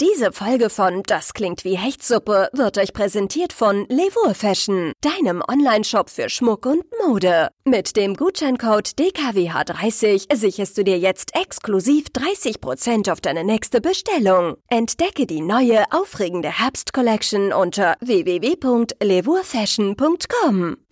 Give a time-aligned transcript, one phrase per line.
[0.00, 6.10] Diese Folge von Das klingt wie Hechtsuppe wird euch präsentiert von Levour Fashion, deinem Online-Shop
[6.10, 7.50] für Schmuck und Mode.
[7.64, 14.56] Mit dem Gutscheincode DKWH30 sicherst du dir jetzt exklusiv 30% auf deine nächste Bestellung.
[14.68, 20.83] Entdecke die neue, aufregende Herbst-Collection unter www.levourfashion.com.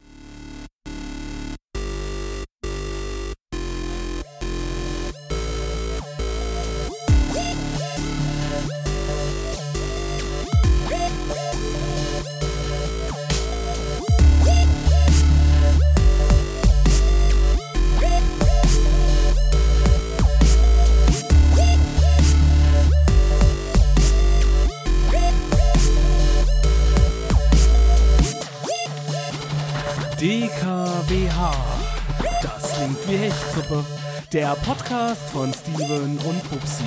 [33.07, 33.85] wie Hechtsuppe.
[34.33, 36.85] Der Podcast von Steven und Bubsi.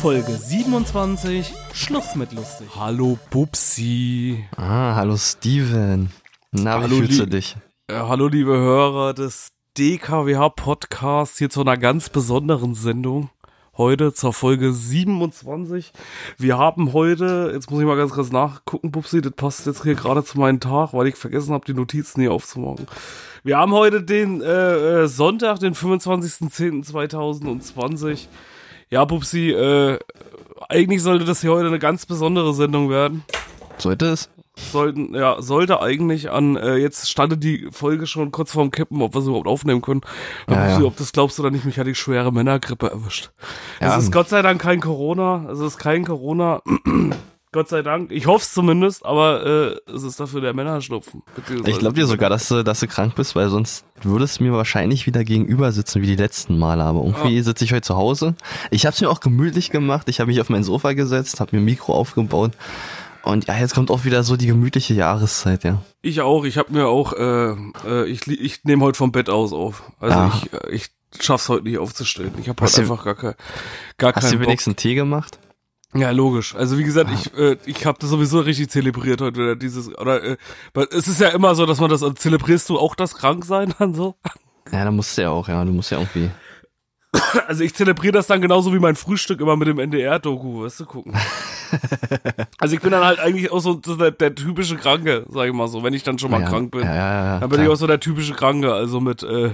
[0.00, 1.52] Folge 27.
[1.72, 2.68] Schluss mit lustig.
[2.76, 4.44] Hallo Bubsi.
[4.56, 6.10] Ah, hallo Steven.
[6.52, 7.56] Na, Hallo, wie fühlst du dich?
[7.88, 13.30] Äh, hallo liebe Hörer des DKWH Podcasts hier zu einer ganz besonderen Sendung.
[13.76, 15.92] Heute zur Folge 27.
[16.38, 19.96] Wir haben heute, jetzt muss ich mal ganz kurz nachgucken, Bubsi, das passt jetzt hier
[19.96, 22.86] gerade zu meinem Tag, weil ich vergessen habe, die Notizen hier aufzumachen.
[23.46, 28.28] Wir haben heute den äh, äh, Sonntag, den 25.10.2020.
[28.88, 29.98] Ja, Bubsi, äh,
[30.70, 33.22] eigentlich sollte das hier heute eine ganz besondere Sendung werden
[33.76, 34.30] Sollte es?
[34.56, 39.14] sollten, ja, sollte eigentlich an, äh, jetzt stande die Folge schon kurz vorm Kippen, ob
[39.14, 40.00] wir sie überhaupt aufnehmen können.
[40.48, 40.84] Ja, Ja, ja.
[40.86, 43.30] Ob das glaubst oder nicht, mich hat die schwere Männergrippe erwischt.
[43.78, 43.94] Ja.
[43.94, 46.62] Es ist Gott sei Dank kein Corona, es ist kein Corona,
[47.54, 48.10] Gott sei Dank.
[48.10, 51.22] Ich hoffe es zumindest, aber äh, es ist dafür der Männerschnupfen.
[51.64, 54.52] Ich glaube dir sogar, dass du, dass du krank bist, weil sonst würdest du mir
[54.52, 56.82] wahrscheinlich wieder gegenüber sitzen wie die letzten Male.
[56.82, 58.34] Aber irgendwie sitze ich heute zu Hause.
[58.72, 60.08] Ich habe es mir auch gemütlich gemacht.
[60.08, 62.50] Ich habe mich auf mein Sofa gesetzt, habe mir ein Mikro aufgebaut.
[63.22, 65.80] Und ja, jetzt kommt auch wieder so die gemütliche Jahreszeit, ja.
[66.02, 67.54] Ich auch, ich habe mir auch, äh,
[67.86, 69.84] äh, ich, ich nehme heute vom Bett aus auf.
[70.00, 70.42] Also Ach.
[70.44, 70.88] ich, äh, ich
[71.20, 72.32] schaff's heute nicht aufzustehen.
[72.40, 73.34] Ich habe Hast heute du- einfach gar, kein,
[73.96, 74.48] gar Hast du keinen Bock.
[74.48, 75.38] wenigstens Tee gemacht?
[75.96, 76.54] Ja, logisch.
[76.54, 80.22] Also wie gesagt, ich äh, ich habe das sowieso richtig zelebriert heute oder dieses oder
[80.22, 80.36] äh,
[80.90, 83.94] es ist ja immer so, dass man das also zelebrierst du auch das Kranksein dann
[83.94, 84.16] so.
[84.72, 85.64] Ja, da musst du ja auch, ja.
[85.64, 86.30] Du musst ja irgendwie.
[87.46, 90.86] Also ich zelebriere das dann genauso wie mein Frühstück immer mit dem NDR-Doku, weißt du,
[90.86, 91.14] gucken.
[92.58, 95.68] also ich bin dann halt eigentlich auch so der, der typische Kranke, sag ich mal
[95.68, 96.82] so, wenn ich dann schon mal ja, krank bin.
[96.82, 97.40] Ja, ja, ja.
[97.40, 97.74] dann bin ich klar.
[97.74, 99.50] auch so der typische Kranke, also mit äh,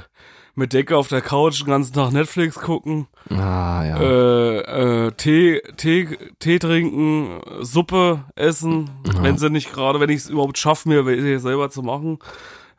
[0.55, 4.00] mit Decke auf der Couch den ganzen Tag Netflix gucken, Ah, ja.
[4.00, 8.91] äh, äh, Tee, Tee, Tee trinken, Suppe essen,
[9.21, 12.19] wenn sie nicht gerade, wenn ich es überhaupt schaffe, mir selber zu machen.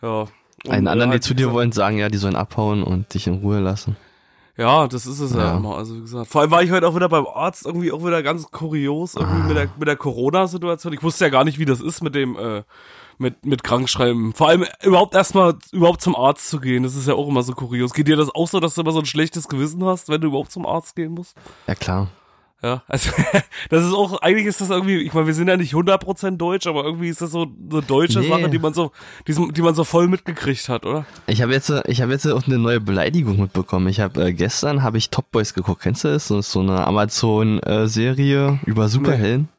[0.02, 0.26] Ja.
[0.66, 3.26] Und, Einen anderen, äh, die zu dir wollen, sagen ja, die sollen abhauen und dich
[3.28, 3.96] in Ruhe lassen.
[4.58, 5.40] Ja, das ist es ja.
[5.40, 5.58] Ja.
[5.58, 5.78] immer.
[5.78, 8.22] Also wie gesagt, vor allem war ich heute auch wieder beim Arzt, irgendwie auch wieder
[8.22, 10.94] ganz kurios, irgendwie mit der, mit der Corona-Situation.
[10.94, 12.62] Ich wusste ja gar nicht, wie das ist mit dem, äh,
[13.22, 14.34] mit, mit Krankschreiben.
[14.34, 16.84] Vor allem überhaupt erstmal überhaupt zum Arzt zu gehen.
[16.84, 17.94] Das ist ja auch immer so kurios.
[17.94, 20.28] Geht dir das auch so, dass du immer so ein schlechtes Gewissen hast, wenn du
[20.28, 21.38] überhaupt zum Arzt gehen musst?
[21.68, 22.08] Ja, klar.
[22.64, 23.10] Ja, also
[23.70, 26.68] das ist auch, eigentlich ist das irgendwie, ich meine, wir sind ja nicht 100% deutsch,
[26.68, 28.30] aber irgendwie ist das so eine deutsche Nee.
[28.30, 28.92] Sache, die man so,
[29.28, 31.06] die, die man so voll mitgekriegt hat, oder?
[31.26, 33.88] Ich habe jetzt, ich habe jetzt auch eine neue Beleidigung mitbekommen.
[33.88, 35.82] Ich habe äh, gestern habe ich Top Boys geguckt.
[35.82, 36.28] Kennst du das?
[36.28, 39.50] Das ist so eine Amazon-Serie über Superhelden.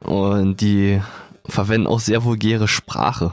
[0.00, 1.02] Und die
[1.48, 3.32] verwenden auch sehr vulgäre Sprache.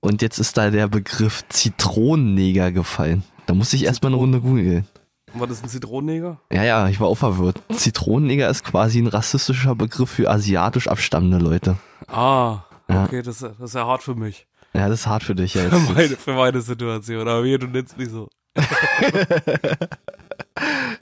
[0.00, 3.22] Und jetzt ist da der Begriff Zitronenneger gefallen.
[3.46, 4.86] Da musste ich erstmal eine Runde googeln.
[5.34, 6.40] War das ein Zitronenneger?
[6.52, 7.60] Ja, ja, ich war auch verwirrt.
[7.72, 11.76] Zitronenneger ist quasi ein rassistischer Begriff für asiatisch abstammende Leute.
[12.08, 13.04] Ah, Ja.
[13.04, 14.46] okay, das, das ist ja hart für mich.
[14.72, 15.54] Ja, das ist hart für dich.
[15.54, 15.94] Ja, Für jetzt.
[15.94, 17.28] meine, für meine Situation.
[17.28, 18.28] Aber hier, du nennst mich so.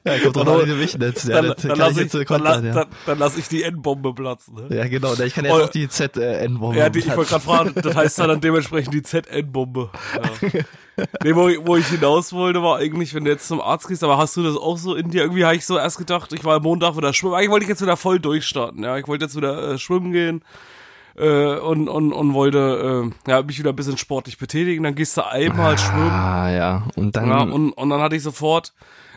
[0.04, 1.28] ja, kommt Dann- an, wie du mich nennst.
[1.28, 2.72] Ja, dann, dann, kann lass ich so dann, la- ja.
[2.72, 4.54] dann, dann lass ich die Endbombe platzen.
[4.68, 4.76] Ne?
[4.76, 5.14] Ja, genau.
[5.14, 5.60] Ich kann Oh.
[5.64, 6.78] auch die Z-N-Bombe.
[6.78, 9.90] Ja, die, ich wollte gerade fragen, das heißt dann, dann dementsprechend die ZN-Bombe.
[10.14, 10.60] Ja.
[11.24, 14.02] nee, wo, ich- wo ich hinaus wollte, war eigentlich, wenn du jetzt zum Arzt gehst,
[14.04, 15.22] aber hast du das auch so in dir?
[15.22, 17.34] Irgendwie habe ich so erst gedacht, ich war am Montag wieder schwimmen.
[17.34, 18.82] Eigentlich wollte ich jetzt wieder voll durchstarten.
[18.84, 20.42] Ja, ich wollte jetzt wieder äh, schwimmen gehen
[21.16, 24.82] äh, und, und, und wollte äh, ja, mich wieder ein bisschen sportlich betätigen.
[24.84, 26.10] Dann gehst du einmal schwimmen.
[26.10, 26.82] Ah, ja.
[26.96, 27.28] Und dann.
[27.28, 28.72] Ja, und, und dann hatte ich sofort,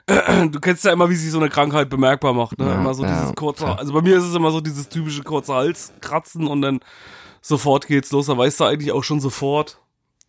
[0.07, 2.65] du kennst ja immer, wie sich so eine Krankheit bemerkbar macht, ne?
[2.67, 3.79] Ja, immer so ja, dieses kurze, klar.
[3.79, 6.79] also bei mir ist es immer so dieses typische kurze Halskratzen und dann
[7.41, 8.25] sofort geht's los.
[8.27, 9.77] Da weißt du eigentlich auch schon sofort,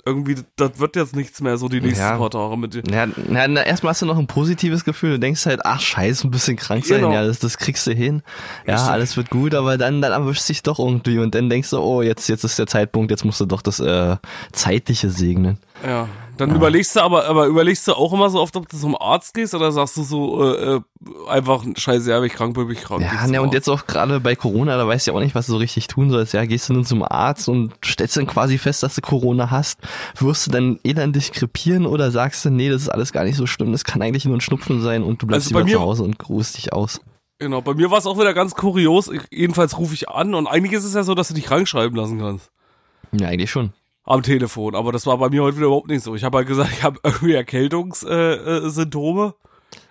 [0.05, 2.17] irgendwie, das wird jetzt nichts mehr so die nächsten Ja.
[2.19, 2.83] paar Tage mit dir.
[2.91, 5.13] ja, na, na, erstmal hast du noch ein positives Gefühl.
[5.13, 7.13] Du denkst halt, ach scheiße, ein bisschen krank sein, Genau.
[7.13, 8.23] ja, das, das kriegst du hin.
[8.67, 8.91] Ja, Richtig.
[8.91, 12.03] alles wird gut, aber dann, dann erwischt sich doch irgendwie und dann denkst du, oh,
[12.03, 14.17] jetzt, jetzt ist der Zeitpunkt, jetzt musst du doch das äh,
[14.51, 15.59] Zeitliche segnen.
[15.85, 16.57] Ja, Dann ja.
[16.57, 19.55] überlegst du aber, aber überlegst du auch immer so oft, ob du zum Arzt gehst
[19.55, 20.81] oder sagst du so äh, äh
[21.29, 23.03] einfach, scheiße, ja, wenn ich krank bin, bin ich krank.
[23.03, 25.47] Ja, ne, und jetzt auch gerade bei Corona, da weißt du ja auch nicht, was
[25.47, 26.35] du so richtig tun sollst.
[26.35, 29.81] Ja, gehst du nun zum Arzt und stellst dann quasi fest, dass du Corona hast.
[30.19, 33.47] Wirst du dann elendig krepieren oder sagst du, nee, das ist alles gar nicht so
[33.47, 36.05] schlimm, das kann eigentlich nur ein Schnupfen sein und du bleibst also lieber zu Hause
[36.05, 37.01] und ruhst dich aus.
[37.39, 39.09] Genau, bei mir war es auch wieder ganz kurios.
[39.09, 41.67] Ich, jedenfalls rufe ich an und eigentlich ist es ja so, dass du dich krank
[41.67, 42.53] schreiben lassen kannst.
[43.11, 43.73] Ja, eigentlich schon.
[44.05, 46.17] Am Telefon, aber das war bei mir heute wieder überhaupt nicht so.
[46.17, 49.35] Ich habe halt gesagt, ich habe irgendwie Erkältungssymptome.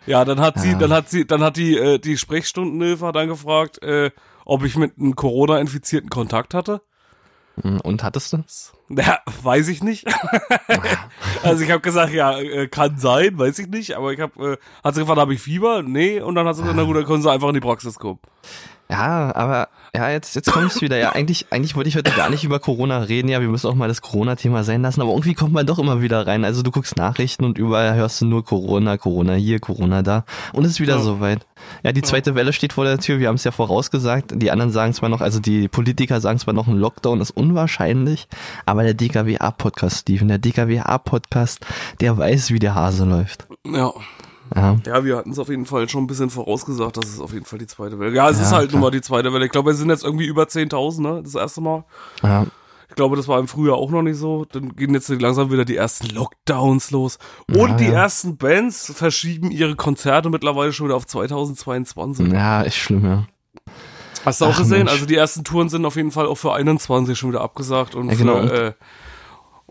[0.06, 3.82] Ja, dann hat sie, dann hat sie, dann hat die äh, die Sprechstundenhilfe dann gefragt,
[3.84, 4.12] äh,
[4.46, 6.82] ob ich mit einem Corona-Infizierten Kontakt hatte.
[7.62, 8.44] Hm, und hattest du?
[8.90, 10.08] Ja, weiß ich nicht.
[11.44, 13.96] also ich habe gesagt, ja, äh, kann sein, weiß ich nicht.
[13.96, 15.84] Aber ich habe, äh, hat sie gefragt, habe ich Fieber?
[15.84, 16.22] Nee.
[16.22, 18.20] Und dann hat sie gesagt, na gut, dann können sie einfach in die Praxis kommen.
[18.90, 20.98] Ja, aber ja, jetzt, jetzt kommst wieder.
[20.98, 23.28] Ja, eigentlich, eigentlich wollte ich heute gar nicht über Corona reden.
[23.28, 25.02] Ja, wir müssen auch mal das Corona-Thema sein lassen.
[25.02, 26.46] Aber irgendwie kommt man doch immer wieder rein.
[26.46, 30.24] Also du guckst Nachrichten und überall hörst du nur Corona, Corona hier, Corona da.
[30.54, 31.02] Und es ist wieder ja.
[31.02, 31.46] soweit.
[31.84, 33.20] Ja, die zweite Welle steht vor der Tür.
[33.20, 34.32] Wir haben es ja vorausgesagt.
[34.36, 38.30] Die anderen sagen zwar noch, also die Politiker sagen zwar noch, ein Lockdown ist unwahrscheinlich.
[38.66, 41.66] Aber der DKWA-Podcast, Steven, der DKWA-Podcast,
[42.00, 43.46] der weiß, wie der Hase läuft.
[43.66, 43.94] Ja.
[44.56, 47.34] Ja, ja wir hatten es auf jeden Fall schon ein bisschen vorausgesagt, dass es auf
[47.34, 48.16] jeden Fall die zweite Welle.
[48.16, 49.46] Ja, es ja, ist halt nun mal die zweite Welle.
[49.46, 51.22] Ich glaube, wir sind jetzt irgendwie über 10.000, ne?
[51.24, 51.86] Das erste Mal.
[52.24, 52.48] Ja.
[52.90, 54.46] Ich glaube, das war im Frühjahr auch noch nicht so.
[54.52, 57.20] Dann gehen jetzt langsam wieder die ersten Lockdowns los.
[57.48, 57.94] Und ja, die ja.
[57.94, 62.34] ersten Bands verschieben ihre Konzerte mittlerweile schon wieder auf 2022.
[62.34, 63.28] Ja, ist schlimm, ja.
[64.26, 64.80] Hast du auch Ach, gesehen?
[64.80, 64.92] Mensch.
[64.92, 68.10] Also die ersten Touren sind auf jeden Fall auch für 21 schon wieder abgesagt und
[68.10, 68.46] ja, genau.
[68.46, 68.74] für, äh,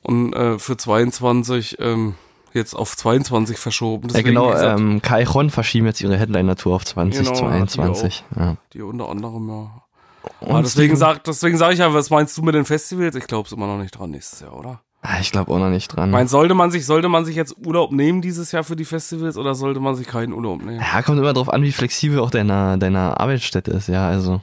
[0.03, 2.15] und äh, für 22 ähm,
[2.53, 4.09] jetzt auf 22 verschoben.
[4.09, 8.25] Deswegen, ja, genau, ähm, Kai Ron verschieben jetzt ihre Headliner-Tour auf 2022.
[8.29, 8.57] Genau, die, ja.
[8.73, 9.83] die unter anderem, ja.
[10.41, 13.15] Und deswegen sag, deswegen sag ich ja, was meinst du mit den Festivals?
[13.17, 14.83] Ich glaube es immer noch nicht dran nächstes Jahr, oder?
[15.03, 16.11] Ah, ich glaube auch noch nicht dran.
[16.11, 19.39] Mein, sollte man sich, sollte man sich jetzt Urlaub nehmen dieses Jahr für die Festivals
[19.39, 20.81] oder sollte man sich keinen Urlaub nehmen?
[20.81, 24.43] Ja, kommt immer drauf an, wie flexibel auch deine, deine Arbeitsstätte ist, ja, also.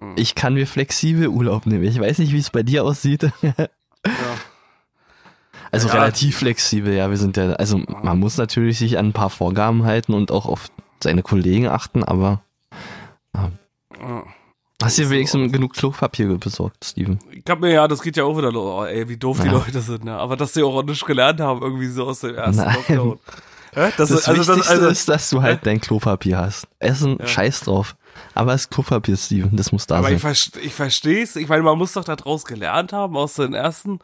[0.00, 0.14] Mhm.
[0.14, 1.82] Ich kann mir flexibel Urlaub nehmen.
[1.82, 3.28] Ich weiß nicht, wie es bei dir aussieht.
[5.70, 5.94] Also ja.
[5.94, 7.10] relativ flexibel, ja.
[7.10, 10.46] Wir sind ja, also man muss natürlich sich an ein paar Vorgaben halten und auch
[10.46, 10.68] auf
[11.02, 12.42] seine Kollegen achten, aber
[13.34, 13.50] ja.
[14.80, 17.18] Hast du dir wenigstens genug Klopapier besorgt, Steven?
[17.32, 18.82] Ich hab mir, ja, das geht ja auch wieder los.
[18.82, 19.44] Oh, ey, wie doof ja.
[19.44, 20.16] die Leute sind, ne?
[20.16, 22.76] Aber dass sie auch nicht gelernt haben, irgendwie so aus dem ersten Nein.
[22.76, 23.18] Lockdown.
[23.74, 26.68] Das, das ist, also Wichtigste das, also, ist, dass du halt dein Klopapier hast.
[26.78, 27.26] Essen, ja.
[27.26, 27.96] scheiß drauf.
[28.34, 30.18] Aber es ist Klopapier, Steven, das muss da aber sein.
[30.20, 31.36] Aber ich, ich verstehe es.
[31.36, 33.98] Ich meine, man muss doch daraus gelernt haben, aus den ersten,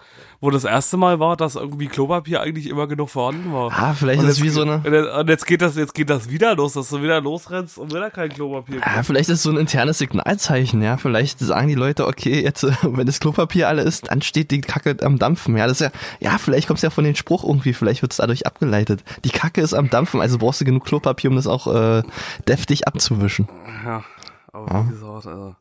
[0.44, 3.72] wo das erste Mal war, dass irgendwie Klopapier eigentlich immer genug vorhanden war.
[3.72, 4.82] Ah, vielleicht und ist es wie so eine.
[5.18, 8.10] Und jetzt geht das, jetzt geht das wieder los, dass du wieder losrennst und wieder
[8.10, 10.98] kein Klopapier Ja, ah, vielleicht ist es so ein internes Signalzeichen, ja.
[10.98, 14.96] Vielleicht sagen die Leute, okay, jetzt, wenn das Klopapier alle ist, dann steht die Kacke
[15.02, 15.56] am Dampfen.
[15.56, 18.12] Ja, das ist ja, ja, vielleicht kommt es ja von dem Spruch irgendwie, vielleicht wird
[18.12, 19.02] es dadurch abgeleitet.
[19.24, 22.02] Die Kacke ist am Dampfen, also brauchst du genug Klopapier, um das auch äh,
[22.46, 23.48] deftig abzuwischen.
[23.86, 24.04] Ja.
[24.52, 24.84] Aber ja.
[24.86, 25.56] wie gesagt, also,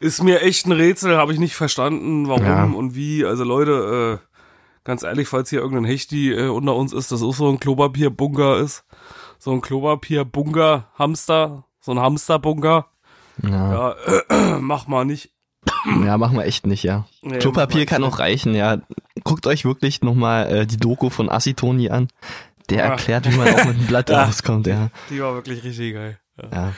[0.00, 2.64] ist mir echt ein Rätsel, habe ich nicht verstanden, warum ja.
[2.64, 3.24] und wie.
[3.24, 4.26] Also Leute, äh,
[4.84, 8.58] ganz ehrlich, falls hier irgendein Hechti äh, unter uns ist, das auch so ein Klopapierbunker
[8.58, 8.84] ist,
[9.38, 12.86] so ein Klopapierbunker-Hamster, so ein Hamsterbunker.
[13.42, 13.94] Ja, ja
[14.28, 15.32] äh, mach mal nicht.
[16.04, 17.06] Ja, machen wir echt nicht, ja.
[17.22, 18.82] Nee, Klopapier kann auch reichen, ja.
[19.24, 22.08] Guckt euch wirklich nochmal äh, die Doku von Asitoni an.
[22.70, 22.84] Der ja.
[22.90, 24.24] erklärt, wie man auch mit dem Blatt ja.
[24.24, 24.88] rauskommt, ja.
[25.10, 26.18] Die war wirklich richtig geil.
[26.40, 26.48] Ja.
[26.52, 26.72] ja.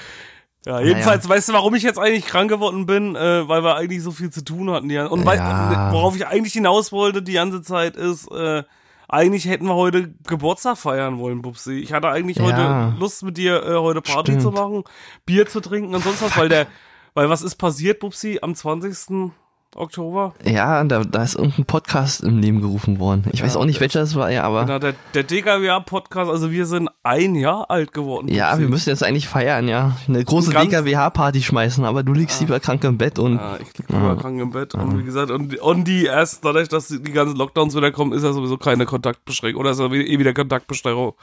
[0.64, 1.36] Ja, jedenfalls, naja.
[1.36, 3.16] weißt du, warum ich jetzt eigentlich krank geworden bin?
[3.16, 4.90] Äh, weil wir eigentlich so viel zu tun hatten.
[4.90, 5.06] Ja.
[5.06, 8.62] Und weil, worauf ich eigentlich hinaus wollte die ganze Zeit ist, äh,
[9.08, 11.74] eigentlich hätten wir heute Geburtstag feiern wollen, Bubsi.
[11.74, 12.44] Ich hatte eigentlich ja.
[12.44, 14.42] heute Lust mit dir äh, heute Party Stimmt.
[14.42, 14.84] zu machen,
[15.26, 16.66] Bier zu trinken und sonst was, weil der,
[17.14, 19.32] weil was ist passiert, Bubsi, am 20.
[19.76, 20.34] Oktober.
[20.44, 23.24] Ja, da, da ist irgendein Podcast im Leben gerufen worden.
[23.32, 24.64] Ich ja, weiß auch nicht, welcher das war, ja, aber.
[24.66, 28.28] Genau, der, der DKWH-Podcast, also wir sind ein Jahr alt geworden.
[28.28, 29.96] Ja, wir müssen jetzt eigentlich feiern, ja.
[30.06, 32.46] Eine große DKWH-Party schmeißen, aber du liegst ja.
[32.46, 33.36] lieber krank im Bett und.
[33.36, 34.14] Ja, ich lieg lieber ja.
[34.14, 34.74] krank im Bett.
[34.74, 38.24] Und wie gesagt, und, und die erst dadurch, dass die ganzen Lockdowns wieder kommen, ist
[38.24, 39.60] ja sowieso keine Kontaktbeschränkung.
[39.60, 41.14] Oder ist ja eh wieder Kontaktbeschränkung.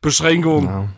[0.00, 0.64] Beschränkung.
[0.64, 0.88] Ja.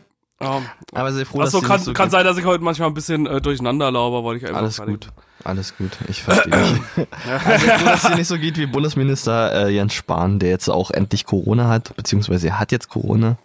[0.43, 3.27] Um, aber sehr froh, Achso, kann, so kann sein, dass ich heute manchmal ein bisschen
[3.27, 4.63] äh, durcheinander laufe, weil ich einfach.
[4.63, 5.09] Alles gut.
[5.45, 6.53] Alles gut, ich verstehe
[7.45, 10.69] also froh, dass es dir nicht so geht wie Bundesminister äh, Jens Spahn, der jetzt
[10.69, 13.39] auch endlich Corona hat, beziehungsweise er hat jetzt Corona.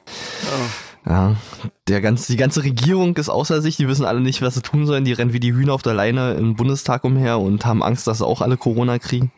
[0.46, 1.10] Oh.
[1.10, 1.36] Ja,
[1.88, 4.88] der ganze, die ganze Regierung ist außer sich, die wissen alle nicht, was sie tun
[4.88, 8.08] sollen, die rennen wie die Hühner auf der Leine im Bundestag umher und haben Angst,
[8.08, 9.32] dass sie auch alle Corona kriegen.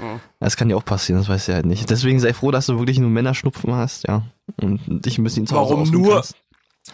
[0.00, 0.20] Oh.
[0.40, 1.88] Das kann ja auch passieren, das weiß ich halt nicht.
[1.88, 4.24] Deswegen sei froh, dass du wirklich nur Männerschnupfen hast, ja.
[4.60, 6.14] Und dich ein bisschen zu Hause Warum nur?
[6.16, 6.36] Kannst.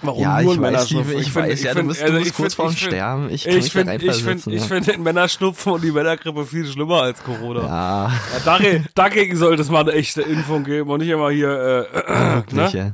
[0.00, 2.34] Warum ja, nur ich weiß, Steve, ich, ich weiß, find, ja, du bist, du bist
[2.34, 3.28] kurz vorm Sterben.
[3.30, 7.22] Ich, ich finde ich find, ich find den Männerschnupfen und die Männergrippe viel schlimmer als
[7.22, 7.62] Corona.
[7.62, 8.08] Ja.
[8.08, 11.98] ja dagegen, dagegen sollte es mal eine echte Impfung geben und nicht immer hier, äh,
[11.98, 12.78] äh, Wirklich, ne?
[12.78, 12.92] Ja.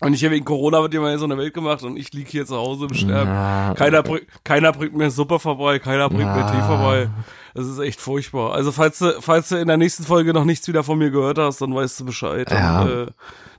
[0.00, 2.46] Und ich hier wegen Corona wird immer so eine Welt gemacht und ich lieg hier
[2.46, 3.30] zu Hause im Sterben.
[3.30, 3.74] Ja.
[3.76, 6.36] Keiner, bring, keiner bringt mir Suppe vorbei, keiner bringt ja.
[6.36, 7.10] mir Tee vorbei.
[7.54, 8.54] Das ist echt furchtbar.
[8.54, 11.38] Also falls du, falls du in der nächsten Folge noch nichts wieder von mir gehört
[11.38, 12.48] hast, dann weißt du Bescheid.
[12.48, 12.82] Ja.
[12.82, 13.06] Und, äh,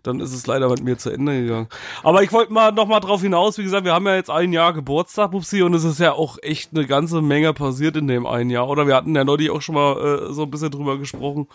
[0.04, 1.68] dann ist es leider mit mir zu Ende gegangen.
[2.04, 4.54] Aber ich wollte mal noch mal drauf hinaus, wie gesagt, wir haben ja jetzt ein
[4.54, 8.26] Jahr Geburtstag, Pupsi, und es ist ja auch echt eine ganze Menge passiert in dem
[8.26, 8.68] einen Jahr.
[8.70, 11.48] Oder wir hatten ja neulich auch schon mal äh, so ein bisschen drüber gesprochen.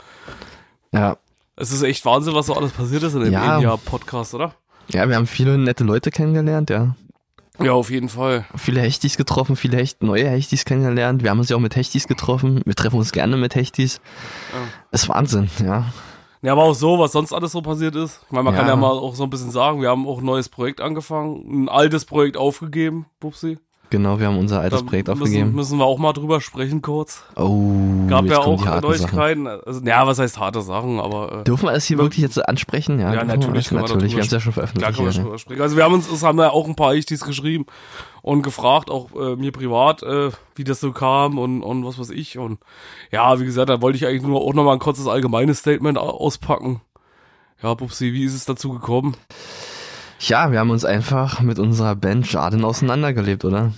[0.93, 1.17] Ja.
[1.57, 3.61] Es ist echt Wahnsinn, was so alles passiert ist in dem ja.
[3.61, 4.55] Jahr Podcast, oder?
[4.89, 6.97] Ja, wir haben viele nette Leute kennengelernt, ja.
[7.61, 8.47] Ja, auf jeden Fall.
[8.57, 11.23] Viele Hechtis getroffen, viele Hecht, neue Hechtis kennengelernt.
[11.23, 12.61] Wir haben uns ja auch mit Hechtis getroffen.
[12.65, 14.01] Wir treffen uns gerne mit Hechtis.
[14.53, 14.59] Ja.
[14.91, 15.87] ist Wahnsinn, ja.
[16.45, 18.21] Ja, aber auch so, was sonst alles so passiert ist.
[18.27, 18.61] Ich meine, man ja.
[18.61, 21.65] kann ja mal auch so ein bisschen sagen, wir haben auch ein neues Projekt angefangen,
[21.65, 23.57] ein altes Projekt aufgegeben, Bupsi.
[23.91, 25.55] Genau, wir haben unser altes da Projekt müssen, aufgegeben.
[25.55, 27.23] Müssen wir auch mal drüber sprechen kurz.
[27.37, 27.71] Oh,
[28.09, 29.47] gab ja auch Neuigkeiten.
[29.47, 32.99] Also, ja, was heißt harte Sachen, aber äh, dürfen wir das hier wirklich jetzt ansprechen?
[32.99, 34.12] Ja, ja natürlich, wir, natürlich.
[34.12, 34.95] Wir haben es ja schon veröffentlicht.
[34.95, 35.62] Klar, können wir sprechen.
[35.62, 37.67] Also wir haben uns, es haben ja auch ein paar Ichtis geschrieben
[38.23, 42.11] und gefragt, auch äh, mir privat, äh, wie das so kam und und was weiß
[42.11, 42.59] ich und
[43.11, 45.99] ja, wie gesagt, da wollte ich eigentlich nur auch noch mal ein kurzes allgemeines Statement
[45.99, 46.81] auspacken.
[47.62, 49.17] Ja, Pupsi, wie ist es dazu gekommen?
[50.28, 53.73] Ja, wir haben uns einfach mit unserer Band Jarden auseinandergelebt, oder?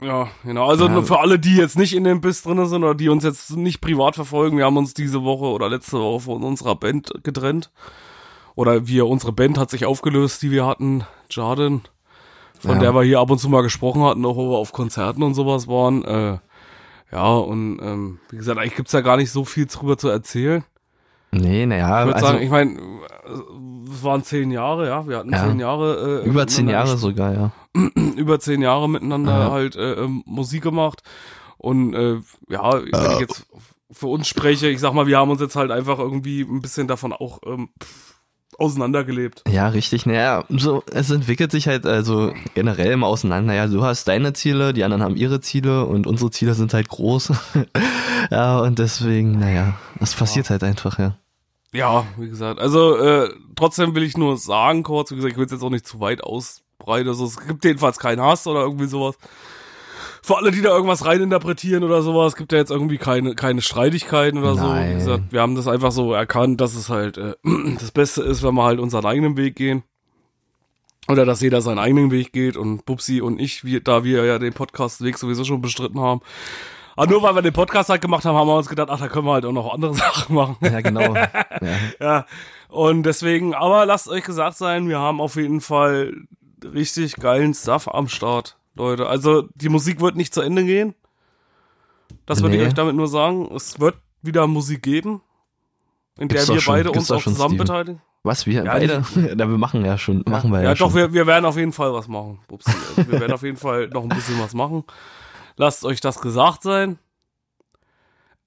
[0.00, 0.68] Ja, genau.
[0.68, 1.02] Also ja.
[1.02, 3.80] für alle, die jetzt nicht in dem Biss drin sind oder die uns jetzt nicht
[3.80, 7.72] privat verfolgen, wir haben uns diese Woche oder letzte Woche von unserer Band getrennt.
[8.54, 11.82] Oder wir, unsere Band hat sich aufgelöst, die wir hatten, Jarden,
[12.60, 12.78] von ja.
[12.78, 15.34] der wir hier ab und zu mal gesprochen hatten, auch wo wir auf Konzerten und
[15.34, 16.04] sowas waren.
[16.04, 16.38] Äh,
[17.10, 20.64] ja, und ähm, wie gesagt, eigentlich gibt's ja gar nicht so viel drüber zu erzählen.
[21.30, 22.00] Nee, naja.
[22.00, 22.80] Ich würde also, sagen, ich meine,
[23.98, 25.06] es waren zehn Jahre, ja.
[25.06, 26.22] Wir hatten ja, zehn Jahre.
[26.24, 27.52] Äh, über zehn Jahre sogar, ja.
[28.16, 29.50] über zehn Jahre miteinander ja.
[29.50, 31.02] halt äh, ähm, Musik gemacht.
[31.56, 33.20] Und äh, ja, wenn ich äh.
[33.20, 33.46] jetzt
[33.90, 36.86] für uns spreche, ich sag mal, wir haben uns jetzt halt einfach irgendwie ein bisschen
[36.86, 37.70] davon auch ähm,
[38.58, 39.44] auseinandergelebt.
[39.48, 40.06] Ja, richtig.
[40.06, 43.54] Naja, so, es entwickelt sich halt also generell immer auseinander.
[43.54, 46.88] Ja, du hast deine Ziele, die anderen haben ihre Ziele und unsere Ziele sind halt
[46.88, 47.32] groß.
[48.30, 50.50] ja, und deswegen, naja, das passiert ja.
[50.50, 51.16] halt einfach, ja.
[51.72, 52.60] Ja, wie gesagt.
[52.60, 55.70] Also äh, trotzdem will ich nur sagen kurz, wie gesagt, ich will es jetzt auch
[55.70, 57.08] nicht zu weit ausbreiten.
[57.08, 59.16] Also es gibt jedenfalls keinen Hass oder irgendwie sowas.
[60.22, 64.38] Für alle, die da irgendwas reininterpretieren oder sowas, gibt ja jetzt irgendwie keine, keine Streitigkeiten
[64.38, 64.60] oder Nein.
[64.60, 64.90] so.
[64.90, 67.34] Wie gesagt, wir haben das einfach so erkannt, dass es halt äh,
[67.78, 69.82] das Beste ist, wenn wir halt unseren eigenen Weg gehen.
[71.08, 74.38] Oder dass jeder seinen eigenen Weg geht und Bubsi und ich, wir, da wir ja
[74.38, 76.20] den Podcast-Weg sowieso schon bestritten haben,
[76.98, 79.06] aber nur weil wir den Podcast halt gemacht haben, haben wir uns gedacht, ach, da
[79.06, 80.56] können wir halt auch noch andere Sachen machen.
[80.60, 81.14] Ja, genau.
[81.14, 81.36] ja.
[82.00, 82.26] ja.
[82.68, 86.12] Und deswegen, aber lasst euch gesagt sein, wir haben auf jeden Fall
[86.64, 89.06] richtig geilen Stuff am Start, Leute.
[89.06, 90.96] Also die Musik wird nicht zu Ende gehen.
[92.26, 92.62] Das würde nee.
[92.62, 93.48] ich euch damit nur sagen.
[93.54, 95.22] Es wird wieder Musik geben,
[96.18, 97.58] in der wir schon, beide uns auch zusammen Steven.
[97.58, 98.02] beteiligen.
[98.24, 99.04] Was, wir ja, beide?
[99.14, 100.88] ja, wir machen ja schon, machen wir ja, ja schon.
[100.88, 102.40] doch, wir, wir werden auf jeden Fall was machen.
[102.50, 102.72] Upsi.
[102.96, 104.82] Also wir werden auf jeden Fall noch ein bisschen was machen.
[105.58, 106.98] Lasst euch das gesagt sein.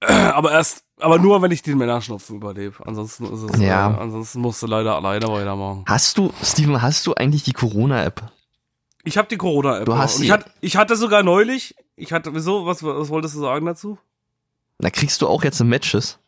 [0.00, 2.74] Aber erst, aber nur, wenn ich den Männerschnupfen überlebe.
[2.86, 3.90] Ansonsten ist es, ja.
[3.90, 5.84] Äh, ansonsten musst du leider alleine weitermachen.
[5.86, 8.22] Hast du, Steven, hast du eigentlich die Corona-App?
[9.04, 9.84] Ich habe die Corona-App.
[9.84, 13.40] Du hast ich, hatte, ich hatte sogar neulich, ich hatte, wieso, was, was wolltest du
[13.40, 13.98] sagen dazu?
[14.78, 16.18] Na, kriegst du auch jetzt Matches?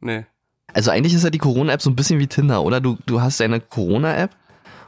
[0.00, 0.24] Nee.
[0.72, 2.80] Also eigentlich ist ja die Corona-App so ein bisschen wie Tinder, oder?
[2.80, 4.34] Du, du hast deine Corona-App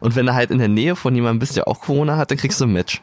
[0.01, 2.39] und wenn du halt in der Nähe von jemandem bist, der auch Corona hat, dann
[2.39, 3.03] kriegst du ein Match.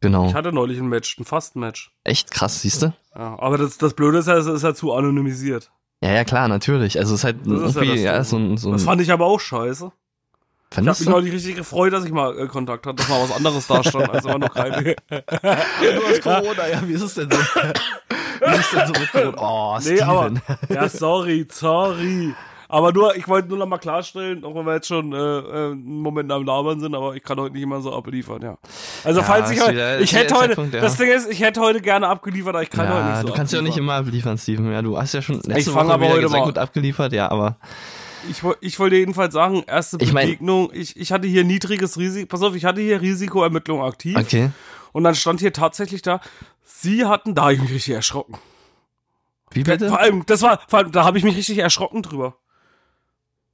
[0.00, 0.28] Genau.
[0.28, 1.92] Ich hatte neulich ein Match, ein Fast-Match.
[2.04, 2.92] Echt krass, siehst du?
[3.14, 5.70] Ja, aber das, das Blöde ist ja, es ist ja zu anonymisiert.
[6.00, 6.98] Ja, ja, klar, natürlich.
[6.98, 8.74] Also es ist halt das irgendwie, ist ja, ja so, ein, so ein.
[8.74, 9.90] Das fand ich aber auch scheiße.
[10.70, 13.22] Fandest ich hab mich neulich richtig gefreut, dass ich mal äh, Kontakt hatte, dass mal
[13.22, 14.82] was anderes da stand, als immer noch keine.
[15.08, 15.22] du
[16.08, 17.38] hast Corona, ja, wie ist es denn so?
[17.38, 19.36] wie ist es denn so mit Corona?
[19.38, 19.96] Oh, Steven.
[19.96, 22.34] Nee, aber, ja, sorry, sorry.
[22.70, 25.72] Aber nur, ich wollte nur noch mal klarstellen, auch wenn wir jetzt schon äh, äh,
[25.72, 28.58] einen Moment am Labern sind, aber ich kann heute nicht immer so abliefern, ja.
[29.04, 30.82] Also ja, falls ich heute, ich hätte heute, Punkt, ja.
[30.82, 33.26] das Ding ist, ich hätte heute gerne abgeliefert, aber ich kann ja, heute nicht so
[33.28, 34.70] Du kannst ja auch nicht immer abliefern, Steven.
[34.70, 37.56] Ja, du hast ja schon letzte ich Woche aber heute sehr gut abgeliefert, ja, aber
[38.28, 42.42] ich, ich wollte jedenfalls sagen, erste ich Begegnung, ich, ich hatte hier niedriges Risiko, pass
[42.42, 44.16] auf, ich hatte hier Risikoermittlung aktiv.
[44.18, 44.50] Okay.
[44.92, 46.20] Und dann stand hier tatsächlich da,
[46.64, 48.36] sie hatten, da habe ich mich richtig erschrocken.
[49.50, 49.88] Wie bitte?
[49.88, 52.36] Vor allem, das war, vor allem, da habe ich mich richtig erschrocken drüber.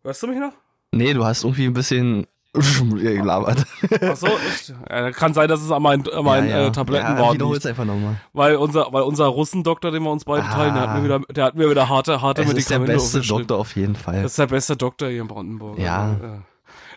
[0.04, 0.52] Hörst du mich noch?
[0.92, 3.64] Nee, du hast irgendwie ein bisschen gelabert.
[4.02, 4.74] Ach so, echt?
[4.90, 6.66] Ja, kann sein, dass es an meinen, an meinen ja, ja.
[6.66, 7.32] Äh, Tabletten ja, war.
[7.32, 8.16] Wiederhol's einfach nochmal.
[8.34, 11.20] Weil unser, weil unser Russendoktor, den wir uns beide ah, teilen, der hat mir wieder,
[11.34, 14.22] der hat mir wieder harte, harte Medikamente Das ist der beste Doktor auf jeden Fall.
[14.22, 15.78] Das ist der beste Doktor hier in Brandenburg.
[15.78, 16.18] Ja.
[16.20, 16.42] Also,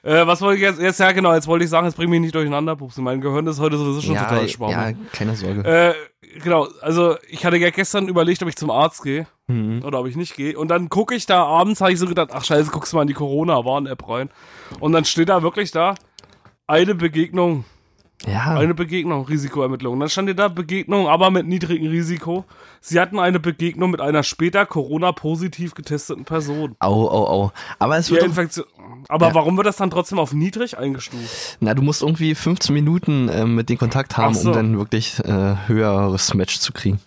[0.03, 0.99] Äh, was wollte ich jetzt, jetzt?
[0.99, 3.01] Ja, genau, jetzt wollte ich sagen, jetzt bring mich nicht durcheinander, Pupsi.
[3.01, 4.71] Mein Gehirn ist heute sowieso schon ja, total schwamm.
[4.71, 5.63] Ja, keine Sorge.
[5.63, 5.93] Äh,
[6.43, 9.81] genau, also ich hatte ja gestern überlegt, ob ich zum Arzt gehe Mhm.
[9.86, 10.57] oder ob ich nicht gehe.
[10.60, 13.03] Und dann gucke ich da abends, habe ich so gedacht, ach scheiße, guckst du mal
[13.03, 14.29] in die Corona-Warn-App rein.
[14.81, 15.96] Und dann steht da wirklich da,
[16.67, 17.63] eine Begegnung,
[18.25, 20.00] Ja, eine Begegnung, Risikoermittlung.
[20.00, 22.45] Dann stand da Begegnung, aber mit niedrigem Risiko.
[22.81, 26.75] Sie hatten eine Begegnung mit einer später Corona-positiv getesteten Person.
[26.79, 27.51] au, au, au.
[27.77, 28.65] Aber es wird, doch- Infektion.
[29.07, 29.36] Aber Ja.
[29.36, 31.57] warum wird das dann trotzdem auf niedrig eingestuft?
[31.59, 34.50] na, du musst irgendwie 15 Minuten äh, mit den Kontakt haben, so.
[34.50, 37.00] um dann wirklich äh, höheres Match zu kriegen.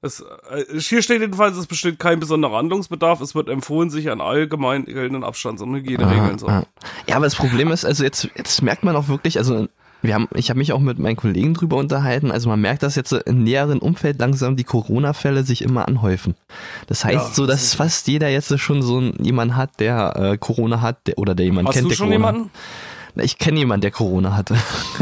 [0.00, 0.20] Es,
[0.50, 3.20] äh, hier steht jedenfalls, es besteht kein besonderer Handlungsbedarf.
[3.20, 6.64] Es wird empfohlen, sich an allgemein geltenden Abstands- und Hygieneregeln zu Ah, ah.
[7.08, 9.66] Ja, aber das Problem ist, also jetzt, jetzt merkt man auch wirklich, also
[10.02, 12.94] wir haben, ich habe mich auch mit meinen Kollegen drüber unterhalten, also man merkt, dass
[12.94, 16.34] jetzt im näheren Umfeld langsam die Corona-Fälle sich immer anhäufen.
[16.86, 20.14] Das heißt Ja, so, das dass fast jeder jetzt schon so einen- jemanden hat, der
[20.16, 22.50] äh, Corona hat, der, oder der jemanden Hast kennt, du der schon Corona jemanden?
[23.16, 23.24] hat.
[23.24, 24.54] Ich kenne jemanden, der Corona hatte.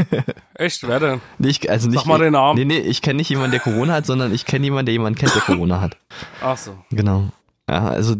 [0.54, 1.20] Echt, wer denn?
[1.38, 2.58] Nee, ich, also nicht, mal den Namen.
[2.58, 5.18] Nee, nee, ich kenne nicht jemanden, der Corona hat, sondern ich kenne jemanden, der jemanden
[5.18, 5.98] kennt, der Corona hat.
[6.40, 6.78] Ach so.
[6.90, 7.28] Genau.
[7.68, 8.14] Ja, also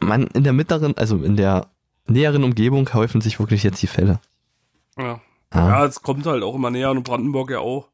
[0.00, 1.66] man in der mittleren, also in der
[2.06, 4.18] näheren Umgebung häufen sich wirklich jetzt die Fälle.
[4.98, 5.20] Ja.
[5.54, 5.68] Ja.
[5.68, 7.88] Ja, es kommt halt auch immer näher und Brandenburg ja auch.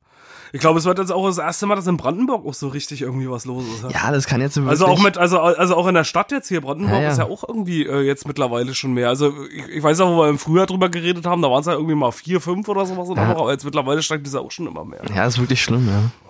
[0.53, 3.03] Ich glaube, es wird jetzt auch das erste Mal, dass in Brandenburg auch so richtig
[3.03, 3.93] irgendwie was los ist.
[3.95, 4.71] Ja, das kann jetzt wirklich.
[4.71, 7.11] Also auch mit, also, also auch in der Stadt jetzt hier, Brandenburg Ja, ja.
[7.11, 9.09] ist ja auch irgendwie äh, jetzt mittlerweile schon mehr.
[9.09, 11.67] Also ich, ich weiß auch, wo wir im Frühjahr drüber geredet haben, da waren es
[11.67, 13.31] ja irgendwie mal vier, fünf oder sowas in der Ja.
[13.31, 15.03] Woche, aber jetzt mittlerweile steigt das ja auch schon immer mehr.
[15.15, 16.30] Ja, ist wirklich schlimm, ja.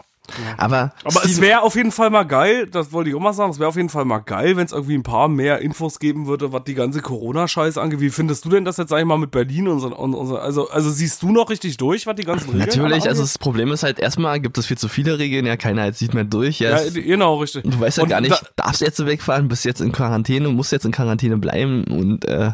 [0.56, 3.50] Aber, Aber es wäre auf jeden Fall mal geil, das wollte ich auch mal sagen,
[3.50, 6.26] es wäre auf jeden Fall mal geil, wenn es irgendwie ein paar mehr Infos geben
[6.26, 8.00] würde, was die ganze Corona-Scheiße angeht.
[8.00, 10.26] Wie findest du denn das jetzt, sag ich mal, mit Berlin und so, und, und
[10.26, 13.38] so also, also siehst du noch richtig durch, was die ganzen Regeln natürlich, also das
[13.38, 16.24] Problem ist halt erstmal, gibt es viel zu viele Regeln, ja, keiner jetzt sieht mehr
[16.24, 16.60] durch.
[16.60, 17.62] Ja, Ja, es- genau, richtig.
[17.64, 20.72] du weißt ja Und gar nicht, da- darfst jetzt wegfahren, bist jetzt in Quarantäne, musst
[20.72, 22.52] jetzt in Quarantäne bleiben und äh,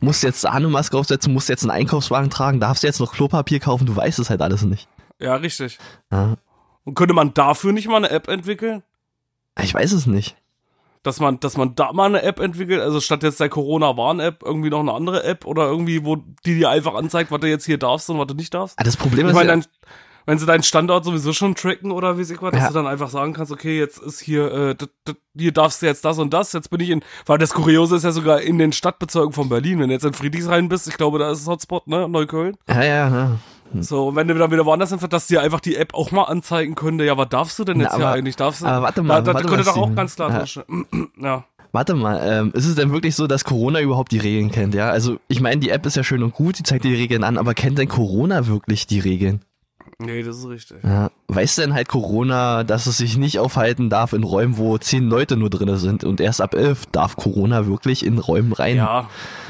[0.00, 3.94] musst jetzt Sahnemaske aufsetzen, musst jetzt einen Einkaufswagen tragen, darfst jetzt noch Klopapier kaufen, du
[3.96, 4.88] weißt es halt alles nicht.
[5.18, 5.78] ja, richtig.
[6.12, 6.36] Ja.
[6.86, 8.82] Und könnte man dafür nicht mal eine App entwickeln?
[9.60, 10.36] Ich weiß es nicht.
[11.02, 14.70] Dass man, dass man da mal eine App entwickelt, also statt jetzt der Corona-Warn-App irgendwie
[14.70, 17.78] noch eine andere App oder irgendwie, wo die dir einfach anzeigt, was du jetzt hier
[17.78, 18.78] darfst und was du nicht darfst?
[18.78, 19.64] Ah, das Problem Ich ist, meine, ja, dann,
[20.26, 22.68] wenn sie deinen Standort sowieso schon tracken oder wie sich was, dass Ja.
[22.68, 26.18] du dann einfach sagen kannst, okay, jetzt ist hier, äh, hier darfst du jetzt das
[26.18, 29.32] und das, jetzt bin ich in, weil das Kuriose ist ja sogar in den Stadtbezirken
[29.32, 32.08] von Berlin, wenn du jetzt in Friedrichshain bist, ich glaube, da ist es Hotspot, ne,
[32.08, 32.56] Neukölln.
[32.68, 33.30] ja, ja, ja.
[33.80, 36.24] So, und wenn du dann wieder woanders hinfährst, dass dir einfach die App auch mal
[36.24, 38.36] anzeigen könnte, ja, was darfst du denn Na, jetzt hier aber- eigentlich?
[38.36, 38.66] Darfst du?
[38.66, 40.62] aber warte mal, da, da warte könnte doch auch ganz klar Ja.
[41.20, 41.44] ja.
[41.72, 44.88] Warte mal, ähm, ist es denn wirklich so, dass Corona überhaupt die Regeln kennt, ja?
[44.90, 47.22] Also, ich meine, die App ist ja schön und gut, die zeigt dir die Regeln
[47.24, 49.42] an, aber kennt denn Corona wirklich die Regeln?
[49.98, 50.78] Nee, das ist richtig.
[50.84, 51.10] Ja.
[51.28, 55.36] Weiß denn halt Corona, dass es sich nicht aufhalten darf in Räumen, wo zehn Leute
[55.36, 58.76] nur drinne sind und erst ab elf darf Corona wirklich in Räumen rein?
[58.76, 59.08] Ja,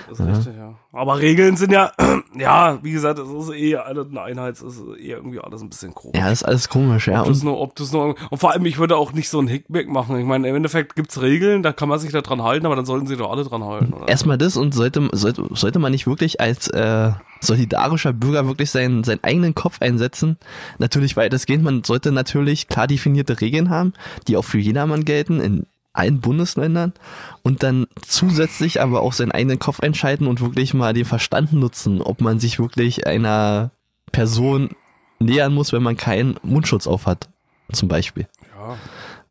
[0.08, 0.74] das ist richtig, ja.
[0.96, 1.92] Aber Regeln sind ja,
[2.38, 5.68] ja, wie gesagt, das ist eh alles eine Einheit, es ist eh irgendwie alles ein
[5.68, 6.18] bisschen komisch.
[6.18, 7.22] Ja, das ist alles komisch, ja.
[7.22, 9.48] Ob Und, nur, ob du's nur, und vor allem, ich würde auch nicht so ein
[9.48, 10.18] Hickback machen.
[10.18, 12.86] Ich meine, im Endeffekt gibt's Regeln, da kann man sich da dran halten, aber dann
[12.86, 14.08] sollten sie doch alle dran halten, oder?
[14.08, 19.04] erstmal das und sollte, sollte, sollte man nicht wirklich als äh, solidarischer Bürger wirklich seinen,
[19.04, 20.38] seinen eigenen Kopf einsetzen?
[20.78, 23.92] Natürlich weitestgehend, man sollte natürlich klar definierte Regeln haben,
[24.28, 26.92] die auch für jedermann gelten in allen Bundesländern
[27.42, 32.02] und dann zusätzlich aber auch seinen eigenen Kopf entscheiden und wirklich mal den Verstand nutzen,
[32.02, 33.70] ob man sich wirklich einer
[34.12, 34.70] Person
[35.18, 37.28] nähern muss, wenn man keinen Mundschutz auf hat,
[37.72, 38.28] zum Beispiel.
[38.58, 38.76] Ja.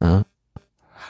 [0.02, 0.24] Ja.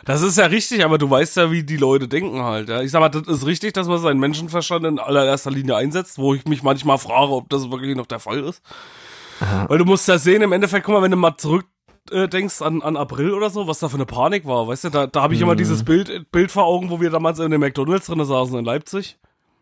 [0.03, 2.69] Das ist ja richtig, aber du weißt ja, wie die Leute denken halt.
[2.69, 2.81] Ja.
[2.81, 6.35] Ich sag mal, das ist richtig, dass man seinen Menschenverstand in allererster Linie einsetzt, wo
[6.35, 8.61] ich mich manchmal frage, ob das wirklich noch der Fall ist.
[9.39, 9.65] Aha.
[9.67, 11.65] Weil du musst ja sehen, im Endeffekt, guck mal, wenn du mal zurück
[12.11, 14.89] äh, denkst an, an April oder so, was da für eine Panik war, weißt du,
[14.89, 15.45] da, da habe ich Mhm.
[15.47, 18.65] immer dieses Bild, Bild vor Augen, wo wir damals in den McDonalds drin saßen in
[18.65, 19.17] Leipzig,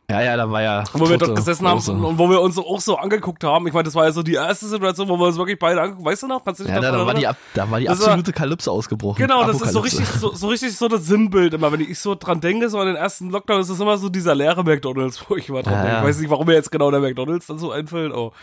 [0.09, 0.83] Ja, ja, da war ja.
[0.93, 3.65] wo wir dort gesessen haben und, wo wir uns auch so angeguckt haben.
[3.67, 6.03] Ich meine, das war ja so die erste Situation, wo wir uns wirklich beide angucken,
[6.03, 6.43] weißt du noch?
[6.43, 8.69] Kannst du dich Ja, da, da, war die, da war die Das war- absolute Kalypse
[8.69, 9.17] ausgebrochen.
[9.21, 11.71] Genau, das ist so richtig, so, so richtig so das Sinnbild immer.
[11.71, 14.35] Wenn ich so dran denke, so an den ersten Lockdown, ist es immer so dieser
[14.35, 15.99] leere McDonalds, wo ich immer dran Ja, ja.
[16.01, 18.13] Ich weiß nicht, warum mir jetzt genau der McDonalds dann so einfällt.
[18.13, 18.33] Oh.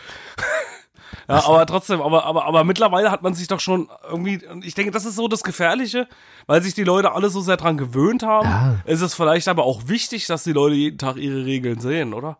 [1.29, 4.91] Ja, aber trotzdem, aber, aber, aber mittlerweile hat man sich doch schon irgendwie, ich denke,
[4.91, 6.07] das ist so das Gefährliche,
[6.47, 8.47] weil sich die Leute alle so sehr dran gewöhnt haben.
[8.47, 8.75] Ja.
[8.85, 12.37] Ist es vielleicht aber auch wichtig, dass die Leute jeden Tag ihre Regeln sehen, oder?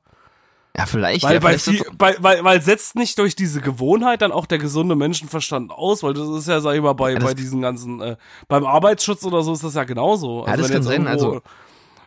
[0.77, 1.23] Ja, vielleicht.
[1.25, 4.57] Weil, ja, vielleicht viel, bei, weil, weil setzt nicht durch diese Gewohnheit dann auch der
[4.57, 7.99] gesunde Menschenverstand aus, weil das ist ja, sag ich mal, bei, das- bei diesen ganzen,
[8.01, 8.15] äh,
[8.47, 10.45] beim Arbeitsschutz oder so ist das ja genauso.
[10.47, 11.41] Ja, das wenn kann jetzt sein, also-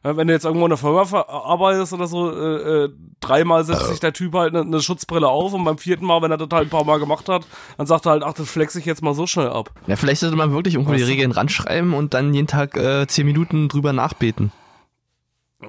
[0.04, 2.88] wenn du jetzt irgendwo in der Firma ver- arbeitest oder so, äh, äh,
[3.20, 6.30] dreimal setzt sich der Typ halt eine, eine Schutzbrille auf und beim vierten Mal, wenn
[6.30, 7.46] er das halt ein paar Mal gemacht hat,
[7.78, 9.70] dann sagt er halt, ach, das flex ich jetzt mal so schnell ab.
[9.86, 11.02] ja, vielleicht sollte man wirklich irgendwo die?
[11.02, 14.52] Regeln ranschreiben und dann jeden Tag äh, zehn Minuten drüber nachbeten.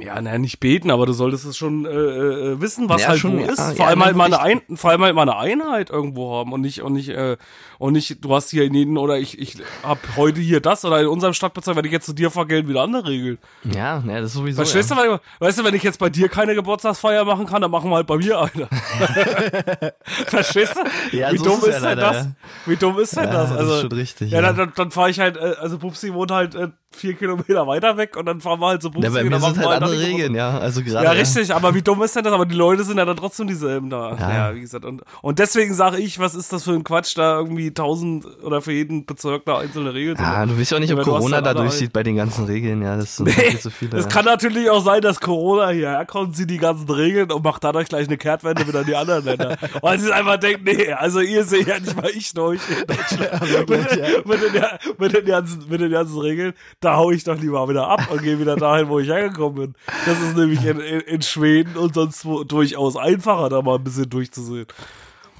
[0.02, 3.20] Ja, naja, nicht beten, aber du solltest es schon äh, äh, wissen, was Ja, halt
[3.20, 3.60] schon, wo ja, ist.
[3.60, 6.52] ja, Vor allem halt mal eine Ein vor allem halt mal eine Einheit irgendwo haben
[6.52, 7.38] und nicht und nicht äh,
[7.78, 11.02] und nicht du hast hier in jedem oder ich ich hab heute hier das oder
[11.02, 13.38] in unserem Stadtbezirk, wenn ich jetzt zu dir fahr, gelten wieder andere Regeln.
[13.64, 14.58] Ja, ja, das ist sowieso.
[14.58, 14.96] Verstehst ja.
[14.96, 17.90] du, weil, weißt du, wenn ich jetzt bei dir keine Geburtstagsfeier machen kann, dann machen
[17.90, 18.68] wir halt bei mir eine.
[20.28, 21.18] Verstehst du?
[21.18, 22.26] Ja, Wie so dumm ist ja denn leider, das?
[22.26, 22.32] ja.
[22.66, 23.50] Wie dumm ist denn Ja, das?
[23.50, 24.48] das Also, ist schon richtig, Ja, ja.
[24.48, 27.98] dann, dann, dann fahre ich halt, äh, also Pupsi wohnt halt äh, vier Kilometer weiter
[27.98, 29.06] weg und dann fahren wir halt so Pupsi.
[29.08, 30.58] Ja, bei mir dann sind halt wir andere Regeln, ja.
[30.60, 31.06] Also gerade.
[31.06, 32.34] ja, richtig, aber wie dumm ist denn das?
[32.34, 34.16] Aber die Leute sind ja dann trotzdem dieselben da.
[34.18, 34.56] Ja, Ja.
[34.56, 34.86] wie gesagt.
[34.86, 38.62] Und, und deswegen sage ich, was ist das für ein Quatsch, da irgendwie tausend oder
[38.62, 40.50] für jeden Bezirk da einzelne Regeln Ja, machen.
[40.50, 42.98] du weißt ja auch nicht, ob Corona da durchsieht bei den ganzen Regeln, ja.
[42.98, 43.98] Das sind Nee, zu viele.
[43.98, 44.12] Es ja.
[44.12, 47.88] kann natürlich auch sein, dass Corona hierher kommt, sie die ganzen Regeln und macht dadurch
[47.88, 49.58] gleich eine Kehrtwende wieder in die anderen Länder.
[49.82, 53.70] Weil sie einfach denkt, nee, also ihr seht ja nicht mal ich durch in Deutschland.
[53.70, 54.64] mit, den, mit, den,
[54.98, 58.22] mit, den ganzen, mit den ganzen Regeln, da hau ich doch lieber wieder ab und
[58.22, 59.76] gehe wieder dahin, wo ich hergekommen bin.
[60.06, 63.84] Das ist nämlich in, in, in Schweden und sonst wo durchaus einfacher, da mal ein
[63.84, 64.68] bisschen durchzusehen.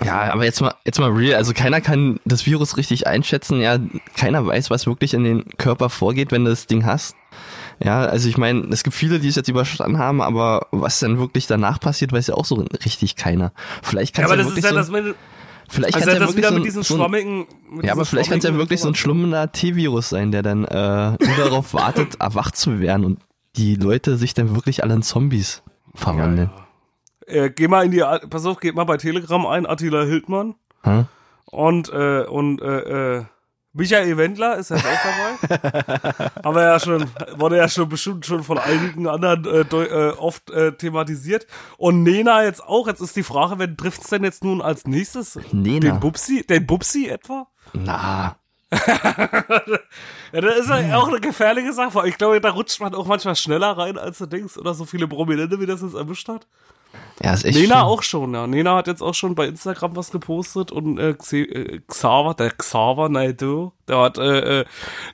[0.04, 1.36] Ja, aber jetzt mal, jetzt mal real.
[1.36, 3.62] Also keiner kann das Virus richtig einschätzen.
[3.62, 3.78] Ja,
[4.18, 7.16] keiner weiß, was wirklich in den Körper vorgeht, wenn du das Ding hast.
[7.84, 11.20] Ja, also ich meine, es gibt viele, die es jetzt überstanden haben, aber was dann
[11.20, 13.52] wirklich danach passiert, weiß ja auch so richtig keiner.
[13.84, 15.16] Vielleicht kann Ja, es aber ja, das ist wirklich ja so, das mit,
[15.70, 17.46] vielleicht also kann's ja das wieder so, mit diesen so schwammigen.
[17.82, 21.12] ja, aber vielleicht kann es ja wirklich so ein schlummender T-Virus sein, der dann äh,
[21.26, 23.20] nur darauf wartet, erwacht zu werden und
[23.58, 25.62] die Leute sich dann wirklich alle in Zombies
[25.94, 26.50] verwandeln.
[27.28, 30.56] Äh, geh mal in die, pass auf, geht mal bei Telegram ein, Attila Hildmann.
[30.84, 31.06] Hä?
[31.46, 33.24] Und, äh, und, äh, äh,
[33.78, 36.30] Michael Wendler ist jetzt auch dabei.
[36.46, 37.06] Haben wir ja schon,
[37.38, 41.46] wurde ja schon bestimmt schon von einigen anderen äh, deu- äh, oft äh, thematisiert.
[41.78, 42.88] Und Nena jetzt auch.
[42.88, 45.38] Jetzt ist die Frage, wer trifft's denn jetzt nun als nächstes?
[45.52, 45.80] Nena.
[45.92, 46.46] Den Bubsi?
[46.48, 47.48] Den Bubsi etwa?
[47.74, 48.38] Na,
[50.32, 52.08] Ja, das ist ja auch eine gefährliche Sache.
[52.08, 54.58] Ich glaube, da rutscht man auch manchmal schneller rein, als du denkst.
[54.58, 56.48] Oder so viele Prominente, wie das jetzt erwischt hat.
[57.24, 57.86] Ja, ist echt Nena schlimm.
[57.88, 58.46] auch schon, ja.
[58.48, 63.10] Nena hat jetzt auch schon bei Instagram was gepostet und äh, äh, Xaver, der Xaver
[63.10, 64.66] Naidoo, der hat, äh, äh,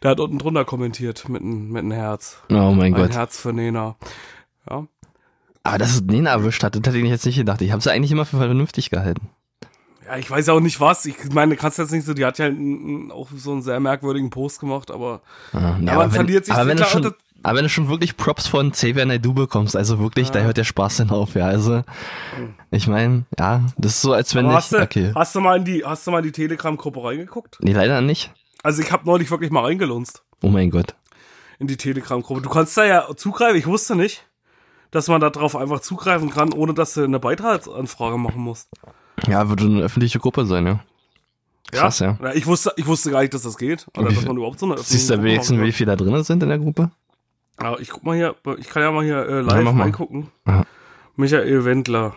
[0.01, 2.37] der hat unten drunter kommentiert mit einem mit einem Herz.
[2.49, 3.11] Oh mein Ein Gott.
[3.13, 3.95] Herz für Nena.
[4.69, 4.85] Ja.
[5.63, 7.61] Aber dass es Nena erwischt hat, das hätte ich jetzt nicht gedacht.
[7.61, 9.29] Ich habe sie eigentlich immer für vernünftig gehalten.
[10.07, 11.05] Ja, ich weiß auch nicht was.
[11.05, 12.49] Ich meine, kannst jetzt nicht so, die hat ja
[13.13, 15.21] auch so einen sehr merkwürdigen Post gemacht, aber
[15.53, 18.47] Ja, man aber wenn, verliert sich aber wenn, schon, aber wenn du schon wirklich Props
[18.47, 21.45] von Xavier Naidoo bekommst, also wirklich, da hört der Spaß dann auf, ja.
[21.45, 21.83] Also,
[22.69, 25.11] ich meine, ja, das ist so, als wenn aber ich, hast, du, okay.
[25.15, 27.57] hast du mal in die, hast du mal in die Telegram-Gruppe reingeguckt?
[27.61, 28.31] Nee, leider nicht.
[28.63, 30.23] Also ich habe neulich wirklich mal reingelunzt.
[30.43, 30.95] Oh mein Gott.
[31.61, 32.41] in die Telegram-Gruppe.
[32.41, 33.55] Du kannst da ja zugreifen.
[33.55, 34.25] Ich wusste nicht,
[34.89, 38.67] dass man da drauf einfach zugreifen kann, ohne dass du eine Beitragsanfrage machen musst.
[39.27, 40.79] Ja, würde eine öffentliche Gruppe sein, ja.
[41.71, 42.17] Krass, ja.
[42.33, 43.85] Ich wusste, ich wusste gar nicht, dass das geht.
[43.95, 46.49] Oder dass man überhaupt so eine Siehst du wenigstens, wie viele da drin sind in
[46.49, 46.89] der Gruppe?
[47.59, 49.83] Ja, ich guck mal hier, ich kann ja mal hier äh, Ja, live mach mal.
[49.83, 50.31] reingucken.
[50.47, 50.63] Ja.
[51.15, 52.15] Michael Wendler.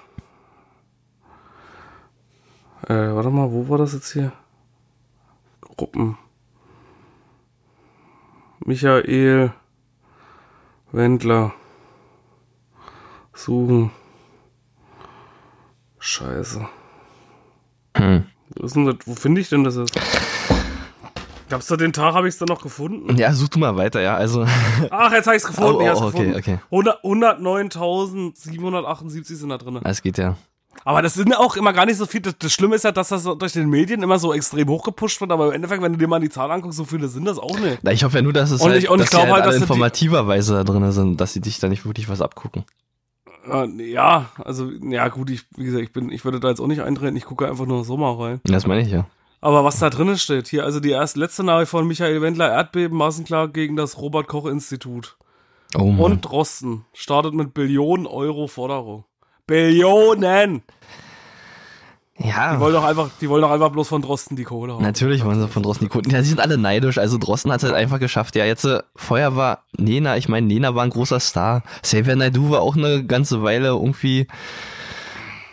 [2.88, 4.32] Äh, warte mal, wo war das jetzt hier?
[5.60, 6.16] Gruppen.
[8.64, 9.52] Michael
[10.92, 11.52] Wendler.
[13.34, 13.90] Suchen.
[15.98, 16.68] Scheiße.
[17.96, 18.26] Hm.
[18.56, 19.06] Wo?
[19.06, 19.98] Wo finde ich denn das jetzt?
[21.54, 23.16] Gab's da den Tag, habe ich es dann noch gefunden?
[23.16, 24.16] Ja, such du mal weiter, ja.
[24.16, 24.44] Also,
[24.90, 25.82] Ach, jetzt habe ich es gefunden.
[25.82, 26.36] Oh, oh, okay, gefunden.
[26.36, 26.58] okay.
[26.72, 27.00] 100
[27.94, 29.80] 109.778 sind da drin.
[29.84, 30.36] es geht ja.
[30.84, 32.20] Aber das sind auch immer gar nicht so viel.
[32.20, 35.30] Das, das Schlimme ist ja, dass das durch den Medien immer so extrem hochgepusht wird.
[35.30, 37.58] Aber im Endeffekt, wenn du dir mal die Zahl anguckst, so viele sind das auch
[37.60, 37.78] nicht.
[37.82, 39.46] Na, ich hoffe ja nur, dass es Und halt, ich- und ich dass halt halt,
[39.46, 42.64] dass informativerweise da drin sind, dass sie dich da nicht wirklich was abgucken.
[43.48, 46.66] Äh, Ja, also, ja gut, ich, wie gesagt, ich bin, ich würde da jetzt auch
[46.66, 47.16] nicht eintreten.
[47.16, 48.40] Ich gucke einfach nur so mal rein.
[48.44, 49.06] Das meine ich ja.
[49.44, 52.96] Aber was da drinnen steht, hier, also die erste letzte Nachricht von Michael Wendler, Erdbeben,
[52.96, 55.18] Massenklar gegen das Robert-Koch-Institut.
[55.76, 56.00] Oh Mann.
[56.00, 59.04] Und Drosten startet mit Billionen Euro Forderung.
[59.46, 60.62] Billionen!
[62.16, 62.54] ja.
[62.54, 64.82] Die wollen doch einfach, die wollen doch einfach bloß von Drosten die Kohle haben.
[64.82, 66.08] Natürlich wollen sie von Drosten die Kunden.
[66.08, 66.96] Ja, sie sind alle neidisch.
[66.96, 68.36] Also Drosten hat es halt einfach geschafft.
[68.36, 71.64] Ja, jetzt äh, vorher war Nena, ich meine, Nena war ein großer Star.
[71.82, 74.26] Xavier Naidoo war auch eine ganze Weile irgendwie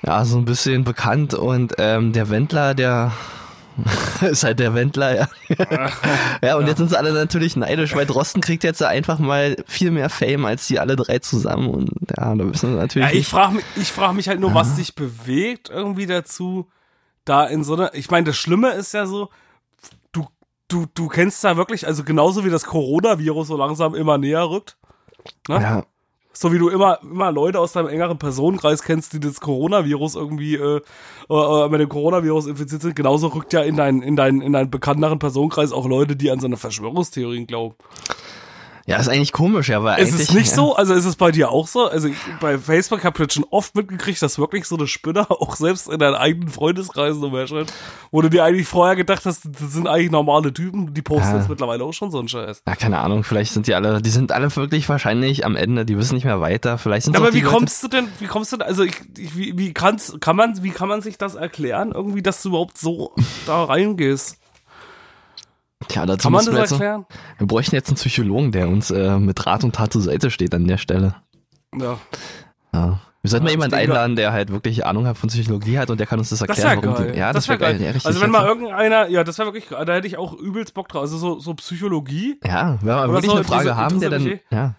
[0.01, 3.11] ja, so ein bisschen bekannt und ähm, der Wendler, der
[4.21, 5.27] ist halt der Wendler, ja.
[6.41, 9.91] ja, und jetzt sind sie alle natürlich neidisch, weil Drosten kriegt jetzt einfach mal viel
[9.91, 13.27] mehr Fame als die alle drei zusammen und ja, da wissen sie natürlich Ja, ich
[13.27, 16.69] frage mich, ich frag mich halt nur, was dich bewegt irgendwie dazu,
[17.25, 19.29] da in so einer, ich meine, das Schlimme ist ja so,
[20.11, 20.27] du,
[20.67, 24.77] du, du kennst da wirklich, also genauso wie das Coronavirus so langsam immer näher rückt,
[25.47, 25.61] ne?
[25.61, 25.83] Ja,
[26.33, 30.55] so wie du immer, immer Leute aus deinem engeren Personenkreis kennst, die das Coronavirus irgendwie,
[30.55, 30.81] äh,
[31.29, 34.53] äh, äh, mit dem Coronavirus infiziert sind, genauso rückt ja in deinen, in deinen, in
[34.53, 37.75] deinen bekannteren Personenkreis auch Leute, die an so eine Verschwörungstheorien glauben.
[38.91, 40.29] Ja, ist eigentlich komisch, ja, weil Ist eigentlich.
[40.29, 40.55] es nicht ja.
[40.55, 40.75] so?
[40.75, 41.87] Also ist es bei dir auch so?
[41.87, 45.27] Also ich, bei Facebook habe ich jetzt schon oft mitgekriegt, dass wirklich so eine Spinner
[45.31, 47.73] auch selbst in deinen eigenen Freundeskreisen umherschreibt,
[48.11, 51.37] wo du dir eigentlich vorher gedacht hast, das sind eigentlich normale Typen, die posten Ja.
[51.39, 52.63] jetzt mittlerweile auch schon so einen Scheiß.
[52.67, 55.97] Ja, keine Ahnung, vielleicht sind die alle, die sind alle wirklich wahrscheinlich am Ende, die
[55.97, 58.27] wissen nicht mehr weiter, vielleicht sind Aber auch die wie Leute- kommst du denn, wie
[58.27, 61.17] kommst du denn, also ich, ich, wie, wie kannst, kann man, wie kann man sich
[61.17, 63.13] das erklären, irgendwie, dass du überhaupt so
[63.45, 64.37] da reingehst?
[65.87, 67.05] Tja, dazu Kann man müssen wir das jetzt, erklären?
[67.37, 70.53] wir bräuchten jetzt einen Psychologen, der uns äh, mit Rat und Tat zur Seite steht
[70.53, 71.15] an der Stelle.
[71.77, 71.97] Ja.
[72.73, 72.99] Ja.
[73.23, 75.99] Wir sollten Ja, mal jemanden einladen, der halt wirklich Ahnung hat von Psychologie hat und
[75.99, 76.81] der kann uns das Das erklären.
[76.81, 77.11] wäre warum geil.
[77.13, 77.81] Die, ja, das, wär wäre geil.
[77.81, 79.85] Ja, richtig also wenn mal irgendeiner, ja, das wäre wirklich, geil.
[79.85, 81.01] da hätte ich auch übelst Bock drauf.
[81.03, 82.39] Also so, so Psychologie.
[82.43, 84.73] Ja, wenn wir wirklich so, eine Frage diese- haben, der dann, ja,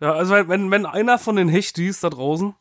[0.00, 2.54] Ja, also wenn- wenn, einer von den Hechtis da draußen,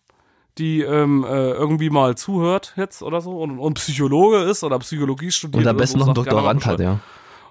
[0.59, 5.31] die ähm, äh, irgendwie mal zuhört jetzt oder so und, und Psychologe ist oder Psychologie
[5.31, 5.63] studiert.
[5.63, 6.99] und am besten noch einen Doktorand hat, ja.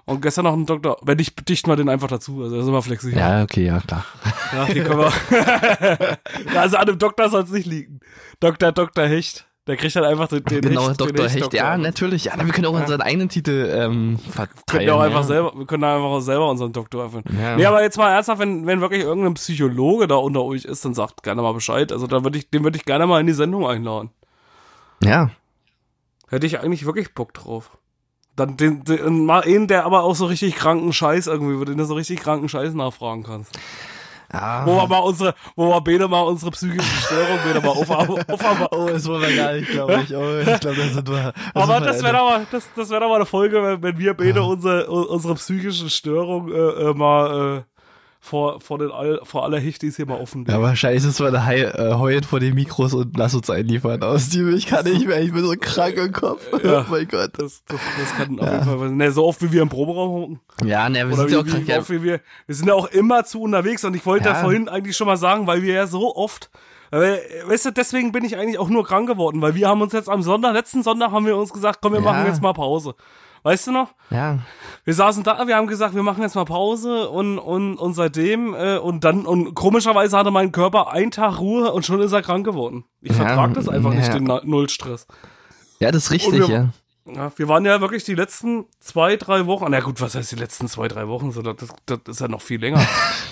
[0.05, 2.69] Und gestern noch einen Doktor, wenn ich dicht mal den einfach dazu, also das ist
[2.69, 3.17] immer flexibel.
[3.17, 4.05] Ja, okay, ja, klar.
[4.53, 6.17] Ja, die können wir.
[6.53, 7.99] Ja, also an dem Doktor soll es nicht liegen.
[8.39, 8.71] Dr.
[8.71, 9.05] Dr.
[9.05, 9.47] Hecht.
[9.67, 11.25] Der kriegt dann einfach den, den genau, Hecht, den Dr.
[11.25, 11.57] Hecht, Hecht-Doktor.
[11.57, 12.25] ja, natürlich.
[12.25, 14.63] Ja, wir können auch unseren eigenen Titel ähm, Wir verteilen.
[14.67, 15.25] können ja auch einfach ja.
[15.25, 17.35] selber, wir können einfach auch selber unseren Doktor erfinden.
[17.41, 17.55] Ja.
[17.55, 20.93] Nee, aber jetzt mal ernsthaft, wenn, wenn wirklich irgendein Psychologe da unter euch ist, dann
[20.93, 21.91] sagt gerne mal Bescheid.
[21.91, 24.11] Also da würde ich, den würde ich gerne mal in die Sendung einladen.
[25.01, 25.31] Ja,
[26.27, 27.77] Hätte ich eigentlich wirklich Bock drauf.
[28.35, 31.73] Dann den, den, mal einen, der aber auch so richtig kranken Scheiß irgendwie, wo du
[31.73, 33.57] den so richtig kranken Scheiß nachfragen kannst.
[34.33, 34.65] ja.
[34.65, 38.33] Wo wir mal unsere, wo wir beide mal unsere psychische Störung wieder mal aufarbeiten.
[38.33, 40.15] Auf, Oh, das wollen wir gar nicht, glaube ich.
[40.15, 41.33] Oh, ich glaube, da sind wir.
[41.33, 43.63] da aber sind wir das wäre doch mal, das, das wäre doch mal eine Folge,
[43.63, 47.74] wenn, wenn wir beide unsere, unsere psychische Störung äh, äh, mal äh,
[48.25, 50.45] vor, vor, den all, vor aller Hechtis hier mal offen.
[50.49, 53.49] Ja, wahrscheinlich ist es mal eine Hei- äh, heulen vor den Mikros und lass uns
[53.49, 56.41] einliefern aus die Ich kann nicht mehr, ich bin so krank im Kopf.
[56.63, 56.81] Ja.
[56.81, 57.31] Oh mein Gott.
[57.37, 58.97] Das, das, das kann auf jeden Fall passieren.
[58.97, 60.39] Ne, so oft wie wir im Proberaum hocken.
[60.65, 61.67] Ja, ne, wir Oder sind ja auch krank.
[61.67, 62.03] Ja, wir,
[62.47, 64.33] wir sind ja auch immer zu unterwegs und ich wollte ja.
[64.35, 64.41] Ja.
[64.41, 66.49] vorhin eigentlich schon mal sagen, weil wir ja so oft,
[66.91, 70.09] weißt du, deswegen bin ich eigentlich auch nur krank geworden, weil wir haben uns jetzt
[70.09, 72.05] am Sonntag, letzten Sonntag haben wir uns gesagt, komm, wir Ja.
[72.05, 72.95] machen jetzt mal Pause.
[73.45, 73.89] Weißt du noch?
[74.09, 74.39] ja.
[74.85, 78.53] Wir saßen da, wir haben gesagt, wir machen jetzt mal Pause und, und, und seitdem,
[78.53, 82.21] äh, und dann, und komischerweise hatte mein Körper einen Tag Ruhe und schon ist er
[82.21, 82.85] krank geworden.
[83.01, 84.13] Ich Ja, vertrag das einfach nicht, ja.
[84.13, 85.07] den Na- Nullstress.
[85.79, 86.69] ja, das ist richtig, wir- ja.
[87.07, 90.35] Ja, wir waren ja wirklich die letzten zwei, drei Wochen, na gut, was heißt die
[90.37, 92.79] letzten zwei, drei Wochen, so, das, das ist ja noch viel länger.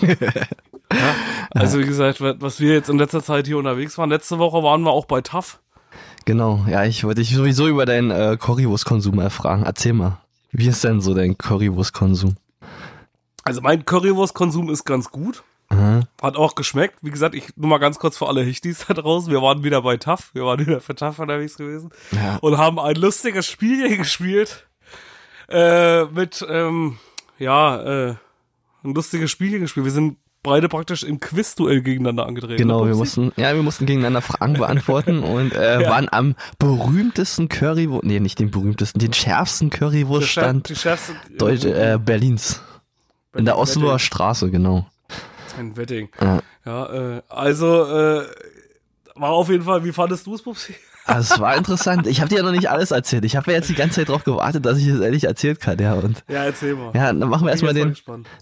[0.92, 1.14] ja,
[1.50, 4.82] also wie gesagt, was wir jetzt in letzter Zeit hier unterwegs waren, letzte Woche waren
[4.82, 5.60] wir auch bei TAF.
[6.24, 9.64] Genau, ja, ich wollte dich sowieso über deinen äh, Currywurstkonsum mal fragen.
[9.64, 10.18] Erzähl mal.
[10.52, 12.36] Wie ist denn so dein Currywurstkonsum?
[13.42, 15.42] Also mein Currywurstkonsum ist ganz gut.
[15.68, 16.02] Aha.
[16.22, 16.98] Hat auch geschmeckt.
[17.02, 19.30] Wie gesagt, ich nur mal ganz kurz für alle Hichtis da draußen.
[19.30, 20.30] Wir waren wieder bei TAF.
[20.32, 21.90] Wir waren wieder für TAF unterwegs gewesen.
[22.12, 22.36] Ja.
[22.36, 24.66] Und haben ein lustiges Spiel gespielt.
[25.48, 26.98] Äh, mit, ähm,
[27.38, 28.14] ja, äh,
[28.82, 29.84] ein lustiges Spiel gespielt.
[29.84, 32.58] Wir sind beide praktisch im Quizduell gegeneinander angetreten.
[32.58, 35.90] Genau, wir mussten, ja, wir mussten gegeneinander Fragen beantworten und äh, Ja.
[35.90, 42.60] waren am berühmtesten Currywurst, nee, nicht den berühmtesten, den schärfsten Currywurststand schärfste, Deutsch, äh, Berlins.
[43.34, 44.86] In der Osloer Straße, genau.
[45.58, 46.08] Ein Wedding.
[46.20, 46.40] Ja.
[46.64, 48.26] Ja, äh, also, äh,
[49.16, 50.74] war auf jeden Fall, wie fandest du es, Pupsi?
[51.06, 52.06] Also, es war interessant.
[52.06, 53.24] Ich habe dir ja noch nicht alles erzählt.
[53.24, 55.78] Ich habe ja jetzt die ganze Zeit darauf gewartet, dass ich es ehrlich erzählt kann,
[55.78, 55.94] ja.
[55.94, 56.92] Und Ja, erzähl mal.
[56.94, 57.94] ja, dann machen wir erstmal den.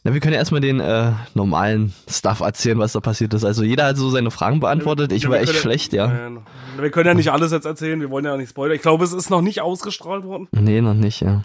[0.04, 3.44] Na, wir können ja erstmal den äh, normalen Stuff erzählen, was da passiert ist.
[3.44, 5.10] Also jeder hat so seine Fragen beantwortet.
[5.12, 6.06] Ich Ja, war echt schlecht, ja.
[6.06, 6.30] Äh,
[6.78, 8.76] wir können ja nicht alles jetzt erzählen, wir wollen ja nicht spoilern.
[8.76, 10.48] Ich glaube, es ist noch nicht ausgestrahlt worden.
[10.52, 11.42] Nee, noch nicht, ja.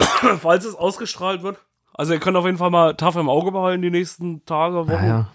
[0.40, 1.58] Falls es ausgestrahlt wird.
[1.92, 4.90] Also ihr könnt auf jeden Fall mal tough im Auge behalten die nächsten Tage, Wochen.
[4.90, 5.28] Ja, ja.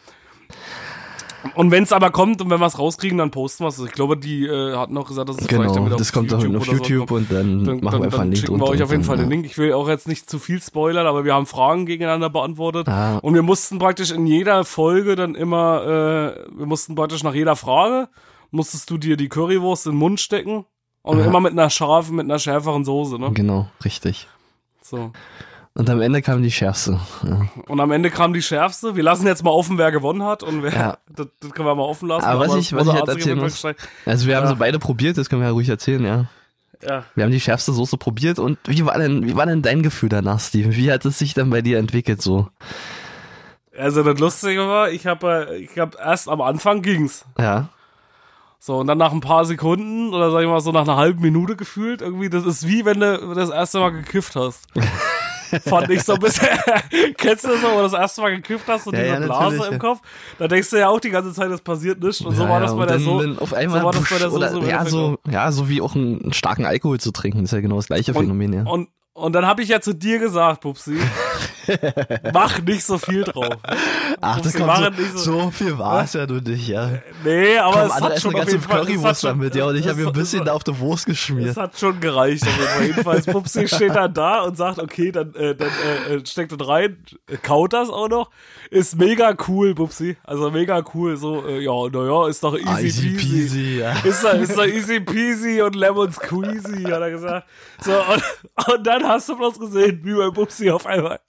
[1.56, 3.80] Und wenn es aber kommt und wenn wir es rauskriegen, dann posten wir es.
[3.80, 6.32] Ich glaube, die äh, hatten auch gesagt, dass es vielleicht dann Genau, wieder das kommt
[6.32, 7.32] doch auf so YouTube kommt.
[7.32, 9.04] und dann, Dann, machen wir dann, einfach dann einen Link schicken wir euch auf jeden
[9.04, 9.46] Fall dann, den Link.
[9.46, 12.88] Ich will auch jetzt nicht zu viel spoilern, aber wir haben Fragen gegeneinander beantwortet.
[12.88, 13.18] Ah.
[13.20, 17.56] Und wir mussten praktisch in jeder Folge dann immer, äh, wir mussten praktisch nach jeder
[17.56, 18.10] Frage,
[18.52, 20.66] musstest du dir die Currywurst in den Mund stecken.
[21.02, 21.28] Und Aha.
[21.28, 23.32] immer mit einer scharfen, mit einer schärferen Soße, ne?
[23.34, 24.28] Genau, richtig.
[24.82, 25.12] So.
[25.80, 27.00] Und am Ende kam die schärfste.
[27.24, 27.48] Ja.
[27.68, 28.98] Und am Ende kam die schärfste.
[28.98, 30.98] Wir lassen jetzt mal offen, wer gewonnen hat und wer, Ja.
[31.16, 32.26] das, das können wir mal offen lassen.
[32.26, 33.64] Aber was ich- was ich halt erzählen muss-.
[34.06, 36.26] Also wir haben so beide probiert, das können wir ja ruhig erzählen, ja.
[36.86, 37.04] Ja.
[37.16, 40.10] Wir haben die schärfste Soße probiert und wie war denn, wie war denn dein Gefühl
[40.10, 40.76] danach, Steven?
[40.76, 42.48] Wie hat es sich dann bei dir entwickelt so?
[43.78, 47.26] Also das Lustige war, ich habe ich hab erst am Anfang ging's.
[47.38, 47.70] Ja.
[48.60, 51.22] So, und dann nach ein paar Sekunden oder sag ich mal so nach einer halben
[51.22, 54.66] Minute gefühlt, irgendwie, das ist wie wenn du das erste Mal gekifft hast.
[55.66, 56.48] Fand ich so ein bisschen.
[57.18, 59.68] Kennst du das, wo du das erste Mal gekifft hast und Ja, diese ja, Blase
[59.72, 59.80] im.
[59.80, 60.00] Kopf?
[60.38, 62.22] Da denkst du ja auch die ganze Zeit, es passiert nichts.
[62.22, 63.20] Und so ja, war das bei und der so.
[63.40, 65.96] auf einmal so war das bei der oder, im ja, so, ja, so wie auch
[65.96, 68.64] einen starken Alkohol zu trinken, ist ja genau das gleiche Phänomen, ja.
[68.64, 70.98] Und, und dann habe ich ja zu dir gesagt, Pupsi,
[72.34, 73.56] mach nicht so viel drauf.
[74.22, 76.90] Ach, das kommt so, nicht so viel war es ja nur nicht, ja.
[77.24, 79.88] Nee, aber Komm, es hat schon eine jeden ganze Currywurst schon, damit, ja, und ich
[79.88, 81.50] habe mir ein bisschen da auf die Wurst geschmiert.
[81.50, 82.46] Es hat schon gereicht.
[82.46, 82.86] Fall.
[82.86, 85.70] Jedenfalls, Pupsi steht dann da und sagt, okay, dann, äh, dann
[86.10, 86.98] äh, äh, steckt das rein,
[87.44, 88.30] kaut das auch noch.
[88.72, 90.18] Ist mega cool, Pupsi.
[90.24, 91.18] Also mega cool.
[91.18, 93.28] So, äh, ja, naja, ist doch easy, Ah, easy peasy.
[93.32, 93.92] peasy, ja.
[94.04, 97.48] Ist doch, ist doch easy peasy und lemon squeezy, hat er gesagt.
[97.84, 101.20] So, und, und dann hast du bloß gesehen, wie bei Pupsi auf einmal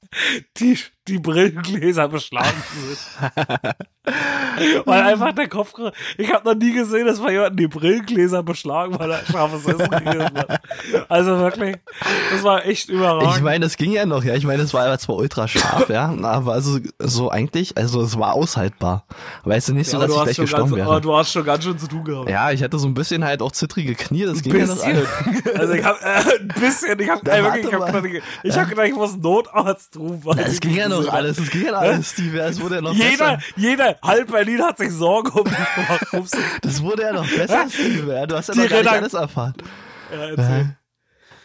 [0.58, 3.74] die, die Brillengläser beschlagen sind.
[4.86, 5.72] Weil einfach der Kopf,
[6.18, 9.90] ich habe noch nie gesehen, dass bei jemandem die Brillengläser beschlagen, weil er scharfes Essen
[9.90, 10.60] gegessen hat.
[11.08, 11.76] Also wirklich,
[12.32, 13.36] das war echt überragend.
[13.36, 14.34] Ich meine, es ging ja noch, ja.
[14.34, 18.34] Ich meine, es war zwar ultra scharf, ja, aber also so eigentlich, also es war
[18.34, 19.04] aushaltbar.
[19.44, 21.00] Weißt du nicht so, Ja, dass du ich gleich schon ganz, gestorben aber wäre.
[21.00, 22.28] du hast schon ganz schön zu tun gehabt.
[22.30, 24.82] Ja, ich hatte so ein bisschen halt auch zittrige Knie, das ging ja alles.
[25.56, 28.02] Also ich hab äh, ein bisschen, ich hab, Na, wirklich, ich warte hab mal.
[28.02, 30.38] gedacht, ich, ich hab gedacht, ich muss Notarzt rufen.
[30.38, 31.18] Es ging ja noch gesehen hab.
[31.18, 33.38] alles, es ja noch alles, Steve, ja, es wurde ja noch Jeder, besser.
[33.56, 36.06] jeder, halb Berlin hat sich Sorgen um dich gemacht.
[36.62, 38.26] Das wurde ja noch besser, Steve, ja.
[38.26, 39.54] Du hast ja Die noch gar nicht alles erfahren.
[40.12, 40.76] Ja, erzähl.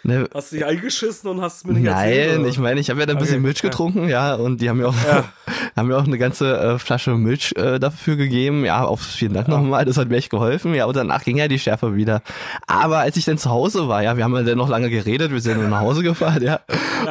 [0.06, 2.30] Ne, Hast du dich eingeschissen und hast mir nicht erzählt?
[2.30, 2.50] Nein, oder?
[2.50, 3.70] ich meine, ich habe ja dann ein bisschen Okay, Milch ja.
[3.70, 4.94] getrunken, ja, und die haben mir auch,
[5.76, 8.66] haben mir auch eine ganze äh, Flasche Milch äh, dafür gegeben.
[8.66, 10.76] Ja, auf vielen Dank nochmal, das hat mir echt geholfen.
[10.76, 12.22] Ja, und danach ging ja die Schärfe wieder.
[12.68, 15.32] Aber als ich dann zu Hause war, ja, wir haben ja dann noch lange geredet,
[15.32, 16.60] wir sind dann nach Hause gefahren, ja.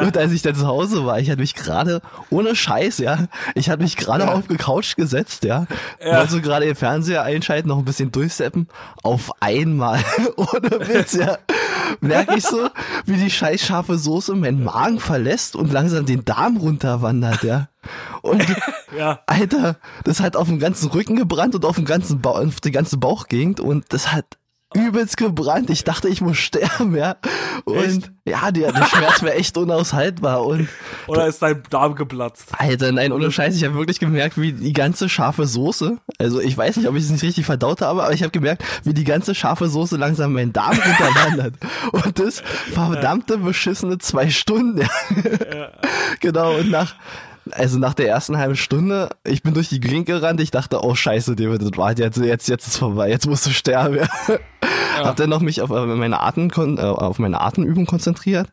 [0.00, 3.26] Und als ich dann zu Hause war, ich hatte mich gerade, ohne Scheiß, ja,
[3.57, 5.66] ich hatte mich gerade auf die Couch gesetzt, ja.
[6.00, 6.18] Ja.
[6.18, 8.68] Wollte so gerade den Fernseher einschalten, noch ein bisschen durchseppen.
[9.02, 9.98] Auf einmal,
[10.37, 11.38] ohne Witz, ja,
[12.00, 12.68] merke ich so,
[13.06, 17.68] wie die scheiß scharfe Soße meinen Magen verlässt und langsam den Darm runterwandert, ja.
[18.22, 18.44] Und
[18.96, 19.20] Ja.
[19.26, 22.70] Alter, das hat auf dem ganzen Rücken gebrannt und auf dem ganzen Bauch, auf die
[22.70, 24.38] ganze Bauchgegend und das hat
[24.74, 25.70] übelst gebrannt.
[25.70, 27.16] Ich dachte, ich muss sterben, ja.
[27.64, 28.12] Und Echt?
[28.24, 30.68] ja, der, der Schmerz wäre echt unaushaltbar und
[31.06, 32.48] Oder ist dein Darm geplatzt?
[32.58, 36.56] Alter, nein, ohne Scheiß, ich habe wirklich gemerkt, wie die ganze scharfe Soße, also ich
[36.56, 39.04] weiß nicht, ob ich es nicht richtig verdaut habe, aber ich habe gemerkt, wie die
[39.04, 41.54] ganze scharfe Soße langsam meinen Darm runterwandert.
[41.92, 44.80] Und das verdammte beschissene zwei Stunden.
[45.54, 45.70] Ja.
[46.20, 46.94] genau, und nach,
[47.50, 50.94] also nach der ersten halben Stunde, ich bin durch die Gegend gerannt, ich dachte, oh
[50.94, 53.96] scheiße, David, das war jetzt, jetzt, jetzt ist vorbei, jetzt musst du sterben.
[53.96, 55.04] Ja.
[55.04, 58.48] Hab dann noch mich auf meine Atem, äh, auf meine Atemübung konzentriert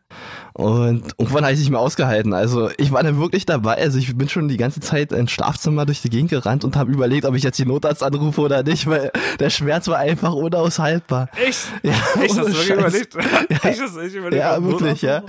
[0.54, 2.34] und irgendwann habe ich nicht mehr ausgehalten.
[2.34, 3.76] Also ich war dann wirklich dabei.
[3.78, 6.92] Also ich bin schon die ganze Zeit ins Schlafzimmer durch die Gegend gerannt und habe
[6.92, 9.10] überlegt, ob ich jetzt die Notarzt anrufe oder nicht, weil
[9.40, 11.28] der Schmerz war einfach unaushaltbar.
[11.44, 11.60] Echt?
[11.82, 13.14] Ja, ohne du wirklich überlegt?
[13.14, 13.58] Ja.
[13.64, 14.42] Hast du echt überlegt?
[14.42, 15.22] Ja, wirklich, ja.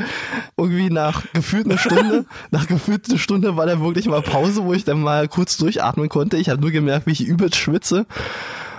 [0.57, 4.73] Irgendwie nach gefühlt einer Stunde, nach gefühlt einer Stunde war dann wirklich mal Pause, wo
[4.73, 6.37] ich dann mal kurz durchatmen konnte.
[6.37, 8.05] Ich habe nur gemerkt, wie ich übelst schwitze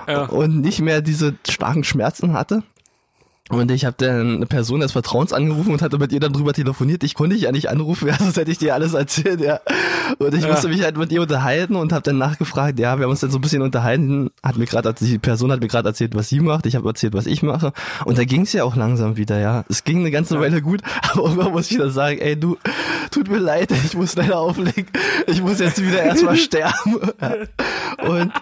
[0.07, 0.25] Ja.
[0.27, 2.63] und nicht mehr diese starken Schmerzen hatte.
[3.51, 6.55] Und ich habe dann eine Person des Vertrauens angerufen und hatte mit ihr dann drüber
[6.55, 7.05] telefoniert.
[7.05, 9.61] Ich konnte dich ja nicht anrufen, ja, sonst hätte ich dir alles erzählt, ja.
[10.19, 10.49] Und ich Ja.
[10.49, 13.31] musste mich halt mit ihr unterhalten und habe dann nachgefragt, ja, wir haben uns dann
[13.31, 16.41] so ein bisschen unterhalten, hat mir gerade die Person hat mir gerade erzählt, was sie
[16.41, 17.73] macht, ich habe erzählt, was ich mache.
[18.07, 19.65] Und da ging es ja auch langsam wieder, ja.
[19.69, 20.81] Es ging eine ganze Weile gut,
[21.13, 22.57] aber irgendwann muss ich dann sagen, ey, du,
[23.11, 24.87] tut mir leid, ich muss leider auflegen.
[25.27, 26.99] Ich muss jetzt wieder erstmal sterben.
[27.21, 27.35] Ja.
[28.09, 28.33] Und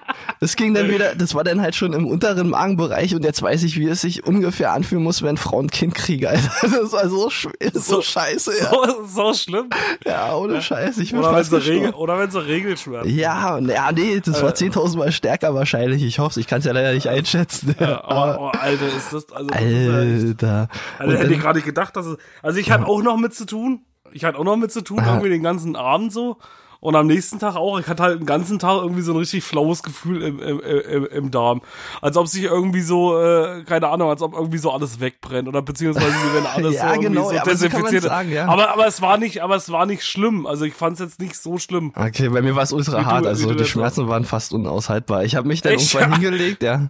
[0.41, 3.65] es ging dann wieder, das war dann halt schon im unteren Magenbereich und jetzt weiß
[3.65, 6.51] ich, wie es sich ungefähr anfühlen muss, wenn Frau ein Kind kriegen, Alter.
[6.83, 8.71] Das war so, schw- so, So- scheiße, ja.
[8.71, 9.71] So, so schlimm.
[10.05, 11.57] Ja, ohne Scheiß, ich Oder wenn sie.
[11.57, 13.15] Regel, oder wenn sie Regelschmerzen.
[13.17, 14.43] Ja, ja, nee, das Äh.
[14.43, 16.03] war 10.000 Mal stärker wahrscheinlich.
[16.03, 17.75] Ich hoffe, ich kann es ja leider nicht einschätzen.
[17.79, 20.69] Ja, aber, oh, Alter, ist das, also, ist ja Alter.
[20.99, 23.83] also hätte ich gerade gedacht, dass es, also ich hatte auch noch mit zu tun.
[24.13, 26.37] Ich hatte auch noch mit zu tun, irgendwie den ganzen Abend so.
[26.83, 27.79] Und am nächsten Tag auch.
[27.79, 31.07] Ich hatte halt den ganzen Tag irgendwie so ein richtig flaues Gefühl im, im, im,
[31.07, 31.63] im Darm.
[32.01, 35.47] Als ob sich irgendwie so, äh, keine Ahnung, als ob irgendwie so alles wegbrennt.
[35.47, 38.05] Oder beziehungsweise wenn alles Ja, so irgendwie genau, so ja, aber so desinfiziert.
[38.33, 38.47] ja.
[38.47, 40.45] aber, aber es war nicht, aber es war nicht schlimm.
[40.45, 41.93] Also ich fand es jetzt nicht so schlimm.
[41.95, 44.25] Okay, bei mir war es ultra Wie du- hart, wie also du die Schmerzen waren
[44.25, 45.23] fast unaushaltbar.
[45.23, 45.95] Ich habe mich dann Echt?
[45.95, 46.89] irgendwann hingelegt, ja.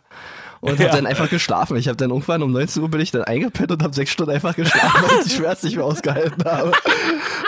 [0.63, 0.87] Und Ja.
[0.87, 1.77] hab dann einfach geschlafen.
[1.77, 4.31] Ich habe dann irgendwann um 19 Uhr bin ich dann eingepennt und habe sechs Stunden
[4.33, 6.71] einfach geschlafen, weil ich die Schmerzen nicht mehr ausgehalten habe.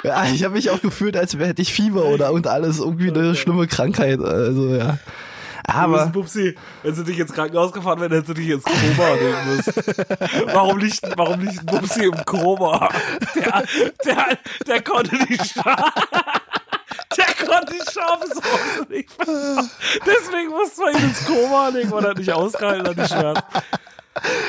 [0.03, 3.37] Ja, ich habe mich auch gefühlt, als hätte ich Fieber oder und alles irgendwie eine
[3.37, 4.20] schlimme Krankheit.
[4.20, 4.98] Also ja.
[5.66, 9.57] Aber Bubsi, wenn sie dich ins Krankenhaus gefahren wären, hättest du dich ins Koma nehmen
[9.57, 9.72] müssen.
[10.53, 12.88] Warum liegt, warum ein Bubsi im Koma?
[13.35, 13.62] Der,
[14.05, 15.92] der, der konnte Scha
[16.43, 16.43] der
[17.55, 19.71] konnte die scharfe Soße nicht vertragen.
[20.07, 23.43] Deswegen musste man ihn ins Koma legen, weil er nicht ausgehalten hat, die Schmerzen.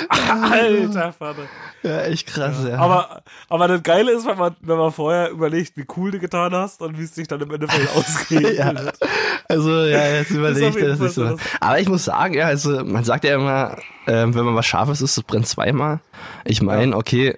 [0.10, 1.42] Alter Vater.
[1.82, 2.78] ja, echt krass, ja.
[2.78, 6.54] Aber, aber das Geile ist, wenn man, wenn man vorher überlegt, wie cool du getan
[6.54, 8.46] hast und wie es sich dann im Endeffekt ausgeht.
[8.58, 8.74] Ja.
[9.48, 11.24] Also ja, jetzt überlege ich das nicht so.
[11.28, 13.78] so das- Aber ich muss sagen, ja, also man sagt ja immer,
[14.08, 16.00] ähm, wenn man was Scharfes isst, das brennt zweimal.
[16.46, 17.38] Ich meine, okay,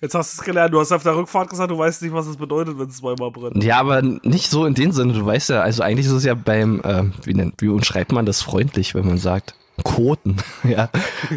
[0.00, 0.74] Jetzt hast du es gelernt.
[0.74, 3.30] Du hast auf der Rückfahrt gesagt, du weißt nicht, was es bedeutet, wenn es zweimal
[3.30, 3.62] brennt.
[3.62, 5.12] Ja, aber nicht so in dem Sinne.
[5.12, 8.26] Du weißt ja, also eigentlich ist es ja beim, äh, wie, nennt, wie umschreibt man
[8.26, 10.36] das freundlich, wenn man sagt, Koten.
[10.64, 10.88] Ja,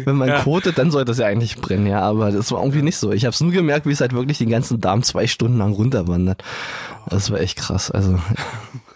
[0.04, 0.40] wenn man Ja.
[0.42, 1.86] kotet, dann sollte es ja eigentlich brennen.
[1.86, 3.12] Ja, aber das war irgendwie nicht so.
[3.12, 5.72] Ich habe es nur gemerkt, wie es halt wirklich den ganzen Darm zwei Stunden lang
[5.72, 6.42] runterwandert.
[7.08, 7.90] Das war echt krass.
[7.90, 8.18] Also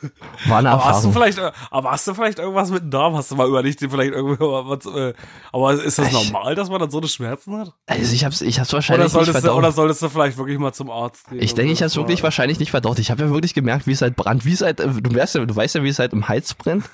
[0.46, 1.12] war eine Aber hast, du Erfahrung.
[1.12, 3.14] vielleicht, äh, aber hast du vielleicht irgendwas mit dem Darm?
[3.16, 5.14] Hast du mal überlegt, dir vielleicht irgendwie was, äh,
[5.52, 7.72] aber ist das Ich- normal, dass man dann so eine Schmerzen hat?
[7.86, 9.59] Also ich hab's, ich hab's Oder wahrscheinlich nicht solltest, du, verdaut.
[9.59, 11.42] oder solltest du vielleicht wirklich mal zum Arzt gehen?
[11.42, 12.98] Ich denke, ich habe es wirklich wahrscheinlich nicht verdaut.
[12.98, 15.34] Ich habe ja wirklich gemerkt, wie es halt brannt, wie es halt, äh, du weißt
[15.36, 16.84] ja, du weißt ja, wie es halt im Hals brennt.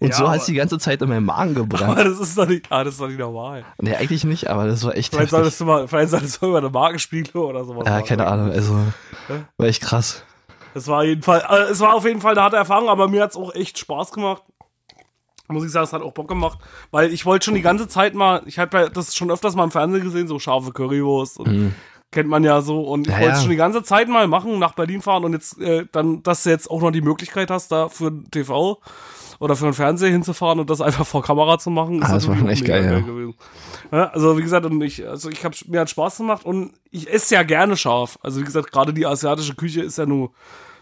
[0.00, 1.92] Und Ja, so hat es die ganze Zeit in meinem Magen gebrannt.
[1.92, 3.64] Aber das ist doch nicht, ah, das ist doch nicht normal.
[3.80, 5.30] nee, eigentlich nicht, aber das war echt Vielleicht heftig.
[5.30, 8.04] solltest du mal, vielleicht solltest du mal über eine Magenspiegelung oder sowas Ja, machen.
[8.06, 8.78] keine Ahnung, also
[9.56, 10.24] war echt krass.
[10.78, 13.22] Es war jeden Fall, äh, es war auf jeden Fall eine harte Erfahrung, aber mir
[13.22, 14.42] hat's auch echt Spaß gemacht.
[15.50, 16.58] Muss ich sagen, es hat auch Bock gemacht,
[16.90, 19.64] weil ich wollte schon die ganze Zeit mal, ich habe ja das schon öfters mal
[19.64, 21.72] im Fernsehen gesehen, so scharfe Currywurst und
[22.10, 23.42] kennt man ja so und ich Ja, wollte es ja.
[23.42, 26.50] schon die ganze Zeit mal machen, nach Berlin fahren und jetzt äh, dann, dass du
[26.50, 28.78] jetzt auch noch die Möglichkeit hast, da für TV
[29.40, 32.36] oder für einen Fernseher hinzufahren und das einfach vor Kamera zu machen, Ah, das war
[32.36, 33.00] schon echt geil, ja.
[33.00, 33.34] gewesen.
[33.90, 37.10] Ja, also wie gesagt, und ich, also ich habe mir hat Spaß gemacht und ich
[37.10, 38.18] esse ja gerne scharf.
[38.22, 40.30] Also wie gesagt, gerade die asiatische Küche ist ja nur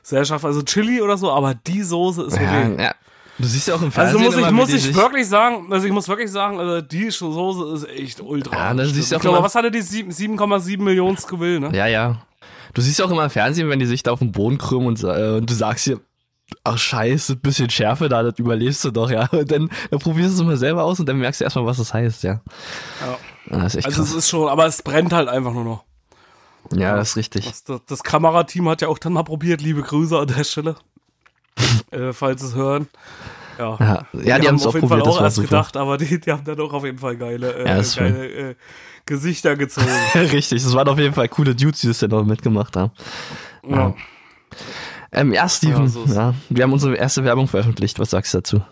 [0.08, 0.44] sehr scharf.
[0.44, 2.80] Also Chili oder so, aber die Soße ist Ja, wirklich.
[2.80, 2.94] ja.
[3.38, 5.86] Du siehst ja auch im Also Fernsehen muss ich, immer, muss ich wirklich sagen, also
[5.86, 8.56] ich muss wirklich sagen, also die Soße ist echt ultra.
[8.56, 11.76] Ja, das siehst du auch glaube, immer- was hatte die sieben- 7,7 Millionen Scoville, ne?
[11.76, 12.22] Ja, ja.
[12.72, 14.86] Du siehst ja auch immer im Fernsehen, wenn die sich da auf den Boden krümmen
[14.86, 16.00] und, äh, und du sagst hier,
[16.64, 19.28] ach scheiße, ein bisschen Schärfe da, das überlebst du doch, ja.
[19.32, 21.76] Und dann, dann probierst du es mal selber aus und dann merkst du erstmal, was
[21.78, 22.40] das heißt, ja.
[23.04, 23.18] Ja.
[23.58, 24.18] Das ist echt Also es krass.
[24.18, 25.84] ist schon, aber es brennt halt einfach nur noch.
[26.74, 27.46] Ja, das ist richtig.
[27.46, 30.76] Das, das, das Kamerateam hat ja auch dann mal probiert, liebe Grüße an der Stelle.
[31.90, 32.88] äh, falls sie es hören.
[33.58, 35.48] Ja, Ja, ja die haben es auch auf jeden probiert, Fall das auch erst super.
[35.48, 38.54] gedacht, aber die, die haben dann auch auf jeden Fall geile, äh, Ja, geile äh,
[39.06, 39.86] Gesichter gezogen.
[40.14, 42.92] Richtig, das waren auf jeden Fall coole Dudes, die das dann noch mitgemacht haben.
[43.68, 43.94] ja.
[45.12, 47.98] Ähm, ja, Steven, Ja, so ja, wir haben unsere erste Werbung veröffentlicht.
[47.98, 48.62] Was sagst du dazu?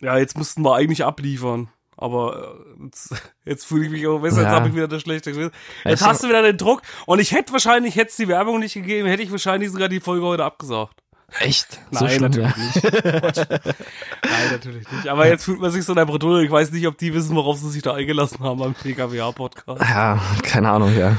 [0.00, 1.68] ja, jetzt müssten wir eigentlich abliefern.
[1.96, 3.14] Aber äh, jetzt,
[3.44, 4.52] jetzt fühle ich mich auch besser, jetzt Ja.
[4.56, 5.52] habe ich wieder das schlechte Gewissen.
[5.84, 8.60] Jetzt Weißt hast du wieder den Druck und ich hätte wahrscheinlich, hätte es die Werbung
[8.60, 10.94] nicht gegeben, hätte ich wahrscheinlich sogar die Folge heute abgesagt.
[11.40, 11.80] Echt?
[11.90, 12.64] Nein, natürlich ja.
[12.82, 12.84] nicht.
[13.50, 15.08] Nein, natürlich nicht.
[15.08, 16.44] Aber jetzt fühlt man sich so in der Bredouille.
[16.44, 19.80] Ich weiß nicht, ob die wissen, worauf sie sich da eingelassen haben beim PKWA-Podcast.
[19.80, 21.16] Ja, keine Ahnung, ja.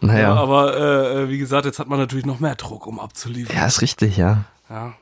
[0.00, 0.20] Naja.
[0.20, 3.66] Ja, Ja, aber äh, wie gesagt, jetzt hat man natürlich noch mehr Druck, um abzuliefern.
[3.66, 4.44] ist richtig, ja.
[4.70, 4.94] Ja.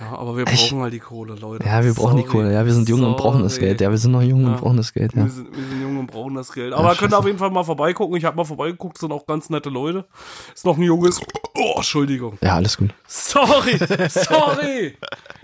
[0.00, 1.66] Ja, aber wir brauchen halt die Kohle, Leute.
[1.66, 2.32] Ja, wir brauchen die Sorry.
[2.32, 2.52] Kohle.
[2.54, 3.66] Ja, wir sind jung und brauchen das Sorry.
[3.66, 3.80] Geld.
[3.82, 4.48] Ja, wir sind noch jung Ja.
[4.48, 5.24] und brauchen das Geld, ja.
[5.24, 6.72] Wir sind, wir sind jung und brauchen das Geld.
[6.72, 7.18] Aber könnt scheiße.
[7.18, 8.16] auf jeden Fall mal vorbeigucken.
[8.16, 10.06] Ich habe mal vorbeigeguckt, sind auch ganz nette Leute.
[10.54, 11.20] Ist noch ein junges.
[11.54, 12.38] Oh, Entschuldigung.
[12.40, 12.94] Ja, alles gut.
[13.06, 13.76] Sorry,
[14.08, 14.96] sorry.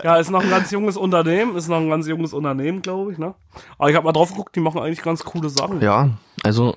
[0.03, 1.55] ja, ist noch ein ganz junges Unternehmen.
[1.55, 3.35] Ist noch ein ganz junges Unternehmen, glaube ich, ne?
[3.77, 5.81] Aber ich habe mal drauf geguckt, die machen eigentlich ganz coole Sachen.
[5.81, 6.09] Ja,
[6.43, 6.75] also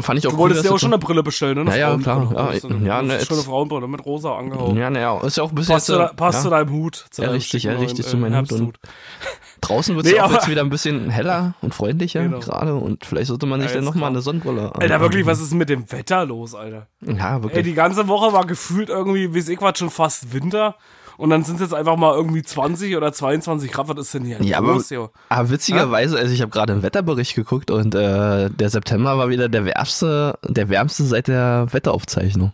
[0.00, 1.70] fand ich auch Du cool, wolltest dir auch schon eine Brille bestellen, ne?
[1.70, 2.32] Eine Ja, ja, klar.
[2.34, 4.76] Ja, ist eine, ja, ne, eine jetzt- Frauenbrille mit rosa angehauen.
[4.76, 6.70] Ja, naja, ist ja auch ein bisschen Passt, jetzt, zu, äh, passt ja, zu deinem
[6.70, 7.04] Hut.
[7.10, 8.76] Zu Ja, deinem richtig, ja, richtig neuen, zu meinem Hut.
[9.60, 12.40] Draußen wird Nee, es auch aber- jetzt wieder ein bisschen heller und freundlicher Genau.
[12.40, 15.54] gerade und vielleicht sollte man sich Ja, dann nochmal eine Sonnenbrille Alter, wirklich, was ist
[15.54, 16.88] mit dem Wetter los, Alter?
[17.00, 17.64] Ja, Ey, wirklich.
[17.64, 20.74] die ganze Woche war gefühlt irgendwie, wie ich was, schon fast Winter.
[21.16, 23.88] Und dann sind es jetzt einfach mal irgendwie 20 oder 22 Grad.
[23.88, 24.80] Was ist denn hier Ja, aber,
[25.28, 29.48] aber witzigerweise, also ich habe gerade einen Wetterbericht geguckt und äh, der September war wieder
[29.48, 32.52] der wärmste, der wärmste seit der Wetteraufzeichnung.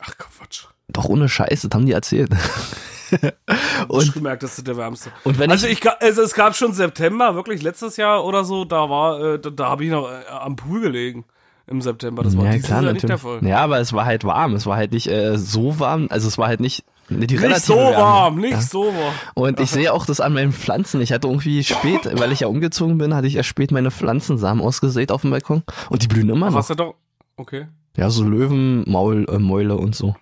[0.00, 0.66] Ach, Quatsch.
[0.88, 2.30] Doch ohne Scheiß, das haben die erzählt.
[3.88, 5.10] Und ich gemerkt, das ist der wärmste.
[5.24, 8.64] Und wenn Also ich, ich, also es gab schon September, wirklich letztes Jahr oder so,
[8.64, 11.24] da war, äh, da, da habe ich noch äh, am Pool gelegen
[11.66, 12.22] im September.
[12.22, 13.18] Das war ja dieses klar, Jahr nicht der.
[13.18, 13.38] Fall.
[13.46, 14.54] Ja, aber es war halt warm.
[14.54, 16.08] Es war halt nicht äh, so warm.
[16.10, 18.60] Also es war halt nicht die Nicht so warm, nicht Ja.
[18.62, 19.14] so warm.
[19.34, 21.00] Und ich sehe auch das an meinen Pflanzen.
[21.02, 24.62] Ich hatte irgendwie spät, weil ich ja umgezogen bin, hatte ich erst spät meine Pflanzensamen
[24.64, 25.62] ausgesät auf dem Balkon.
[25.90, 26.56] Und die blühen immer noch.
[26.56, 26.94] Hast du doch,
[27.36, 27.66] okay.
[27.96, 30.16] Ja, so Löwen, Maul, äh, Mäule und so.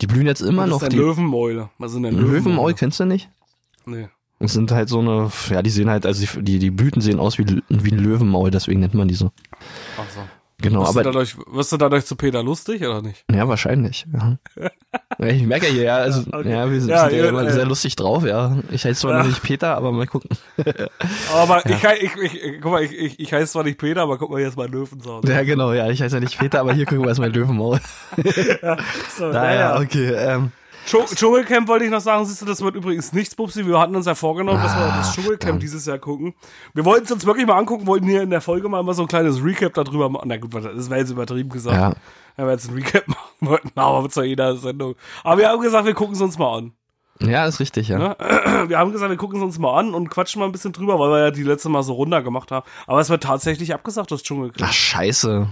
[0.00, 0.76] Die blühen jetzt immer Was noch.
[0.76, 1.68] ist denn Die Löwenmäule?
[1.76, 2.74] Was sind denn Löwenmaul Löwenmäule?
[2.74, 3.28] kennst du nicht?
[3.84, 4.08] Nee.
[4.42, 7.38] Das sind halt so eine, ja, die sehen halt, also die, die Blüten sehen aus
[7.38, 9.30] wie, wie ein Löwenmaul, deswegen nennt man die so.
[9.96, 10.20] Ach so.
[10.60, 13.24] Genau, Wirst, du aber dadurch, wirst du dadurch zu Peter lustig oder nicht?
[13.32, 14.06] ja, wahrscheinlich.
[14.12, 14.38] Ja.
[15.18, 16.50] Ja, Ich merke ja hier, ja, also, Okay.
[16.52, 17.52] ja, wir sind, Ja, ja ja, immer äh.
[17.52, 18.56] sehr lustig drauf, ja.
[18.70, 19.18] Ich heiße zwar Ja.
[19.18, 20.30] noch nicht Peter, aber mal gucken.
[21.34, 24.18] Aber ich, ich, ich, ich, guck mal, ich, ich, ich heiße zwar nicht Peter, aber
[24.18, 25.20] guck mal, jetzt mal Löwensau.
[25.26, 27.80] Ja, genau, ja, ich heiße ja nicht Peter, aber hier gucken wir erstmal Löwenmaul.
[29.16, 30.52] So, Naja, okay, ähm,
[30.86, 33.66] Dschungelcamp wollte ich noch sagen, siehst du, das wird übrigens nichts, Bubsi.
[33.66, 35.62] Wir hatten uns ja vorgenommen, dass wir Ah, das Dschungelcamp verdammt.
[35.62, 36.34] dieses Jahr gucken.
[36.74, 39.02] Wir wollten es uns wirklich mal angucken, wollten hier in der Folge mal immer so
[39.02, 40.28] ein kleines Recap darüber machen.
[40.28, 41.76] Na gut, das wäre jetzt übertrieben gesagt.
[41.76, 41.94] ja.
[42.36, 44.94] Wenn wir jetzt ein Recap machen wollten, aber so jeder Sendung.
[45.22, 46.72] Aber wir haben gesagt, wir gucken es uns mal an.
[47.20, 47.98] Ja, ist richtig, ja.
[47.98, 48.16] Ne?
[48.68, 50.98] Wir haben gesagt, wir gucken es uns mal an und quatschen mal ein bisschen drüber,
[50.98, 52.66] weil wir ja die letzte Mal so runter gemacht haben.
[52.88, 54.68] Aber es wird tatsächlich abgesagt, das Dschungelcamp.
[54.68, 55.46] Ach, scheiße.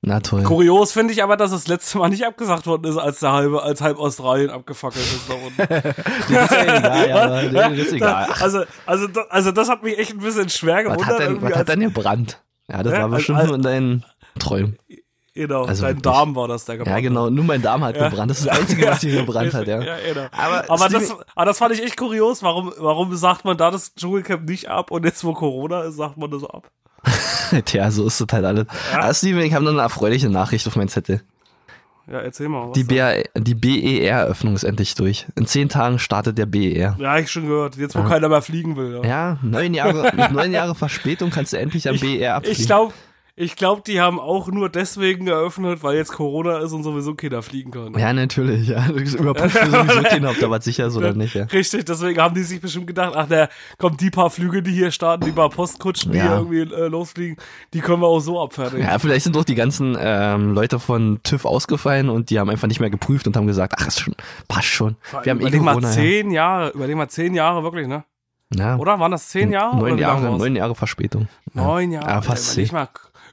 [0.00, 0.44] Na toll.
[0.44, 3.62] Kurios finde ich aber, dass das letzte Mal nicht abgesagt worden ist, als der halbe,
[3.62, 5.58] als halb Australien abgefackelt ist da unten.
[6.32, 7.42] Das ist ja egal, ja, aber
[7.76, 8.28] das ist egal.
[8.40, 11.06] Also, also, das- also das hat mich echt ein bisschen schwer was gewundert.
[11.08, 12.40] hat denn, was hat denn gebrannt?
[12.70, 14.04] Ja, das Ja, war bestimmt als- nur in deinen
[14.38, 14.78] Träumen.
[15.34, 16.02] Genau, Also dein wirklich.
[16.02, 17.02] Darm war das, der Ja, gebrannt hat.
[17.02, 17.30] genau.
[17.30, 18.08] Nur mein Darm hat Ja.
[18.08, 18.30] gebrannt.
[18.30, 19.80] Das ist das Einzige, was hier gebrannt hat, ja.
[19.82, 20.26] Ja, genau.
[20.32, 22.42] Aber Aber das, aber das fand ich echt kurios.
[22.42, 26.16] Warum, warum sagt man da das Dschungelcamp nicht ab und jetzt, wo Corona ist, sagt
[26.18, 26.70] man das ab?
[27.64, 28.66] Tja, so ist das halt alles.
[28.92, 31.22] Ah, Steven, ich habe noch eine erfreuliche Nachricht auf meinen Zettel.
[32.10, 32.68] Ja, erzähl mal.
[32.68, 35.26] Was Die, BR, die BER-Öffnung ist endlich durch.
[35.36, 36.96] In zehn Tagen startet der BER.
[36.98, 37.76] ja, ich schon gehört.
[37.76, 39.00] Jetzt, wo keiner mehr fliegen will.
[39.02, 39.08] Ja.
[39.08, 42.60] Ja, neun Jahre, mit neun Jahre Verspätung kannst du endlich am BER abfliegen.
[42.60, 42.94] Ich glaube,
[43.40, 47.40] ich glaub, die haben auch nur deswegen geöffnet, weil jetzt Corona ist und sowieso keiner
[47.42, 47.94] fliegen kann.
[47.96, 48.88] Ja, natürlich, ja.
[48.90, 51.44] Überprüft sowieso keiner, ob da was sicher ist oder nicht, ja.
[51.44, 54.90] Richtig, deswegen haben die sich bestimmt gedacht, ach, der kommt die paar Flüge, die hier
[54.90, 56.36] starten, die paar Postkutschen, die Ja.
[56.38, 57.36] irgendwie äh, losfliegen,
[57.74, 58.84] die können wir auch so abfertigen.
[58.84, 62.66] Ja, vielleicht sind doch die ganzen ähm, Leute von TÜV ausgefallen und die haben einfach
[62.68, 64.14] nicht mehr geprüft und haben gesagt, ach, ist schon,
[64.48, 64.96] passt schon.
[65.22, 65.88] Wir haben eh überleg mal Corona.
[65.88, 65.94] Ja.
[65.94, 68.04] zehn Jahre, überleg mal zehn Jahre wirklich, ne?
[68.54, 68.76] Ja.
[68.76, 69.76] Oder waren das zehn Jahre?
[69.76, 71.28] lange Jahre, neun Jahre Verspätung.
[71.52, 72.08] Neun Jahre.
[72.08, 72.74] Ja, fast überleg zehn.
[72.76, 72.88] mal,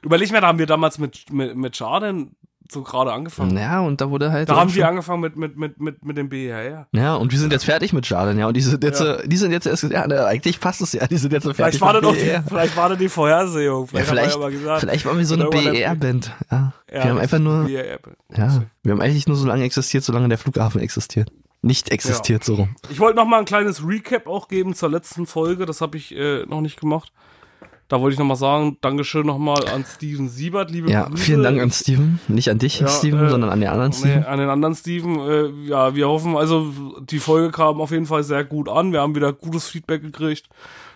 [0.06, 2.34] überleg mal, da haben wir damals mit, mit, mit Schaden
[2.68, 3.56] so gerade angefangen.
[3.56, 4.48] Ja, und da wurde halt.
[4.48, 6.88] Da haben die schon- angefangen mit, mit, mit, mit, mit dem BER.
[6.90, 8.48] Ja, und wir sind jetzt fertig mit Jarden, ja.
[8.48, 9.18] Und die sind jetzt, Ja.
[9.24, 11.78] die sind jetzt erst, ja, eigentlich passt es ja, die sind jetzt so fertig.
[11.78, 13.82] Vielleicht war, das mit auch die, vielleicht war das die Vorhersehung.
[13.84, 14.80] Ja, Vielleicht, vielleicht, haben wir ja mal gesagt.
[14.80, 16.32] vielleicht waren wir so eine Oder irgendwann- BER-Band.
[16.50, 16.72] Ja.
[16.92, 18.00] Ja, wir haben einfach nur, BER.
[18.36, 21.30] ja, wir haben eigentlich nur so lange existiert, solange der Flughafen existiert.
[21.62, 22.74] Nicht existiert, so rum.
[22.90, 25.66] Ich wollte noch mal ein kleines Recap auch geben zur letzten Folge.
[25.66, 27.12] Das habe ich äh, noch nicht gemacht.
[27.88, 31.22] Da wollte ich noch mal sagen, Dankeschön noch mal an Steven Siebert, liebe Ja, Grüße.
[31.22, 32.18] vielen Dank an Steven.
[32.26, 34.24] Nicht an dich, Ja, Steven, äh, sondern an den anderen Nee, Steven.
[34.24, 35.18] an den anderen Steven.
[35.20, 38.92] Äh, ja, wir hoffen, also die Folge kam auf jeden Fall sehr gut an.
[38.92, 40.48] Wir haben wieder gutes Feedback gekriegt.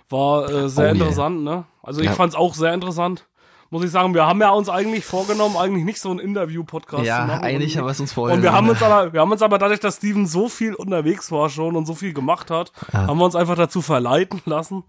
[0.08, 0.92] War äh, sehr Oh yeah.
[0.94, 1.64] interessant, ne?
[1.82, 2.12] Also ich Ja.
[2.14, 3.26] fand's auch sehr interessant.
[3.72, 7.06] Muss ich sagen, wir haben ja uns eigentlich vorgenommen, eigentlich nicht so einen Interview-Podcast zu
[7.08, 7.44] Ja, machen.
[7.44, 8.36] eigentlich haben wir es uns vorher.
[8.36, 11.30] Und wir haben uns aber, wir haben uns aber dadurch, dass Steven so viel unterwegs
[11.30, 14.82] war schon und so viel gemacht hat, haben wir uns einfach dazu verleiten lassen,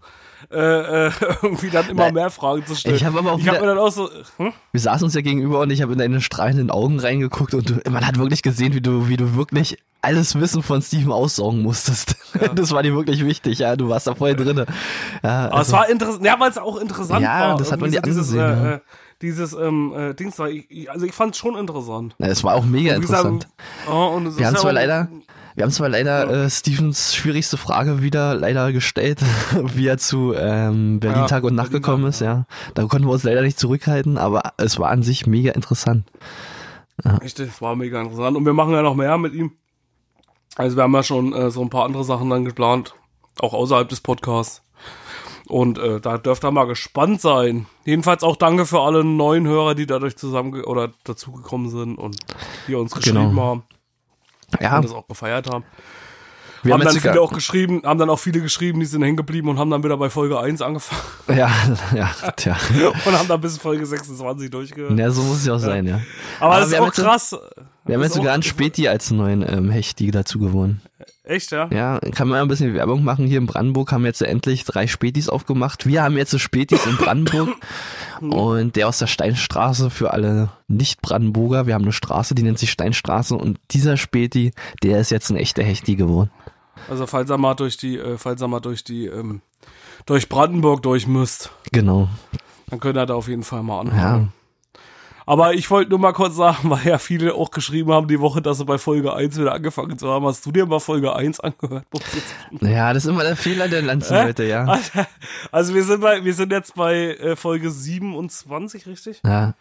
[0.50, 0.56] äh,
[1.06, 1.10] äh,
[1.42, 2.14] irgendwie dann immer Nein.
[2.14, 2.96] mehr Fragen zu stellen.
[2.96, 4.52] Ich habe aber auch ich hab wieder- mir dann auch so, hm?
[4.72, 7.90] Wir saßen uns ja gegenüber und ich habe in deine strahlenden Augen reingeguckt und du,
[7.90, 12.16] man hat wirklich gesehen, wie du, wie du wirklich alles Wissen von Steven aussaugen musstest.
[12.56, 13.76] Das war dir wirklich wichtig, ja.
[13.76, 14.66] Du warst da voll drinne.
[15.22, 17.56] Ja, Aber es also, war interessant, ja, weil es auch interessant Ja, war.
[17.58, 18.74] das hat man dir so dieses, angesehen, äh, ja.
[18.76, 18.80] äh,
[19.20, 22.14] dieses ähm, äh, Dings war, ich, also ich fand es schon interessant.
[22.18, 23.48] na, es war auch mega Wie gesagt, interessant.
[23.86, 25.08] oh, Wir haben ja zwar leider,
[25.54, 29.20] wir haben zwar leider äh, Stevens schwierigste Frage wieder leider gestellt,
[29.74, 32.46] wie er zu ähm, Berlin Ja, Tag und Nacht Berlin gekommen Tag, ist, ja.
[32.74, 36.06] Da konnten wir uns leider nicht zurückhalten, aber es war an sich mega interessant.
[37.22, 38.36] Richtig, es war mega interessant.
[38.36, 39.52] Und wir machen ja noch mehr mit ihm.
[40.56, 42.94] Also wir haben ja schon äh, so ein paar andere Sachen dann geplant,
[43.40, 44.62] auch außerhalb des Podcasts.
[45.48, 47.66] Und äh, da dürft ihr mal gespannt sein.
[47.84, 52.16] Jedenfalls auch danke für alle neuen Hörer, die dadurch zusammen oder dazugekommen sind und
[52.68, 53.42] die uns geschrieben Genau.
[53.42, 53.62] haben
[54.60, 55.64] Ja, und das auch gefeiert haben.
[56.62, 59.16] Wir haben haben dann viele auch geschrieben, haben dann auch viele geschrieben, die sind hängen
[59.16, 61.50] geblieben und haben dann wieder bei Folge 1 angefangen ja,
[61.94, 62.56] ja, tja.
[63.04, 64.98] und haben dann bis Folge 26 durchgehört.
[64.98, 66.00] Ja, so muss es ja auch sein, ja.
[66.40, 67.36] Aber, aber das ist auch krass.
[67.84, 70.80] Wir haben jetzt sogar einen Späti als neuen ähm, Hechti dazu gewonnen.
[71.24, 71.68] Echt, ja?
[71.72, 73.26] Ja, kann man ein bisschen Werbung machen.
[73.26, 75.86] Hier in Brandenburg haben jetzt endlich drei Spätis aufgemacht.
[75.86, 77.50] Wir haben jetzt so Spätis in Brandenburg.
[78.20, 81.66] und der aus der Steinstraße für alle Nicht-Brandenburger.
[81.66, 83.36] Wir haben eine Straße, die nennt sich Steinstraße.
[83.36, 84.52] Und dieser Späti,
[84.82, 86.30] der ist jetzt ein echter Hechti geworden.
[86.90, 89.42] Also falls er mal durch die, äh, falls er mal durch die, ähm,
[90.06, 92.08] durch Brandenburg durch müsst, Genau.
[92.68, 94.26] dann könnt ihr da auf jeden Fall mal Ja.
[95.26, 98.42] Aber ich wollte nur mal kurz sagen, weil ja viele auch geschrieben haben die Woche,
[98.42, 100.26] dass sie bei Folge 1 wieder angefangen zu haben.
[100.26, 101.84] Hast du dir mal Folge 1 angehört?
[102.60, 104.78] Ja, das ist immer der Fehler der Lanzenleute, ja.
[105.50, 109.20] Also wir sind bei, wir sind jetzt bei äh, Folge 27, richtig?
[109.24, 109.54] Ja,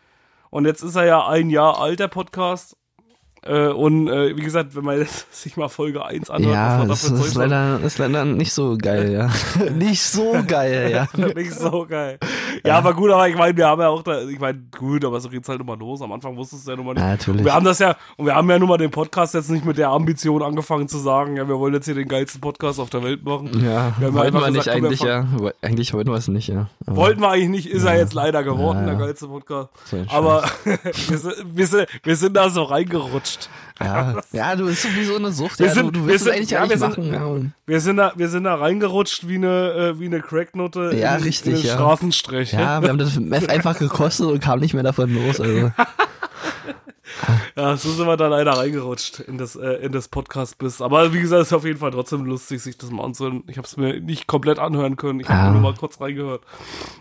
[0.50, 2.76] Und jetzt ist er ja ein Jahr alt, der Podcast.
[3.44, 7.30] Äh, und äh, wie gesagt, wenn man sich mal Folge 1 anhört, ja das ist
[7.30, 9.30] hat, leider, ist leider nicht so geil, ja.
[9.76, 11.08] nicht so geil, ja.
[11.34, 12.20] Nicht so geil.
[12.64, 15.20] Ja, aber gut, aber ich meine, wir haben ja auch da, ich meine, gut, aber
[15.20, 16.02] so geht's halt immer los.
[16.02, 17.02] Am Anfang wusstest du ja nun mal nicht.
[17.02, 17.44] Ja, natürlich.
[17.46, 19.78] Wir haben das ja, und wir haben ja nun mal den Podcast jetzt nicht mit
[19.80, 23.02] der Ambition angefangen zu sagen, ja, wir wollen jetzt hier den geilsten Podcast auf der
[23.04, 23.50] Welt machen.
[23.64, 25.26] Ja, Wir wollten wir nicht gesagt, komm, eigentlich, ja.
[25.38, 26.68] Woll- Eigentlich wollten wir es nicht, ja.
[26.86, 28.98] Aber- Wollten wir eigentlich nicht, ist er jetzt leider geworden, Ja, ja.
[28.98, 29.70] der geilste Podcast.
[29.86, 33.31] So Aber wir, sind, wir, sind, wir sind da so reingerutscht.
[33.80, 35.60] Ja, ja, du bist sowieso eine Sucht.
[35.60, 37.54] Wir ja, sind- du, du wir willst es sind- eigentlich ja, wir sind- machen.
[37.66, 41.24] Wir sind da, wir sind da reingerutscht wie eine, äh, wie eine Cracknote Ja, in,
[41.24, 41.74] richtig, in den ja.
[41.74, 42.52] Straßenstrich.
[42.52, 45.40] ja, wir haben das Meth einfach gekostet und kamen nicht mehr davon los.
[45.40, 45.72] Also.
[47.62, 50.82] Ja, so sind wir da leider reingerutscht in das, äh, in das Podcast-Biss.
[50.82, 53.44] Aber wie gesagt, es ist auf jeden Fall trotzdem lustig, sich das mal anzuhören.
[53.48, 55.20] Ich habe es mir nicht komplett anhören können.
[55.20, 55.52] Ich habe Ah.
[55.52, 56.42] nur mal kurz reingehört.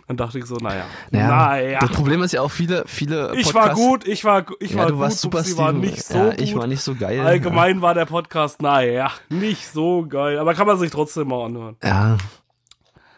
[0.07, 0.85] Dann dachte ich so, naja.
[1.11, 1.79] Naja, naja.
[1.81, 4.77] Das Problem ist ja auch viele, viele Ich war Podcasts- gut, ich war, ich Ja,
[4.81, 5.81] war du gut, warst super, Pupsi war Steven.
[5.81, 6.41] nicht so ja, gut.
[6.43, 7.21] ich war nicht so geil.
[7.21, 10.39] Allgemein war der Podcast, naja, nicht so geil.
[10.39, 11.77] Aber kann man sich trotzdem mal anhören.
[11.83, 12.19] Ja.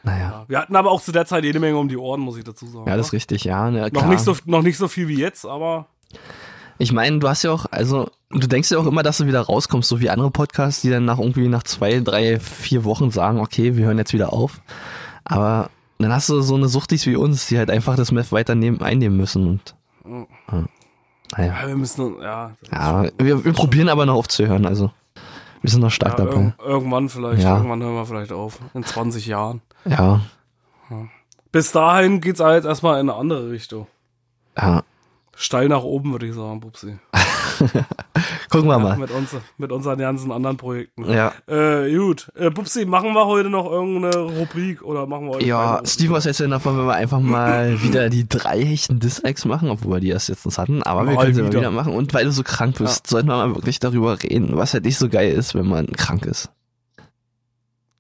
[0.05, 0.19] Naja.
[0.31, 0.45] Ja.
[0.49, 2.67] Wir hatten aber auch zu der Zeit jede Menge um die Ohren, muss ich dazu
[2.67, 2.89] sagen.
[2.89, 3.71] Ja, das ist richtig, ja.
[3.71, 5.87] Ne, noch, nicht so, noch nicht so viel wie jetzt, aber
[6.83, 9.41] Ich meine, du hast ja auch, also, du denkst ja auch immer, dass du wieder
[9.43, 13.39] rauskommst, so wie andere Podcasts, die dann nach irgendwie nach zwei, drei, vier Wochen sagen,
[13.39, 14.61] okay, wir hören jetzt wieder auf.
[15.23, 18.57] Aber dann hast du so eine Suchtis wie uns, die halt einfach das Meth weiter
[18.57, 20.27] nehmen, einnehmen müssen und, ja.
[21.39, 21.55] naja.
[21.63, 22.51] ja, wir müssen, ja.
[22.73, 24.91] Ja, wir, wir probieren aber noch aufzuhören, also.
[25.61, 26.43] Wir sind noch stark Ja, dabei.
[26.47, 27.59] irg irgendwann vielleicht, Ja.
[27.59, 28.59] irgendwann hören wir vielleicht auf.
[28.75, 29.63] In 20 Jahren.
[29.85, 30.21] Ja,
[31.53, 33.87] Bis dahin geht's jetzt erstmal in eine andere Richtung.
[34.59, 34.83] ja.
[35.37, 36.99] Steil nach oben, würde ich sagen, Pupsi.
[38.51, 38.97] Gucken wir Ja, mal.
[38.99, 41.11] mit, uns, mit unseren ganzen anderen Projekten.
[41.11, 41.33] Ja.
[41.47, 42.31] Äh, gut.
[42.37, 45.81] Äh, Pupsi, machen wir heute noch irgendeine Rubrik oder machen wir heute Ja?
[45.85, 49.45] Steve, was hältst du denn davon, wenn wir einfach mal wieder die drei hechten Dislikes
[49.47, 51.61] machen, obwohl wir die erst letztens hatten, aber wir Mal können sie wieder.
[51.61, 51.95] wieder machen.
[51.95, 54.99] Und weil du so krank bist, sollten wir mal wirklich darüber reden, was halt nicht
[54.99, 56.51] so geil ist, wenn man krank ist.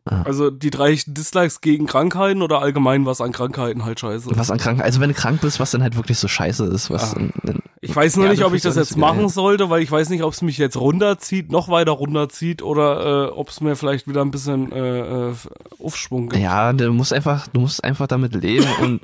[0.04, 4.30] Also die drei Dislikes gegen Krankheiten oder allgemein was an Krankheiten halt scheiße.
[4.34, 6.90] Was an krank, also wenn du krank bist, was dann halt wirklich so scheiße ist,
[6.90, 7.20] was Ah.
[7.20, 9.80] in, in, Ich weiß nur Ja, nicht, ob ich das ja jetzt machen sollte, weil
[9.80, 13.60] ich weiß nicht, ob es mich jetzt runterzieht, noch weiter runterzieht oder äh, ob es
[13.60, 15.34] mir vielleicht wieder ein bisschen äh, äh,
[15.80, 16.42] Aufschwung gibt.
[16.42, 19.00] ja, du musst einfach, du musst einfach damit leben und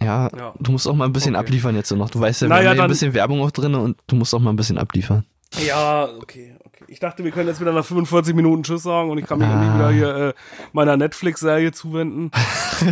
[0.00, 0.54] ja, Ja.
[0.58, 1.40] du musst auch mal ein bisschen Okay.
[1.44, 2.10] abliefern jetzt so noch.
[2.10, 4.34] Du weißt ja, wir Naja, haben ja ein bisschen Werbung auch drin und du musst
[4.34, 5.24] auch mal ein bisschen abliefern.
[5.64, 6.51] Ja, okay.
[6.92, 9.48] Ich dachte, wir können jetzt wieder nach 45 Minuten Tschüss sagen und ich kann mich
[9.48, 9.52] Ah.
[9.54, 10.34] endlich wieder hier äh,
[10.74, 12.30] meiner Netflix-Serie zuwenden.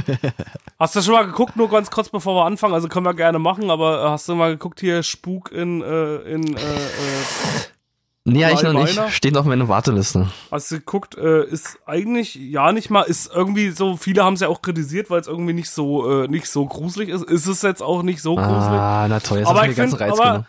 [0.78, 2.72] hast du schon mal geguckt, nur ganz kurz bevor wir anfangen?
[2.72, 6.14] Also können wir gerne machen, aber äh, hast du mal geguckt hier Spuk in, äh,
[6.32, 6.80] in, äh, äh,
[8.24, 8.98] Nee, ich noch nicht.
[9.10, 10.28] Steht auf meiner Warteliste.
[10.50, 14.40] hast du geguckt, äh, ist eigentlich ja nicht mal, ist irgendwie so, viele haben es
[14.40, 17.24] ja auch kritisiert, weil es irgendwie nicht so, äh, nicht so gruselig ist.
[17.24, 18.56] Ist es jetzt auch nicht so gruselig?
[18.56, 20.46] Ah, na toll, jetzt aber hast du den ganzen Reiz aber, genommen.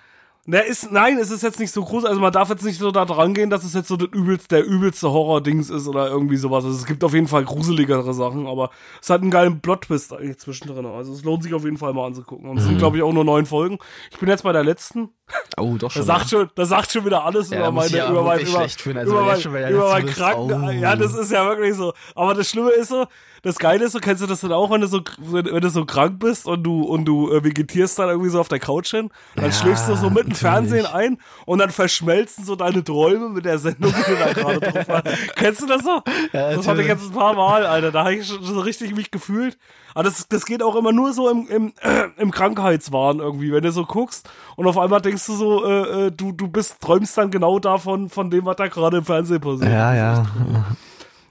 [0.47, 2.91] Na, ist, nein, es ist jetzt nicht so groß, also man darf jetzt nicht so
[2.91, 6.37] da dran gehen, dass es jetzt so das übelste, der übelste Horror-Dings ist oder irgendwie
[6.37, 6.65] sowas.
[6.65, 8.71] Also es gibt auf jeden Fall gruseligere Sachen, aber
[9.01, 10.85] es hat einen geilen Plot-Twist eigentlich zwischendrin.
[10.87, 12.49] Also es lohnt sich auf jeden Fall mal anzugucken.
[12.49, 12.69] Und es Mhm.
[12.69, 13.77] sind, glaube ich, auch nur neun Folgen.
[14.11, 15.09] Ich bin jetzt bei der letzten.
[15.57, 16.05] Oh, doch Das schon.
[16.05, 19.11] sagt schon, das sagt schon wieder alles Ja, über meine, ja über mein, über, also
[19.11, 20.71] über mein, der über mein Kranken, oh.
[20.71, 21.93] ja, das ist ja wirklich so.
[22.15, 23.05] Aber das Schlimme ist so,
[23.43, 25.69] das Geile ist so, kennst du das dann auch, wenn du so, wenn, wenn du
[25.69, 28.91] so krank bist und du, und du äh, vegetierst dann irgendwie so auf der Couch
[28.91, 30.35] hin, dann Ja, schläfst du so mit dem.
[30.35, 34.59] Fernsehen ein und dann verschmelzen so deine Träume mit der Sendung, die du da gerade
[34.59, 35.05] drauf hast.
[35.35, 36.01] Kennst du das so?
[36.33, 37.91] Ja, das hatte ich jetzt ein paar Mal, Alter.
[37.91, 39.57] Da habe ich schon so richtig mich gefühlt.
[39.93, 43.63] Aber das, das geht auch immer nur so im, im, äh, im Krankheitswahn irgendwie, wenn
[43.63, 47.17] du so guckst und auf einmal denkst du so, äh, äh, du, du bist, träumst
[47.17, 49.71] dann genau davon, von dem, was da gerade im Fernsehen passiert.
[49.71, 50.25] Ja, ja.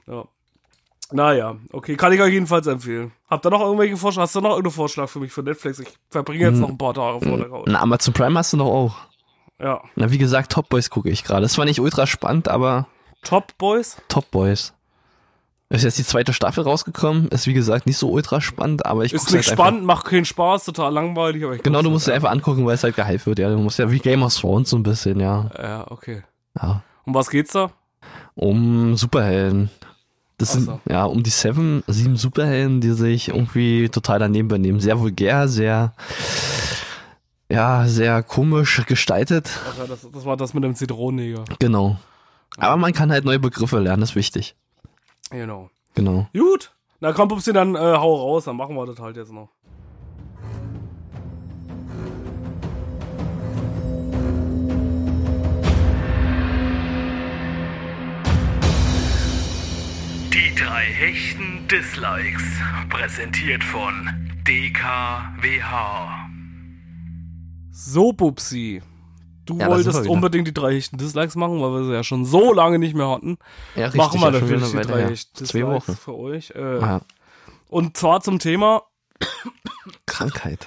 [0.06, 0.24] ja.
[1.12, 3.10] Naja, okay, kann ich euch jedenfalls empfehlen.
[3.28, 4.22] Habt ihr noch irgendwelche Vorschläge?
[4.22, 5.80] Hast du noch irgendeinen Vorschlag für mich für Netflix?
[5.80, 6.52] Ich verbringe Hm.
[6.54, 7.64] jetzt noch ein paar Tage vor der Couch.
[7.66, 8.96] Na, Amazon Prime hast du doch auch.
[9.58, 9.80] Ja.
[9.96, 11.42] Na, wie gesagt, Top Boys gucke ich gerade.
[11.42, 12.86] Das war nicht ultra spannend, aber
[13.22, 13.96] Top Boys?
[14.08, 14.72] Top Boys.
[15.72, 17.28] Ist jetzt die zweite Staffel rausgekommen.
[17.28, 20.04] Ist wie gesagt nicht so ultra spannend, aber ich Ist guck's nicht halt spannend, macht
[20.04, 22.82] keinen Spaß, total langweilig, aber ich Genau, du musst dir halt einfach angucken, weil es
[22.82, 23.38] halt gehypt wird.
[23.38, 25.48] Ja, du musst ja wie Game of Thrones so ein bisschen, ja.
[25.56, 26.24] Ja, okay.
[26.60, 26.82] ja.
[27.06, 27.70] Um was geht's da?
[28.34, 29.70] Um Superhelden.
[30.38, 30.80] Das sind, so.
[30.88, 34.80] ja, um die Seven, sieben Superhelden, die sich irgendwie total daneben benehmen.
[34.80, 35.92] Sehr vulgär, sehr,
[37.48, 39.50] ja, sehr komisch gestaltet.
[39.70, 41.44] Ach ja, das, das war das mit dem Zitronenneger.
[41.60, 41.96] Genau.
[42.56, 44.56] Aber man kann halt neue Begriffe lernen, das ist wichtig.
[45.30, 45.70] Genau.
[45.94, 46.26] Genau.
[46.32, 46.74] Gut.
[47.00, 49.48] Na komm, Pupsi, dann äh, hau raus, dann machen wir das halt jetzt noch.
[60.32, 62.44] Die drei hechten Dislikes.
[62.90, 64.08] Präsentiert von
[64.46, 66.28] DKWH.
[67.70, 68.82] So, Pupsi.
[69.46, 72.52] Du Ja, wolltest unbedingt die drei echten Dislikes machen, weil wir sie ja schon so
[72.52, 73.38] lange nicht mehr hatten.
[73.74, 73.98] Ja, richtig.
[74.00, 75.10] machen wir natürlich die drei her.
[75.10, 75.96] echten Zwei Dislikes Wochen.
[75.96, 76.50] für euch.
[76.54, 77.00] Äh, Ja.
[77.68, 78.82] Und zwar zum Thema,
[80.06, 80.66] Krankheit.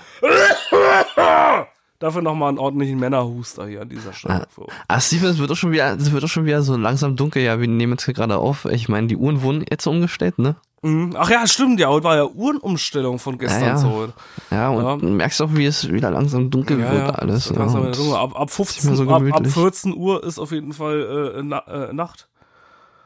[2.00, 4.46] dafür nochmal einen ordentlichen Männerhuster hier an dieser Stelle.
[4.58, 4.66] Ah.
[4.88, 7.42] Ah, Steven, es wird doch schon wieder, es wird doch schon wieder so langsam dunkel.
[7.44, 8.66] Ja, wir nehmen jetzt hier gerade auf.
[8.66, 10.56] Ich meine, die Uhren wurden jetzt umgestellt, ne?
[10.84, 11.16] Mhm.
[11.18, 13.76] Ach ja, stimmt, ja, heute war ja Uhrenumstellung von gestern Ja, ja.
[13.78, 14.14] zu heute.
[14.52, 14.98] Ja, und Ja.
[14.98, 17.50] du merkst auch, wie es wieder langsam dunkel wird alles.
[17.50, 19.54] Ja, nicht ab, ab, nicht mehr 15, so ab, ab gemütlich.
[19.54, 22.28] 14 Uhr ist auf jeden Fall äh, na, äh, Nacht.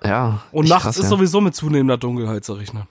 [0.04, 0.42] ja.
[0.52, 1.10] Und nachts krass, ist ja.
[1.10, 2.84] sowieso mit zunehmender Dunkelheit zu rechnen.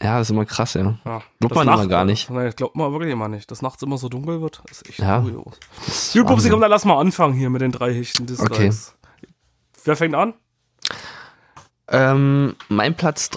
[0.00, 0.98] Ja, das ist immer krass, ja.
[1.04, 1.22] Ja.
[1.38, 2.28] Glaubt man Nacht- aber gar nicht.
[2.28, 3.48] Nee, glaubt man wirklich immer nicht.
[3.50, 5.20] Dass nachts immer so dunkel wird, ist echt Ja.
[5.20, 5.44] kurios.
[5.44, 5.60] Gut,
[6.14, 6.50] Pupsi, Wahnsinn.
[6.50, 8.72] komm, dann lass mal anfangen hier mit den drei Hechten des Okay.
[9.84, 10.34] Wer fängt an?
[11.88, 13.28] Ähm, mein Platz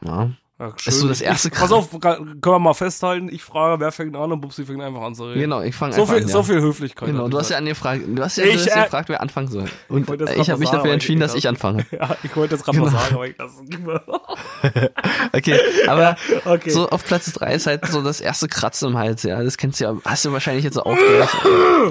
[0.00, 0.30] drei.
[0.60, 0.66] Ja.
[0.66, 3.30] Ja, Ist so das erste Ich, pass auf, können wir mal festhalten.
[3.32, 5.40] Ich frage, wer fängt an und Pupsi fängt einfach an zu reden.
[5.40, 6.28] Genau, ich fange So einfach viel, an.
[6.28, 6.44] so ja.
[6.44, 7.08] viel Höflichkeit.
[7.08, 9.22] Genau, du ich hast ja du hast ja, Ich, du hast ja äh, gefragt, wer
[9.22, 9.64] anfangen soll.
[9.88, 11.86] Und das äh, grad ich habe mich sagen, dafür entschieden, ich- dass ich anfange.
[11.92, 12.90] Ja, ich wollte jetzt gerade Genau.
[12.90, 14.90] mal sagen, aber ich lasse es.
[15.32, 15.58] Okay,
[15.88, 16.70] aber Okay.
[16.70, 19.42] so auf Platz drei ist halt so das erste Kratzen im Hals, ja.
[19.42, 21.30] Das kennst du ja, hast du wahrscheinlich jetzt auch gleich.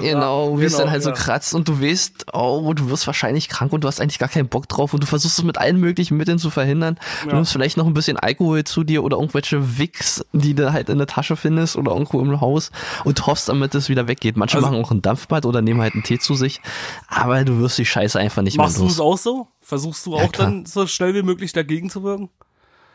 [0.02, 1.16] Genau, wie es genau, dann halt so ja.
[1.16, 4.48] kratzt und du weißt, oh, du wirst wahrscheinlich krank und du hast eigentlich gar keinen
[4.48, 6.98] Bock drauf und du versuchst es mit allen möglichen Mitteln zu verhindern.
[7.28, 10.88] Du nimmst vielleicht noch ein bisschen Alkohol zu dir oder irgendwelche Wicks, die du halt
[10.88, 12.70] in der Tasche findest oder irgendwo im Haus
[13.04, 14.36] und hoffst, damit es wieder weggeht.
[14.36, 16.60] Manche Also- machen auch ein Dampfbad oder nehmen halt einen Tee zu sich,
[17.08, 19.48] aber du wirst die Scheiße einfach nicht Machst mehr du es auch so?
[19.60, 20.48] Versuchst du Ja, auch klar.
[20.48, 22.30] dann so schnell wie möglich dagegen zu wirken?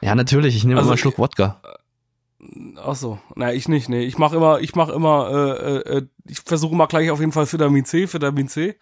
[0.02, 1.62] Ja, natürlich, ich nehme Also immer einen Schluck Wodka.
[2.84, 4.04] Ach so, na ich nicht, nee.
[4.04, 7.32] Ich mache immer, ich mache immer, äh, äh, äh, ich versuche immer gleich auf jeden
[7.32, 8.78] Fall Vitamin C, Vitamin C,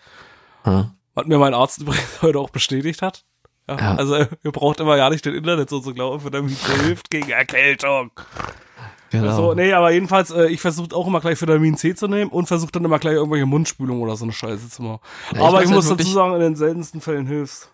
[0.66, 0.94] Ja.
[1.14, 3.24] was mir mein Arzt übrigens heute auch bestätigt hat.
[3.68, 3.95] Ja, Ja.
[3.95, 7.30] Also ihr braucht immer ja nicht den Internet so zu glauben, Vitamin C hilft gegen
[7.30, 8.11] Erkältung.
[9.11, 9.28] Genau.
[9.28, 12.47] Also, nee, aber jedenfalls, äh, ich versuche auch immer gleich Vitamin C zu nehmen und
[12.47, 14.99] versuche dann immer gleich irgendwelche Mundspülung oder so eine Scheiße zu machen.
[15.34, 17.70] Ja, ich aber ich halt muss dazu sagen, in den seltensten Fällen hilft's.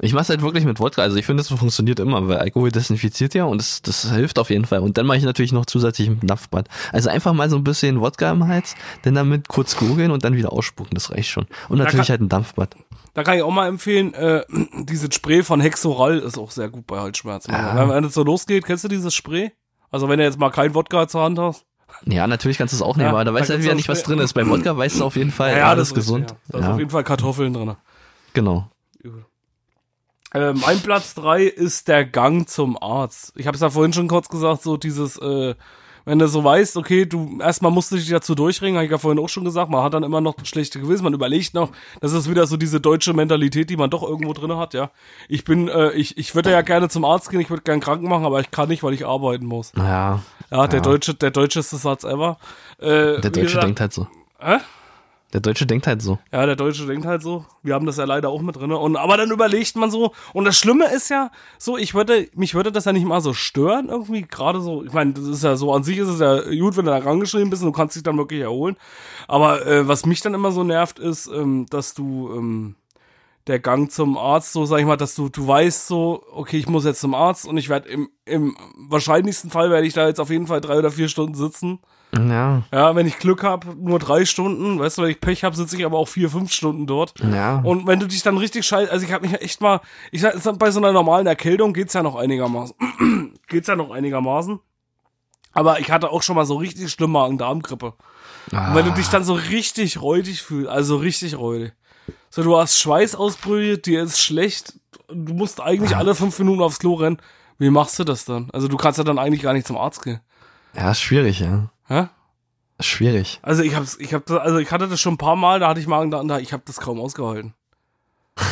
[0.00, 1.02] Ich mach's halt wirklich mit Wodka.
[1.02, 4.48] Also ich finde, das funktioniert immer, weil Alkohol desinfiziert ja und das, das hilft auf
[4.50, 4.78] jeden Fall.
[4.78, 6.68] Und dann mache ich natürlich noch zusätzlich ein Napfbad.
[6.92, 10.36] Also einfach mal so ein bisschen Wodka im Hals, dann damit kurz gurgeln und dann
[10.36, 10.94] wieder ausspucken.
[10.94, 11.46] Das reicht schon.
[11.68, 12.76] Und natürlich kann- halt ein Dampfbad.
[13.14, 14.44] Da kann ich auch mal empfehlen, äh,
[14.84, 17.50] dieses Spray von Hexoral ist auch sehr gut bei Halsschmerzen.
[17.50, 17.88] Ja.
[17.88, 19.50] Wenn, es so losgeht, kennst du dieses Spray?
[19.90, 21.64] Also wenn du jetzt mal kein Wodka zur Hand hast.
[22.04, 23.76] Ja, natürlich kannst du es auch nehmen, Ja, aber da weißt du halt wieder auch
[23.76, 24.34] nicht, was drin ist.
[24.34, 26.30] Beim Wodka weißt du auf jeden Fall, ja, alles ist gesund.
[26.30, 26.36] Ja.
[26.50, 27.74] Da ist Ja, auf jeden Fall Kartoffeln drin.
[28.34, 28.70] genau.
[30.38, 33.32] Äh, mein Platz drei ist der Gang zum Arzt.
[33.36, 35.54] Ich habe es ja vorhin schon kurz gesagt, so dieses, äh,
[36.04, 38.96] wenn du so weißt, okay, du erstmal musst du dich dazu durchringen, habe ich ja
[38.98, 41.70] vorhin auch schon gesagt, man hat dann immer noch ein schlechtes Gewissen, man überlegt noch,
[42.00, 44.90] das ist wieder so diese deutsche Mentalität, die man doch irgendwo drin hat, ja.
[45.28, 48.02] Ich bin, äh, ich, ich würde ja gerne zum Arzt gehen, ich würde gern krank
[48.02, 49.74] machen, aber ich kann nicht, weil ich arbeiten muss.
[49.74, 50.82] Naja, Ja, der Ja.
[50.82, 52.38] deutsche, der deutscheste Satz ever.
[52.78, 54.06] Äh, der Deutsche gesagt- denkt halt so.
[54.40, 54.56] Hä?
[55.34, 56.18] Der Deutsche denkt halt so.
[56.32, 57.44] Ja, der Deutsche denkt halt so.
[57.62, 58.72] Wir haben das ja leider auch mit drin.
[58.72, 60.12] Und aber dann überlegt man so.
[60.32, 63.34] Und das Schlimme ist ja so, ich würde, mich würde das ja nicht mal so
[63.34, 64.22] stören irgendwie.
[64.22, 66.86] Gerade so, ich meine, das ist ja so an sich ist es ja gut, wenn
[66.86, 68.76] du da rangeschrieben bist und du kannst dich dann wirklich erholen.
[69.26, 72.74] Aber äh, was mich dann immer so nervt, ist, ähm, dass du ähm,
[73.48, 76.68] der Gang zum Arzt, so sag ich mal, dass du, du weißt so, okay, ich
[76.68, 80.20] muss jetzt zum Arzt und ich werde im, im wahrscheinlichsten Fall werde ich da jetzt
[80.20, 81.80] auf jeden Fall drei oder vier Stunden sitzen.
[82.16, 84.78] Ja, Ja, wenn ich Glück hab, nur drei Stunden.
[84.78, 87.14] Weißt du, wenn ich Pech hab, sitze ich aber auch vier, fünf Stunden dort.
[87.20, 87.58] ja.
[87.58, 89.80] Und wenn du dich dann richtig scheiß, also ich habe mich echt mal,
[90.10, 92.74] ich bei so einer normalen Erkältung geht's ja noch einigermaßen,
[93.48, 94.58] geht's ja noch einigermaßen.
[95.52, 97.94] Aber ich hatte auch schon mal so richtig schlimm Magen-Darm-Grippe.
[98.52, 101.72] Und wenn du dich dann so richtig räudig fühlst, also richtig räudig.
[102.30, 104.74] So, du hast Schweißausbrüche, dir ist schlecht,
[105.08, 107.18] du musst eigentlich alle fünf Minuten aufs Klo rennen.
[107.58, 108.48] Wie machst du das dann?
[108.52, 110.20] Also du kannst ja dann eigentlich gar nicht zum Arzt gehen.
[110.74, 111.70] ja, ist schwierig, ja.
[111.88, 112.06] Hä?
[112.80, 113.40] Schwierig.
[113.42, 115.68] Also ich hab's, ich hab das, also ich hatte das schon ein paar Mal, da
[115.68, 117.54] hatte ich Magen da, ich habe das kaum ausgehalten.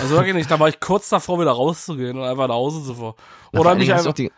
[0.02, 2.94] Also wirklich nicht, da war ich kurz davor, wieder rauszugehen und einfach nach Hause zu
[2.94, 3.14] fahren.
[3.52, 4.32] Oder mich einfach, die,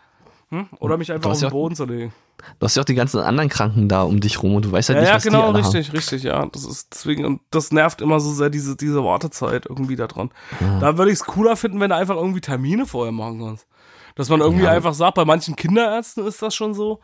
[0.49, 0.67] hm?
[0.79, 2.13] oder mich einfach auf den ja auch- Boden zu legen.
[2.59, 4.89] du hast ja auch die ganzen anderen Kranken da um dich rum und du weißt
[4.89, 6.45] halt Ja, nicht, ja, was die genau, alle richtig, richtig, ja.
[6.45, 10.29] Das ist deswegen, und das nervt immer so sehr, diese, diese Wartezeit irgendwie da dran.
[10.61, 10.79] Ah.
[10.81, 13.65] Da würde ich es cooler finden, wenn du einfach irgendwie Termine vorher machen kannst.
[14.13, 14.71] Dass man irgendwie Ja.
[14.71, 16.99] einfach sagt, bei manchen Kinderärzten ist das schon so.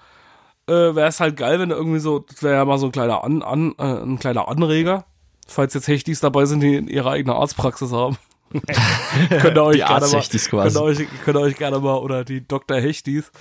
[0.68, 2.92] Äh, wäre es halt geil, wenn du irgendwie so, das wäre ja mal so ein
[2.92, 5.06] kleiner An, an, äh, ein kleiner Anreger.
[5.48, 8.18] Falls jetzt Hechtis dabei sind, die ihre eigene Arztpraxis haben.
[9.30, 10.50] könnt ihr euch Die gerne mal, quasi.
[10.50, 12.78] könnt ihr euch, könnt ihr euch gerne mal, oder die Dr.
[12.78, 13.32] Hechtis,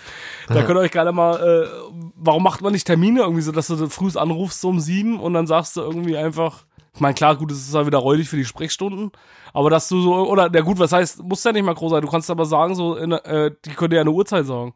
[0.49, 1.68] da könnt ihr euch gerne mal, äh,
[2.16, 5.35] warum macht man nicht Termine irgendwie so, dass du früh anrufst so um sieben und
[5.35, 6.64] dann sagst du irgendwie einfach,
[6.95, 9.12] ich meine, klar, gut, es ist ja wieder räudig für die Sprechstunden,
[9.53, 12.03] aber dass du so, oder, na gut, was heißt, muss ja nicht mal groß sein,
[12.03, 14.75] du kannst aber sagen, so, in, äh, die können dir ja eine Uhrzeit sagen.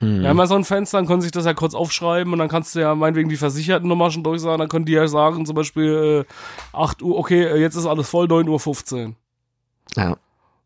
[0.00, 0.20] Mhm.
[0.20, 2.48] Wir haben ja so ein Fenster, dann können sich das ja kurz aufschreiben und dann
[2.48, 5.54] kannst du ja meinetwegen die Versichertennummer schon durch sagen, dann können die ja sagen, zum
[5.54, 9.16] Beispiel, äh, 8 Uhr, okay, äh, jetzt ist alles voll, 9 Uhr 15.
[9.96, 10.16] Ja.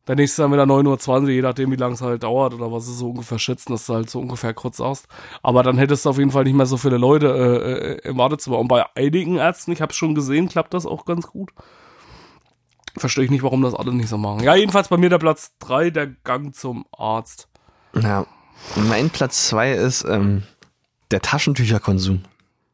[0.09, 2.87] Der nächste dann wieder 9.20 Uhr, je nachdem, wie lange es halt dauert oder was
[2.87, 5.07] sie so ungefähr schätzen, dass du halt so ungefähr kurz sagst.
[5.43, 8.19] Aber dann hättest du auf jeden Fall nicht mehr so viele Leute äh, äh, im
[8.19, 8.59] Wartezimmer.
[8.59, 11.51] Und bei einigen Ärzten, ich habe schon gesehen, klappt das auch ganz gut.
[12.97, 14.43] Verstehe ich nicht, warum das alle nicht so machen.
[14.43, 17.49] Ja, jedenfalls bei mir der Platz 3, der Gang zum Arzt.
[17.95, 18.27] Ja.
[18.77, 20.43] Mein Platz zwei ist ähm,
[21.11, 22.23] der Taschentücherkonsum.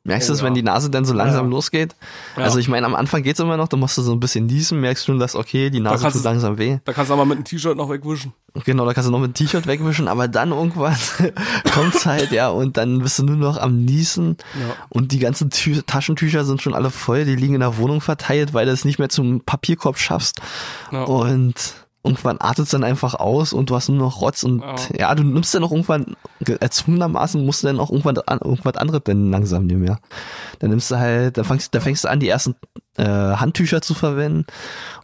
[0.05, 0.47] Merkst du Oh, es, ja.
[0.47, 1.51] wenn die Nase dann so langsam Ja.
[1.51, 1.97] losgeht?
[2.37, 2.45] Ja.
[2.45, 4.80] Also ich meine, am Anfang geht's immer noch, da musst du so ein bisschen niesen,
[4.80, 6.78] merkst schon, dass okay, die Nase kannst tut du- langsam weh.
[6.84, 8.32] Da kannst du aber mit einem T-Shirt noch wegwischen.
[8.64, 10.97] Genau, da kannst du noch mit dem T-Shirt wegwischen, aber dann irgendwann
[11.74, 14.37] kommt's halt, ja, und dann bist du nur noch am Niesen
[14.91, 18.55] und die ganzen Tü Taschentücher sind schon alle voll, die liegen in der Wohnung verteilt,
[18.55, 20.41] weil du es nicht mehr zum Papierkorb schaffst.
[20.93, 21.55] Und
[22.07, 24.62] irgendwann artet es dann einfach aus und du hast nur noch Rotz und
[24.96, 28.76] ja, du nimmst dann auch irgendwann, ge- erzwungenermaßen musst du dann auch irgendwann an, irgendwas
[28.76, 29.98] anderes dann langsam nehmen, ja.
[30.61, 32.54] Dann nimmst du halt, dann fängst, dann fängst du an, die ersten
[32.96, 34.46] äh, Handtücher zu verwenden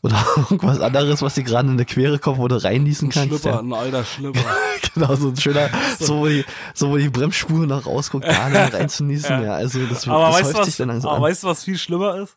[0.02, 3.28] oder irgendwas anderes, was dir gerade in eine Quere kommt, wo du reinniesen Ein kannst.
[3.42, 3.58] Schlipper, Ja.
[3.60, 4.40] ein alter Schlipper.
[4.94, 6.44] Genau, so ein schöner, so wo die,
[6.74, 9.54] so wo die Bremsspur noch rausguckt, da reinzunießen, ja.
[9.54, 11.22] Also das, aber das weißt häuft was, sich dann langsam aber an.
[11.30, 12.36] weißt du, was viel schlimmer ist?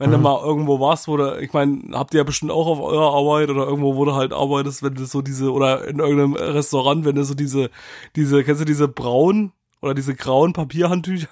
[0.00, 2.80] Wenn du mal irgendwo warst, wo du, ich meine, habt ihr ja bestimmt auch auf
[2.80, 6.34] eurer Arbeit oder irgendwo, wo du halt arbeitest, wenn du so diese, oder in irgendeinem
[6.34, 7.68] Restaurant, wenn du so diese,
[8.14, 11.28] diese, kennst du diese braunen oder diese grauen Papierhandtücher?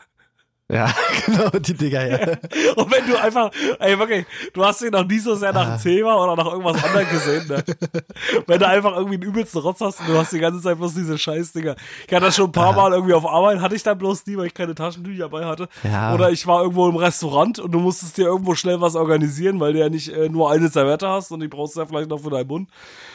[0.68, 0.92] Ja,
[1.26, 2.18] genau, die Dinger, ja.
[2.76, 5.52] Und wenn du einfach, ey, wirklich, du hast dich noch nie so sehr Ah.
[5.52, 7.64] nach dem Thema oder nach irgendwas anderem gesehen, ne?
[8.46, 10.94] Wenn du einfach irgendwie einen übelsten Rotz hast und du hast die ganze Zeit bloß
[10.94, 11.76] diese Scheißdinger.
[12.06, 14.36] Ich hatte das schon ein paar Mal irgendwie auf Arbeit, hatte ich dann bloß nie,
[14.36, 15.68] weil ich keine Taschentücher dabei hatte.
[15.84, 16.14] Ja.
[16.14, 19.72] Oder ich war irgendwo im Restaurant und du musstest dir irgendwo schnell was organisieren, weil
[19.72, 22.18] du ja nicht äh, nur eine Serviette hast und die brauchst du ja vielleicht noch
[22.20, 22.68] für deinen Mund.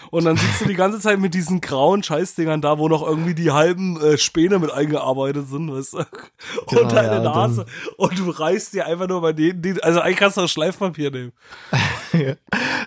[0.09, 3.33] Und dann sitzt du die ganze Zeit mit diesen grauen Scheißdingern da, wo noch irgendwie
[3.33, 5.97] die halben äh, Späne mit eingearbeitet sind, weißt du?
[5.99, 6.07] Und
[6.67, 7.65] Genau, deine ja, und Nase.
[7.97, 11.11] Und du reißt dir einfach nur bei denen, die, also eigentlich kannst du auch Schleifpapier
[11.11, 11.31] nehmen.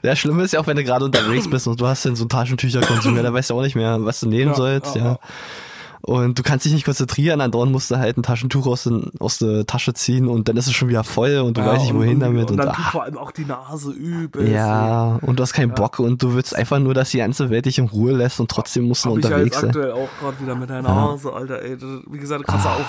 [0.02, 2.24] Ja, schlimm ist ja auch, wenn du gerade unterwegs bist und du hast dann so
[2.24, 5.02] einen Taschentücherkonsum, ja, da weißt du auch nicht mehr, was du nehmen Ja, sollst, ja,
[5.02, 5.10] ja.
[5.12, 5.18] ja.
[6.02, 9.38] Und du kannst dich nicht konzentrieren, andauernd musst du halt ein Taschentuch aus, den, aus
[9.38, 12.14] der Tasche ziehen und dann ist es schon wieder voll und du weißt nicht wohin
[12.16, 14.46] und, damit Und und, dann tut ah, vor allem auch die Nase übel.
[14.50, 17.64] ja, und du hast keinen Bock und du willst einfach nur, dass die ganze Welt
[17.64, 19.70] dich in Ruhe lässt und trotzdem musst du Hab ich ja unterwegs jetzt sein.
[19.70, 21.78] aktuell auch gerade wieder mit der Nase, Alter, ey.
[21.78, 22.84] Das, wie gesagt, kannst du auch.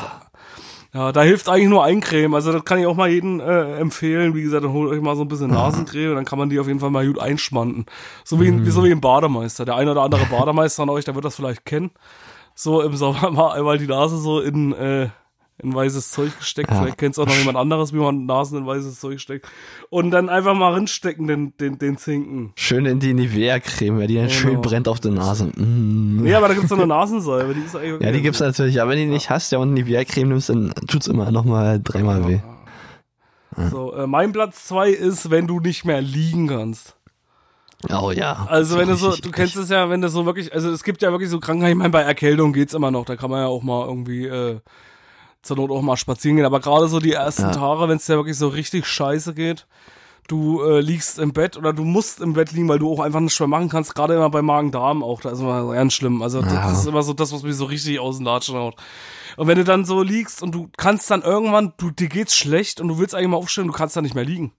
[0.95, 2.33] Ja, da hilft eigentlich nur Eincreme.
[2.35, 4.33] Also das kann ich auch mal jedem äh, empfehlen.
[4.33, 6.67] Wie gesagt, dann holt euch mal so ein bisschen Nasencreme, dann kann man die auf
[6.67, 7.85] jeden Fall mal gut einschmanden.
[8.23, 8.65] So wie, Mhm.
[8.65, 9.65] wie so wie ein Bademeister.
[9.65, 11.91] Der eine oder andere Bademeister an euch, der wird das vielleicht kennen.
[12.53, 15.09] So im Sommer mal einmal die Nase so in, äh,
[15.63, 16.69] in weißes Zeug gesteckt.
[16.69, 16.81] Ja.
[16.81, 19.47] Vielleicht kennt es auch noch jemand anderes, wie man Nasen in weißes Zeug steckt.
[19.89, 22.51] Und dann einfach mal rinstecken, den, den, den Zinken.
[22.55, 24.61] Schön in die Nivea-Creme, ja, die dann schön Genau.
[24.61, 25.45] brennt auf der Nase.
[25.45, 26.23] Mm.
[26.23, 28.91] Nee, aber da gibt's so eine Nasensalbe, die ist eigentlich Ja, die gibt's natürlich, aber
[28.91, 32.39] wenn du die nicht hast, ja, und Nivea-Creme nimmst, dann tut's immer nochmal dreimal weh.
[33.71, 36.97] So, äh, mein Platz zwei ist, wenn du nicht mehr liegen kannst.
[37.89, 38.47] Oh ja.
[38.49, 41.01] Also wenn du so, du kennst es ja, wenn du so wirklich, also es gibt
[41.01, 43.47] ja wirklich so Krankheiten, ich meine, bei Erkältung geht's immer noch, da kann man ja
[43.47, 44.59] auch mal irgendwie äh,
[45.45, 47.51] zur Not auch mal spazieren gehen, aber gerade so die ersten Ja.
[47.51, 49.67] Tage, wenn es dir wirklich so richtig scheiße geht,
[50.27, 53.19] du äh, liegst im Bett oder du musst im Bett liegen, weil du auch einfach
[53.19, 56.21] nichts mehr machen kannst, gerade immer bei Magen-Darm auch, da ist immer ganz schlimm.
[56.23, 56.71] Also das, Ja.
[56.71, 58.75] ist immer so das, was mich so richtig aus dem Latschen haut.
[59.37, 62.81] Und wenn du dann so liegst und du kannst dann irgendwann, du, dir geht's schlecht
[62.81, 64.51] und du willst eigentlich mal aufstehen, du kannst dann nicht mehr liegen.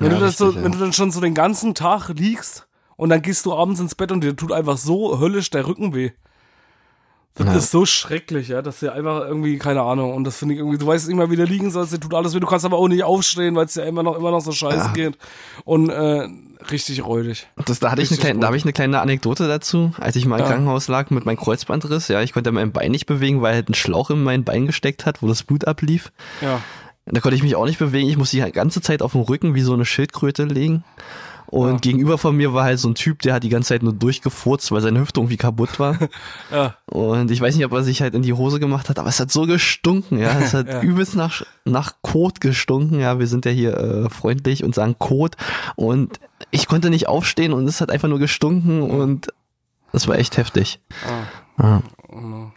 [0.00, 0.64] Wenn, Ja, du das so, richtig, ja.
[0.64, 2.66] wenn du dann schon so den ganzen Tag liegst
[2.96, 5.94] und dann gehst du abends ins Bett und dir tut einfach so höllisch der Rücken
[5.94, 6.10] weh.
[7.34, 7.54] Das Ja.
[7.54, 10.78] ist so schrecklich, ja, dass dir einfach irgendwie, keine Ahnung, und das finde ich irgendwie,
[10.78, 12.76] du weißt nicht mal, wie du liegen sollst, dir tut alles weh, du kannst aber
[12.78, 14.92] auch nicht aufstehen, weil es dir immer noch, immer noch so scheiße Ja.
[14.92, 15.16] geht.
[15.64, 16.28] Und äh,
[16.72, 17.46] richtig räudig.
[17.64, 20.16] Das, da hatte ich eine Richtig kleine, da habe ich eine kleine Anekdote dazu, als
[20.16, 20.50] ich mal im Ja.
[20.50, 22.08] Krankenhaus lag mit meinem Kreuzbandriss.
[22.08, 25.06] Ja, ich konnte mein Bein nicht bewegen, weil halt ein Schlauch in mein Bein gesteckt
[25.06, 26.10] hat, wo das Blut ablief.
[26.40, 26.60] Ja.
[27.06, 28.08] Da konnte ich mich auch nicht bewegen.
[28.08, 30.82] Ich musste die ganze Zeit auf dem Rücken wie so eine Schildkröte legen.
[31.50, 31.76] Und Ja.
[31.78, 34.70] gegenüber von mir war halt so ein Typ, der hat die ganze Zeit nur durchgefurzt,
[34.70, 35.98] weil seine Hüfte irgendwie kaputt war.
[36.50, 36.76] Ja.
[36.86, 39.18] Und ich weiß nicht, ob er sich halt in die Hose gemacht hat, aber es
[39.20, 40.38] hat so gestunken, ja.
[40.40, 40.80] Es hat Ja.
[40.82, 43.18] übelst nach, nach Kot gestunken, ja.
[43.18, 45.36] Wir sind ja hier äh, freundlich und sagen Kot.
[45.76, 46.20] Und
[46.50, 49.28] ich konnte nicht aufstehen und es hat einfach nur gestunken und
[49.92, 50.80] das war echt heftig.
[51.56, 51.62] Ah.
[51.62, 52.52] Ja.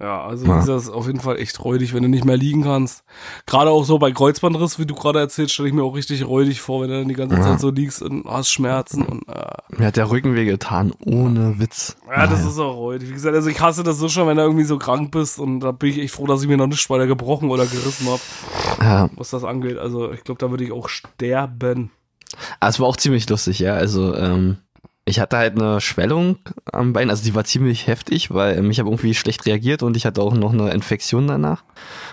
[0.00, 0.60] Ja, also Ja.
[0.60, 3.04] ist das auf jeden Fall echt räudig, wenn du nicht mehr liegen kannst.
[3.46, 6.62] Gerade auch so bei Kreuzbandriss, wie du gerade erzählst, stelle ich mir auch richtig räudig
[6.62, 7.42] vor, wenn du dann die ganze Ja.
[7.42, 11.58] Zeit so liegst und hast Schmerzen und äh, Mir hat der Rücken weh getan, ohne
[11.60, 11.96] Witz.
[12.08, 12.50] ja, das Naja.
[12.50, 13.10] ist auch räudig.
[13.10, 15.60] Wie gesagt, also ich hasse das so schon, wenn du irgendwie so krank bist und
[15.60, 18.20] da bin ich echt froh, dass ich mir noch nicht weiter gebrochen oder gerissen habe,
[18.80, 19.76] Ja, was das angeht.
[19.76, 21.90] Also ich glaube, da würde ich auch sterben.
[22.58, 23.74] aber es war auch ziemlich lustig, ja.
[23.74, 24.56] Also, ähm,
[25.10, 26.38] ich hatte halt eine Schwellung
[26.72, 30.06] am Bein, also die war ziemlich heftig, weil ich habe irgendwie schlecht reagiert und ich
[30.06, 31.64] hatte auch noch eine Infektion danach.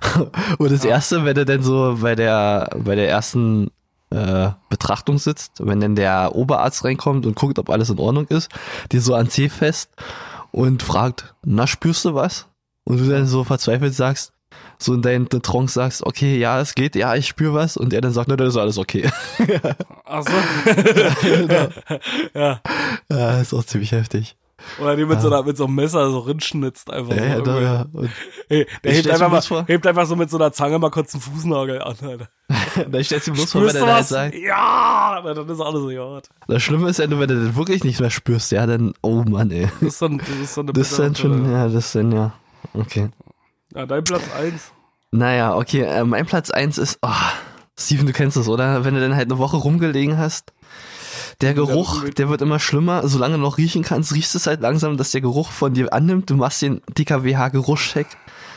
[0.58, 3.72] und das erste, wenn du denn so bei der bei der ersten
[4.10, 8.50] äh, Betrachtung sitzt, wenn dann der Oberarzt reinkommt und guckt, ob alles in Ordnung ist,
[8.92, 9.92] dir so an C fest
[10.52, 12.48] und fragt, na spürst du was?
[12.84, 14.32] Und du dann so verzweifelt sagst,
[14.78, 18.02] so in deinen Trance sagst, okay, ja, es geht, ja, ich spür was und er
[18.02, 19.10] dann sagt, na, dann ist alles okay.
[20.06, 20.34] Ach so.
[21.22, 21.68] Genau.
[22.34, 22.62] ja.
[23.10, 24.36] Ja, ist auch ziemlich heftig.
[24.82, 27.52] Oder die mit, so einer, mit so einem Messer so rinschnitzt einfach Ja, so.
[27.52, 27.86] ja, ja.
[27.94, 28.10] Und
[28.50, 31.22] Hey, der hebt einfach, mal, hebt einfach so mit so einer Zange mal kurz einen
[31.22, 32.30] Fußnagel an, Alter.
[32.92, 34.36] da stellst du dir bloß vor, wenn er da halt sagt.
[34.36, 35.22] Ja!
[35.24, 36.22] Na, dann ist alles egal.
[36.48, 39.24] Das Schlimme ist ja nur, wenn du das wirklich nicht mehr spürst, ja, dann, oh
[39.24, 39.68] Mann, ey.
[39.80, 42.12] Das ist dann, das ist dann eine Das ist dann schon, ja, das ist dann,
[42.12, 42.34] ja.
[42.74, 43.10] Okay.
[43.78, 44.72] Ja, dein Platz eins.
[45.12, 47.12] Naja, okay, äh, mein Platz eins ist, oh,
[47.80, 48.84] Steven, du kennst es, oder?
[48.84, 50.52] Wenn du dann halt eine Woche rumgelegen hast,
[51.42, 53.08] der Geruch, der wird immer schlimmer.
[53.08, 56.32] Solange du noch riechen kannst, riechst es halt langsam, dass der Geruch von dir annimmt.
[56.32, 58.08] Du machst den DKWH-Geruchscheck.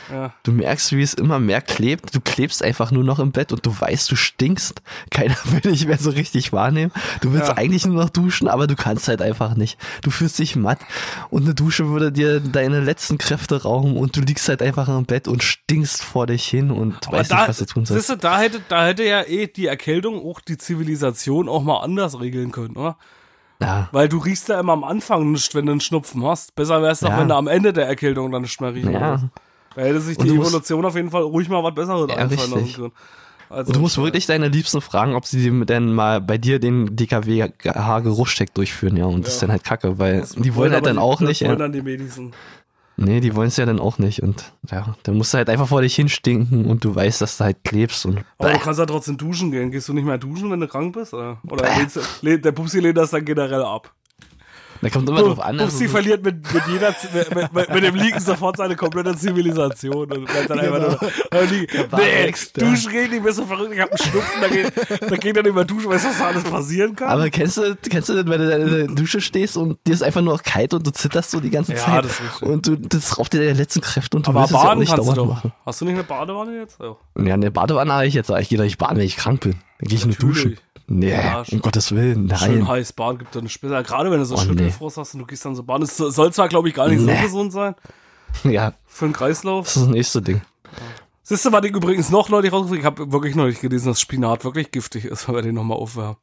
[0.09, 0.33] Ja.
[0.43, 2.15] Du merkst, wie es immer mehr klebt.
[2.15, 4.81] Du klebst einfach nur noch im Bett und du weißt, du stinkst.
[5.09, 6.91] Keiner will dich mehr so richtig wahrnehmen.
[7.21, 7.57] Du willst Ja.
[7.57, 9.77] eigentlich nur noch duschen, aber du kannst halt einfach nicht.
[10.01, 10.79] Du fühlst dich matt
[11.29, 15.05] und eine Dusche würde dir deine letzten Kräfte rauben und du liegst halt einfach im
[15.05, 18.23] Bett und stinkst vor dich hin und Aber weißt da, nicht, was du tun sollst.
[18.23, 22.51] da hätte, da hätte ja eh die Erkältung auch die Zivilisation auch mal anders regeln
[22.51, 22.97] können, oder?
[23.61, 26.55] Ja, Weil du riechst ja immer am Anfang nicht, wenn du einen Schnupfen hast.
[26.55, 27.19] Besser wäre es doch, Ja.
[27.19, 29.01] wenn du am Ende der Erkältung dann nicht mehr riechen ja.
[29.01, 29.25] würdest.
[29.75, 32.73] Da hätte sich die Evolution auf jeden Fall ruhig mal was Besseres Ja, einfallen lassen
[32.73, 32.91] können.
[33.49, 36.95] Also, Und du musst wirklich deine Liebsten fragen, ob sie denn mal bei dir den
[36.95, 39.05] DKWH-Geruchscheck durchführen, ja.
[39.05, 39.47] Und das ist Ja.
[39.47, 41.57] dann halt kacke, weil das die wollen halt dann die- auch nicht, wollen ja.
[41.57, 42.31] dann die Medizin.
[42.97, 44.21] Nee, die wollen es ja dann auch nicht.
[44.21, 47.45] Und ja, dann musst du halt einfach vor dich hinstinken und du weißt, dass du
[47.45, 48.53] halt klebst und Aber Bäh.
[48.57, 49.71] du kannst ja trotzdem duschen gehen.
[49.71, 51.13] Gehst du nicht mehr duschen, wenn du krank bist?
[51.13, 51.67] Oder, oder
[52.21, 53.91] der Pupsi lehnt das dann generell ab.
[54.81, 55.57] Da kommt immer drauf an.
[55.57, 60.11] Pupsi also, verliert mit, mit jeder, mit, mit, mit, dem Liegen sofort seine komplette Zivilisation
[60.11, 61.01] und bleibt dann einfach nur,
[61.91, 62.31] war nee, ja.
[62.55, 65.65] duschen ich bin so verrückt, ich hab einen Schnupfen, da geht, da geht dann immer
[65.65, 67.09] duschen, weißt du, was da alles passieren kann?
[67.09, 70.03] aber kennst du, kennst du denn, wenn du in der Dusche stehst und dir ist
[70.03, 72.75] einfach nur kalt und du zitterst so die ganze Ja, Zeit das ist und du,
[72.75, 75.09] das raubt dir deine letzten Kräfte und du aber willst es ja baden nicht kannst
[75.09, 75.53] du dauernd machen.
[75.65, 76.79] Hast du nicht eine Badewanne jetzt?
[76.79, 76.95] Ja.
[77.23, 78.29] Ja, eine Badewanne habe ich jetzt.
[78.29, 79.53] Ich gehe doch nicht baden, wenn ich krank bin.
[79.79, 80.43] Dann gehe ich nur Natürlich.
[80.43, 80.57] duschen.
[80.93, 82.67] Nee, Ja, um Gottes Willen, Schön nein.
[82.67, 83.83] heiß baden gibt dann besser.
[83.83, 85.83] Gerade wenn du so Oh, Schüttelfrost hast und du gehst dann so baden.
[85.83, 87.15] Es soll zwar, glaube ich, gar nicht Nee.
[87.17, 87.75] so gesund sein
[88.43, 89.65] Ja, für den Kreislauf.
[89.65, 90.41] das ist das nächste Ding.
[91.23, 94.43] Siehst du, was ich übrigens noch neulich rausgefunden Ich habe wirklich neulich gelesen, dass Spinat
[94.43, 96.17] wirklich giftig ist, wenn wir den nochmal aufwärmen.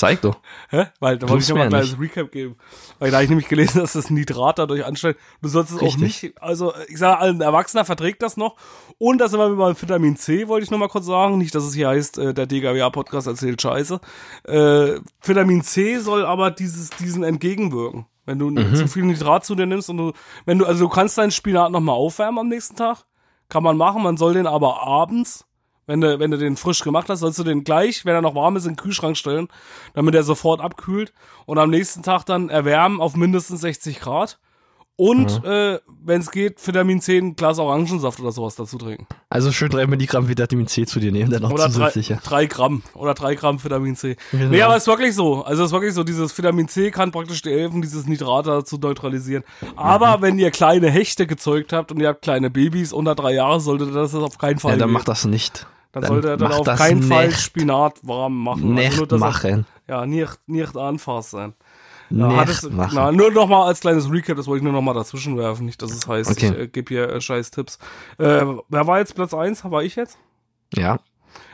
[0.00, 0.38] Zeig doch.
[0.70, 0.86] Hä?
[0.98, 2.56] Weil da wollte ich nochmal ein kleines Recap geben.
[2.98, 5.20] Weil da habe ich nämlich gelesen, dass das Nitrat dadurch ansteigt.
[5.42, 8.56] Du sollst es auch nicht, also ich sage, ein Erwachsener verträgt das noch.
[8.96, 11.36] Und das immer beim Vitamin C, wollte ich nochmal kurz sagen.
[11.36, 14.00] Nicht, dass es hier heißt, äh, der DGWA-Podcast erzählt Scheiße.
[14.44, 18.06] Äh, Vitamin C soll aber dieses, diesen entgegenwirken.
[18.24, 18.74] Wenn du Mhm.
[18.74, 20.12] zu viel Nitrat zu dir nimmst und du,
[20.46, 23.04] wenn du, also du kannst deinen Spinat nochmal aufwärmen am nächsten Tag.
[23.50, 25.44] Kann man machen, man soll den aber abends
[25.90, 28.34] wenn du, wenn du den frisch gemacht hast, sollst du den gleich, wenn er noch
[28.36, 29.48] warm ist, in den Kühlschrank stellen,
[29.94, 31.12] damit er sofort abkühlt
[31.46, 34.38] und am nächsten Tag dann erwärmen auf mindestens 60 Grad.
[34.96, 39.06] Und äh, wenn es geht, Vitamin C ein Glas Orangensaft oder sowas dazu trinken.
[39.30, 42.10] Also schön drei Milligramm Vitamin C zu dir nehmen, dann noch Oder drei, zusätzlich.
[42.10, 42.18] ja.
[42.22, 42.82] drei Gramm.
[42.92, 44.16] Oder drei Gramm Vitamin C.
[44.30, 44.50] Genau.
[44.50, 45.42] Nee, aber es ist wirklich so.
[45.42, 48.62] Also es ist wirklich so, dieses Vitamin C kann praktisch dir helfen, dieses Nitrat da
[48.62, 49.42] zu neutralisieren.
[49.74, 50.22] Aber Mhm.
[50.22, 53.88] wenn ihr kleine Hechte gezeugt habt und ihr habt kleine Babys unter drei Jahre, solltet
[53.88, 54.98] ihr das auf keinen Fall Ja, dann geben.
[54.98, 55.66] mach das nicht.
[55.92, 57.40] Dann sollte er dann auf keinen Fall nicht.
[57.40, 58.74] Spinat warm machen.
[58.74, 59.66] Nicht nur, dass er- machen.
[59.88, 61.54] Ja, nicht, nicht anfassen.
[62.10, 62.92] Ja, es, machen.
[62.94, 65.64] na, nur noch mal als kleines Recap, das wollte ich nur noch mal dazwischen werfen,
[65.66, 66.46] nicht, dass es heißt, Okay.
[66.52, 67.78] ich äh, gebe hier äh, scheiß Tipps.
[68.18, 69.62] Äh, wer war jetzt Platz eins?
[69.64, 70.18] War ich jetzt?
[70.74, 70.98] Ja.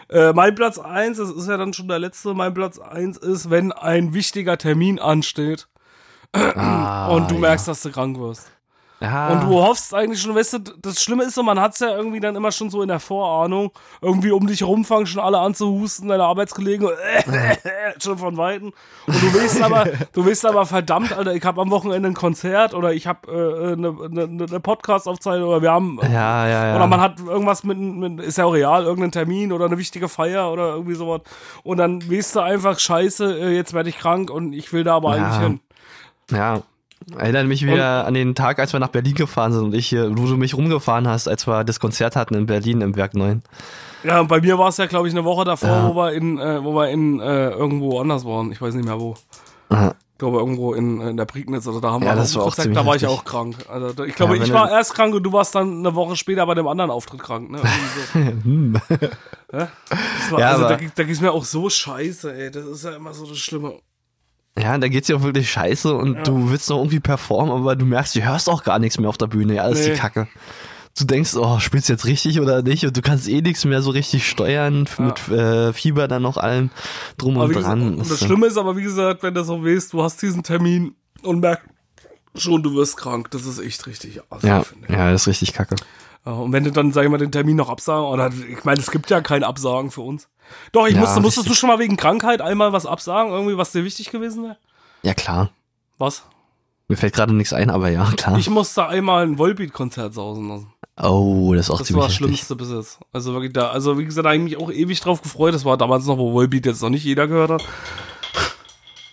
[0.09, 3.51] Äh, mein Platz eins, das ist ja dann schon der letzte, mein Platz eins ist,
[3.51, 5.69] wenn ein wichtiger Termin ansteht
[6.33, 7.41] Ah, und du ja.
[7.41, 8.51] merkst, dass du krank wirst.
[9.01, 9.29] Ja.
[9.29, 12.19] Und du hoffst eigentlich schon, weißt du, das Schlimme ist so, man hat's ja irgendwie
[12.19, 13.71] dann immer schon so in der Vorahnung,
[14.01, 16.89] irgendwie um dich rum fangen schon alle an zu husten, deine Arbeitskollegen,
[18.03, 18.73] schon von Weitem.
[19.07, 19.85] Und du weißt aber,
[20.15, 23.73] du weißt aber verdammt, Alter, ich habe am Wochenende ein Konzert oder ich habe äh,
[23.73, 26.77] eine ne, ne, ne Podcast-Aufzeichnung oder wir haben, ja, ja, ja.
[26.77, 30.09] oder man hat irgendwas mit, mit, ist ja auch real, irgendeinen Termin oder eine wichtige
[30.09, 31.21] Feier oder irgendwie sowas.
[31.65, 34.97] Und dann weißt du einfach, scheiße, äh, jetzt werde ich krank und ich will da
[34.97, 35.25] aber Ja.
[35.27, 35.61] eigentlich hin.
[36.31, 36.63] Ja.
[37.17, 40.11] Erinnert mich wieder an den Tag, als wir nach Berlin gefahren sind und ich hier,
[40.11, 43.43] wo du mich rumgefahren hast, als wir das Konzert hatten in Berlin im Werk 9.
[44.03, 45.89] Ja, und bei mir war es ja, glaube ich, eine Woche davor, Ja.
[45.89, 48.51] wo wir in, äh, wo wir in äh, irgendwo anders waren.
[48.51, 49.15] Ich weiß nicht mehr wo.
[49.69, 49.95] Aha.
[50.13, 52.55] Ich glaube irgendwo in, in der Prignitz oder da haben Ja, wir das war auch
[52.55, 53.57] ziemlich da war ich auch krank.
[53.69, 56.17] Also da- ich glaube, Ja, ich war erst krank und du warst dann eine Woche
[56.17, 57.51] später bei dem anderen Auftritt krank.
[57.51, 57.61] Ne?
[59.53, 59.57] So.
[59.59, 59.69] ja?
[59.91, 62.51] Das war, Ja, also da, aber- ging- da ging's mir auch so scheiße, ey.
[62.51, 63.75] Das ist ja immer so das Schlimme.
[64.59, 67.85] Ja, da geht's dir auch wirklich scheiße und du willst noch irgendwie performen, aber du
[67.85, 69.55] merkst, du hörst auch gar nichts mehr auf der Bühne.
[69.57, 69.93] Ja, alles Nee.
[69.93, 70.29] die Kacke.
[70.99, 72.87] Du denkst, oh, spielst du jetzt richtig oder nicht?
[72.87, 76.39] Und du kannst eh nichts mehr so richtig steuern, f- mit äh, Fieber dann noch
[76.39, 76.71] allem
[77.19, 77.99] drum Aber und gesagt, dran.
[77.99, 80.95] und das Schlimme ist aber, wie gesagt, wenn du so weißt, du hast diesen Termin
[81.23, 81.67] und merkst
[82.37, 83.31] schon, du wirst krank.
[83.33, 85.77] Das ist echt richtig assi, ja, ja, das ist richtig kacke.
[86.27, 88.81] Ja, und wenn du dann, sag ich mal, den Termin noch absagen, oder ich meine,
[88.81, 90.29] es gibt ja kein Absagen für uns.
[90.73, 91.61] Doch, ich Ja, musste, musstest du richtig.
[91.61, 94.57] schon mal wegen Krankheit einmal was absagen, irgendwie, was dir wichtig gewesen wäre?
[95.03, 95.51] Ja, klar.
[95.99, 96.25] Was?
[96.89, 98.37] Mir fällt gerade nichts ein, aber ja, klar.
[98.39, 100.73] Ich musste einmal ein Volbeat-Konzert sausen lassen.
[101.03, 102.27] oh, das ist auch Das ziemlich war das heftig.
[102.27, 102.99] Schlimmste bis jetzt.
[103.13, 105.55] Also wirklich da, also wie gesagt, da habe ich mich auch ewig drauf gefreut.
[105.55, 107.65] Das war damals noch, wo Volbeat jetzt noch nicht jeder gehört hat.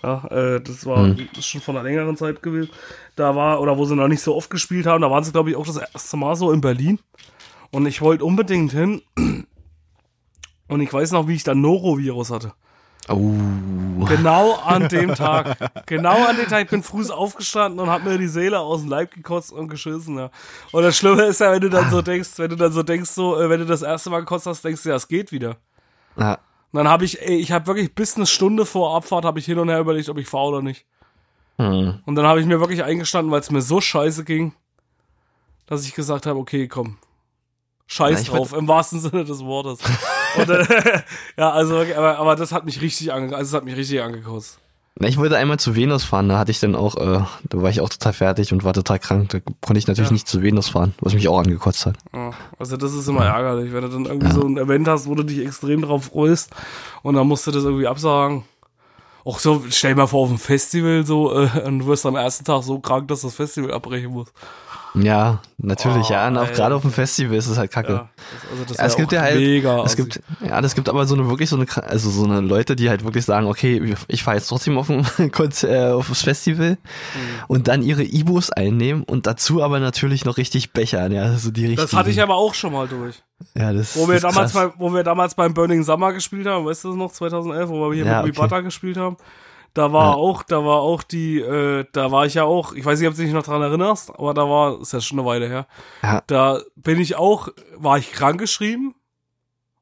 [0.03, 1.29] Ja, äh, das war Hm.
[1.33, 2.69] das schon vor einer längeren Zeit gewesen.
[3.15, 5.49] Da war, oder wo sie noch nicht so oft gespielt haben, da waren sie, glaube
[5.49, 6.99] ich, auch das erste Mal so in Berlin.
[7.71, 9.01] Und ich wollte unbedingt hin.
[10.67, 12.53] Und ich weiß noch, wie ich dann Norovirus hatte.
[13.09, 13.31] Oh.
[14.07, 15.57] Genau an dem Tag.
[15.85, 16.63] Genau an dem Tag.
[16.65, 20.17] Ich bin früh aufgestanden und hab mir die Seele aus dem Leib gekotzt und geschissen.
[20.17, 20.29] Ja.
[20.71, 23.09] Und das Schlimme ist ja, wenn du dann so denkst, wenn du dann so denkst,
[23.09, 25.57] so, äh, wenn du das erste Mal gekotzt hast, denkst du, ja, es geht wieder.
[26.17, 26.39] Ja.
[26.73, 29.45] Und dann habe ich, ey, ich habe wirklich bis eine Stunde vor Abfahrt habe ich
[29.45, 30.87] hin und her überlegt, ob ich fahre oder nicht.
[31.57, 31.99] Hm.
[32.03, 34.55] Und dann habe ich mir wirklich eingestanden, weil es mir so scheiße ging,
[35.67, 36.97] dass ich gesagt habe, okay, komm.
[37.85, 39.81] Scheiß ich drauf, im wahrsten Sinne des Wortes.
[40.35, 41.03] Und, äh,
[41.37, 44.01] ja, also wirklich, aber, aber das hat mich richtig ange, also es hat mich richtig
[44.01, 44.59] angekotzt.
[44.99, 47.69] Na, ich wollte einmal zu Venus fahren, da hatte ich dann auch, äh, da war
[47.71, 49.29] ich auch total fertig und war total krank.
[49.29, 50.13] Da konnte ich natürlich Ja.
[50.13, 51.95] nicht zu Venus fahren, was mich auch angekotzt hat.
[52.13, 55.15] Ja, also das ist immer ärgerlich, wenn du dann irgendwie so ein Event hast, wo
[55.15, 56.51] du dich extrem drauf freust
[57.01, 58.43] und dann musst du das irgendwie absagen.
[59.25, 62.15] Auch so, stell dir mal vor, auf einem Festival so, äh, und du wirst am
[62.15, 64.27] ersten Tag so krank, dass das Festival abbrechen muss.
[64.95, 66.27] Ja, natürlich, Oh, ja.
[66.27, 67.93] Und auch gerade auf dem Festival ist es halt kacke.
[67.93, 68.09] Ja,
[68.51, 69.83] also das Ja, es gibt ja halt, mega.
[69.83, 72.75] es gibt, ja, das gibt aber so eine wirklich so eine, also so eine Leute,
[72.75, 76.21] die halt wirklich sagen, okay, ich fahre jetzt trotzdem auf ein Konzer äh, auf das
[76.21, 76.77] Festival Mhm.
[77.47, 81.61] und dann ihre Ibos einnehmen und dazu aber natürlich noch richtig bechern, ja, also die
[81.65, 81.81] richtigen.
[81.81, 83.23] das hatte ich aber auch schon mal durch.
[83.55, 86.45] ja, das, Wo wir, das ist damals bei, wo wir damals beim Burning Summer gespielt
[86.45, 88.41] haben, weißt du das noch, 2011, wo wir hier Ja, mit okay.
[88.41, 89.17] Butter gespielt haben.
[89.73, 90.13] Da war Ja.
[90.15, 93.15] auch, da war auch die, äh, da war ich ja auch, ich weiß nicht, ob
[93.15, 95.67] du dich noch dran erinnerst, aber da war, ist ja schon eine Weile her.
[96.03, 96.21] Ja.
[96.27, 98.93] Da bin ich auch, war ich krank geschrieben.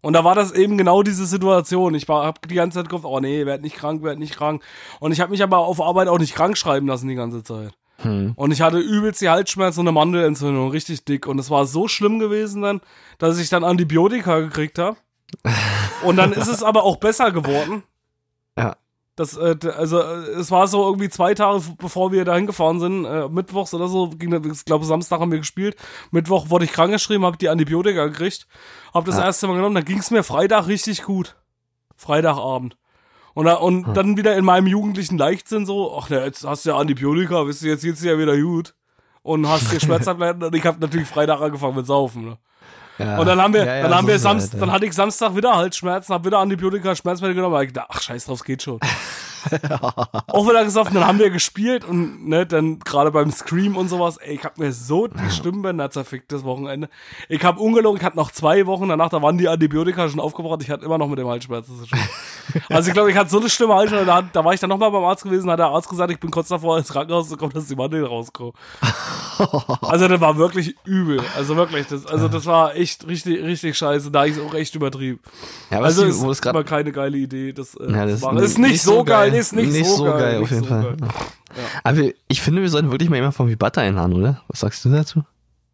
[0.04, 1.94] Und da war das eben genau diese Situation.
[1.94, 4.64] Ich war, hab die ganze Zeit gehofft, oh nee, werd nicht krank, werd nicht krank.
[5.00, 7.74] Und ich habe mich aber auf Arbeit auch nicht krank schreiben lassen die ganze Zeit.
[7.98, 8.32] Hm.
[8.36, 11.28] Und ich hatte übelst die Halsschmerzen und eine Mandelentzündung, richtig dick.
[11.28, 12.82] Und es war so schlimm gewesen dann,
[13.20, 14.98] dass ich dann Antibiotika gekriegt habe.
[16.04, 17.84] Und dann ist es aber auch besser geworden.
[18.58, 18.76] Ja.
[19.18, 23.06] Das, äh, also äh, es war so irgendwie zwei Tage, bevor wir dahin gefahren sind,
[23.06, 25.76] äh, mittwochs oder so, ging, das- ich glaube Samstag haben wir gespielt.
[26.12, 28.48] Mittwoch wurde ich krankgeschrieben, habe die Antibiotika gekriegt,
[28.94, 29.26] habe das Ja.
[29.26, 31.36] erste Mal genommen, dann ging es mir Freitag richtig gut.
[31.98, 32.78] Freitagabend.
[33.34, 36.70] Und, da, und dann wieder in meinem jugendlichen Leichtsinn so, ach ne, jetzt hast du
[36.72, 38.76] ja Antibiotika, wisst ihr, jetzt geht's dir ja wieder gut.
[39.24, 42.26] Und hast dir Schmerztabletten und ich habe natürlich Freitag angefangen mit Saufen.
[42.26, 42.38] Ne?
[42.98, 43.18] Ja.
[43.18, 44.94] Und dann haben wir, Ja, ja, dann haben so wir Samstag, halt, dann hatte ich
[44.94, 48.44] Samstag wieder Halsschmerzen, hab wieder Antibiotika, Schmerzmittel genommen, aber ich dachte, ach scheiß drauf, es
[48.44, 48.80] geht schon.
[50.28, 54.18] Auch wieder gesoffen, dann haben wir gespielt und ne, dann gerade beim Scream und sowas,
[54.18, 56.90] ey, ich hab mir so die Stimmbänder zerfickt das Wochenende.
[57.28, 60.62] Ich hab ungelogen, ich hatte noch zwei Wochen danach, da waren die Antibiotika schon aufgebraucht,
[60.62, 62.00] ich hatte immer noch mit dem Halsschmerzen zu tun.
[62.70, 64.92] Also ich glaube, ich hatte so eine schlimme Halsschmerzen, da, da war ich dann nochmal
[64.92, 67.54] beim Arzt gewesen, hat der Arzt gesagt, ich bin kurz davor ins Krankenhaus zu kommen,
[67.54, 68.54] dass die Mandeln rauskommen.
[69.82, 74.12] Also das war wirklich übel, also wirklich, das, also das war echt richtig, richtig scheiße,
[74.12, 75.20] da ich es auch echt übertrieben.
[75.70, 79.04] ja, Also ist grad, immer keine geile Idee, das, äh, ja, das ist nicht, so
[79.04, 80.98] geil, ist nicht, so geil, auf nicht jeden so Fall.
[80.98, 81.10] geil.
[81.84, 84.42] Aber ich finde, wir sollten wirklich mal jemanden von Vibatta einladen, oder?
[84.48, 85.24] Was sagst du dazu?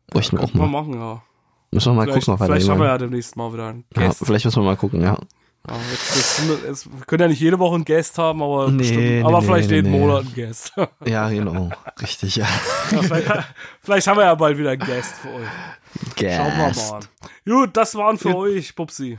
[0.09, 0.67] Bräuchten wir auch wir mal.
[0.67, 1.21] machen, ja.
[1.71, 4.07] Müssen wir mal Vielleicht, gucken, da vielleicht haben wir ja demnächst mal wieder einen ja,
[4.07, 4.25] Guest.
[4.25, 5.17] vielleicht müssen wir mal gucken, ja.
[5.67, 8.77] Ja, jetzt, jetzt, jetzt, wir können ja nicht jede Woche einen Guest haben, aber, Nee,
[8.77, 9.91] bestimmt, nee, aber nee, vielleicht jeden.
[9.91, 10.71] Monat einen Guest.
[10.77, 11.69] ja, Ja, genau.
[12.01, 12.45] Richtig, ja.
[13.01, 13.27] vielleicht,
[13.81, 15.47] vielleicht haben wir ja bald wieder einen Guest für euch.
[16.17, 16.99] Schauen wir mal.
[17.45, 19.17] Gut, das waren für euch, Pupsi.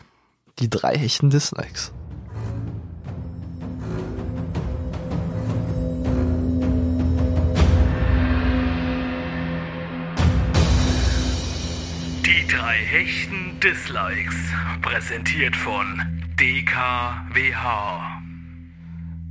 [0.58, 1.92] Die drei echten Dislikes.
[12.26, 14.36] Die drei hechten Dislikes.
[14.82, 16.02] Präsentiert von
[16.40, 18.17] DKWH.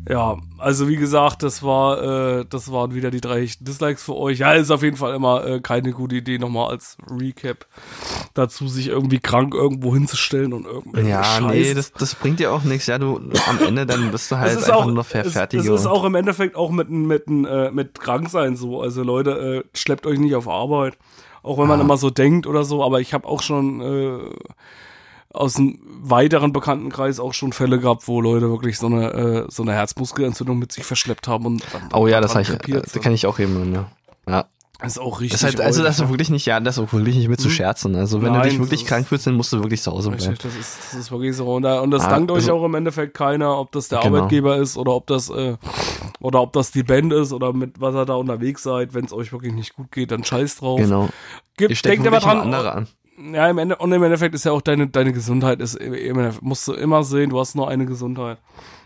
[0.10, 4.40] Ja, also wie gesagt, das war, äh, das waren wieder die drei Dislikes für euch.
[4.40, 7.66] Ja, ist auf jeden Fall immer äh, keine gute Idee, nochmal als Recap
[8.34, 11.52] dazu, sich irgendwie krank irgendwo hinzustellen und irgendwie Ja, Scheiß.
[11.52, 12.88] nee, das, das bringt dir auch nichts.
[12.88, 13.18] Ja, du
[13.50, 15.60] am Ende dann bist du halt einfach auch, nur fertig.
[15.60, 18.82] es ist auch im Endeffekt auch mit, mit, äh, mit Kranksein so.
[18.82, 20.98] Also Leute, äh, schleppt euch nicht auf Arbeit.
[21.44, 24.20] Auch wenn man immer so denkt oder so, aber ich habe auch schon äh,
[25.38, 29.64] aus einem weiteren Bekanntenkreis auch schon Fälle gehabt, wo Leute wirklich so eine, äh, so
[29.64, 33.16] eine Herzmuskelentzündung mit sich verschleppt haben und dann Oh ja, das, ich, krepiert das kenne
[33.16, 33.86] ich auch eben, ja.
[34.28, 34.46] Ja.
[34.80, 35.40] Das ist auch richtig.
[35.42, 37.48] Das halt, also das ist wirklich nicht, ja, das ist auch wirklich nicht mit zu
[37.48, 37.56] Hm?
[37.56, 37.96] scherzen.
[37.96, 40.24] Also wenn du Nein, dich wirklich krank fühlst, dann musst du wirklich zu Hause bleiben.
[40.30, 41.52] Richtig, das ist, das ist wirklich so.
[41.56, 44.02] Und, da, und das Ah, dankt euch also- auch im Endeffekt keiner, ob das der
[44.02, 44.18] Genau.
[44.18, 45.58] Arbeitgeber ist oder ob das äh,
[46.20, 48.94] oder ob das die Band ist oder mit was ihr da unterwegs seid.
[48.94, 50.80] Wenn es euch wirklich nicht gut geht, dann scheiß drauf.
[50.80, 51.10] Genau.
[51.58, 52.40] Gib, denkt immer dran.
[52.40, 52.88] andere an.
[53.18, 55.80] Ja, im Ende, und im Endeffekt ist ja auch deine, deine Gesundheit, ist,
[56.42, 58.38] musst du immer sehen, du hast nur eine Gesundheit.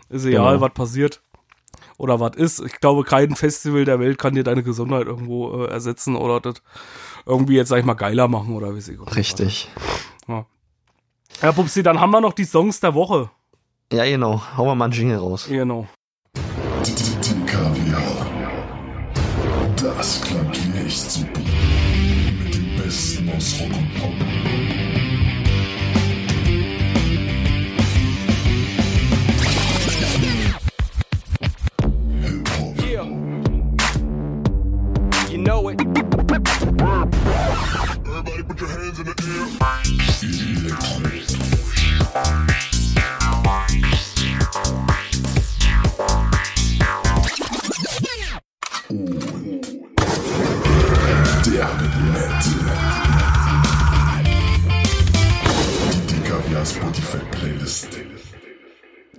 [0.08, 0.60] Ist egal, Genau.
[0.66, 1.20] was passiert.
[1.98, 2.60] oder was ist.
[2.60, 6.54] Ich glaube, kein Festival der Welt kann dir deine Gesundheit irgendwo äh, ersetzen oder das
[7.26, 9.68] irgendwie jetzt, sag ich mal, geiler machen oder wie sie Richtig.
[10.26, 10.46] Ja.
[11.42, 13.30] ja, Pupsi, dann haben wir noch die Songs der Woche.
[13.92, 14.42] Ja, genau.
[14.56, 15.46] Hauen wir mal einen Jingle raus.
[15.48, 15.86] Genau.
[19.76, 21.40] Das klingt wie echt super.
[22.42, 24.21] Mit dem Besten aus Rock und Pop.
[35.42, 35.80] Know it.
[35.80, 36.12] Everybody
[38.44, 39.46] put your hands in the air.
[40.62, 41.02] Elektro.
[48.88, 49.66] Und
[51.46, 51.68] der
[52.12, 52.60] Metal.
[56.08, 57.88] Die Kaviar Spotify Playlist.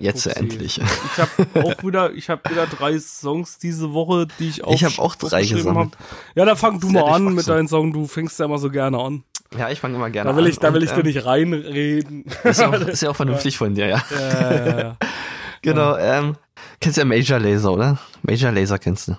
[0.03, 0.39] Jetzt Upsi.
[0.39, 0.79] endlich.
[0.81, 4.83] Ich habe auch wieder, ich habe wieder drei Songs diese Woche, die ich auch Ich
[4.83, 5.91] hab auch drei gesammelt.
[5.97, 5.97] hab.
[6.35, 7.93] Ja, dann fang du mal an mit deinen Songs.
[7.93, 9.23] Du fängst ja immer so gerne an.
[9.57, 10.49] Ja, ich fange immer gerne Da will an.
[10.49, 12.25] ich, da will ich dir ähm, nicht reinreden.
[12.43, 14.03] Ist ja auch, ist ja auch vernünftig von dir, ja.
[14.11, 14.93] äh,
[15.61, 16.35] Genau, ähm,
[16.81, 17.97] kennst ja Major Laser, oder?
[18.23, 19.15] Major Laser kennst du.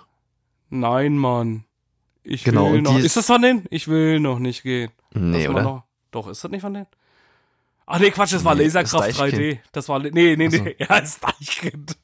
[0.71, 1.65] nein, Mann.
[2.23, 2.99] Ich Genau, will noch.
[2.99, 3.65] ist- das von denen?
[3.71, 4.91] Ich will noch nicht gehen.
[5.15, 5.63] Nee, oder?
[5.63, 6.87] Noch, doch, ist das nicht von denen?
[7.87, 9.35] Ach nee, Quatsch, das war Nee, Laserkraft Deichkind.
[9.43, 9.59] 3D.
[9.73, 11.97] Das war, nee, nee, nee, ja, ist Deichkind.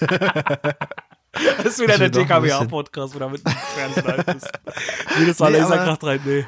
[0.00, 4.50] das ist wieder der TKWA-Podcast, wo du mit dem Fernseher bist.
[5.18, 6.44] Nee, das war Nee, Laserkraft 3D.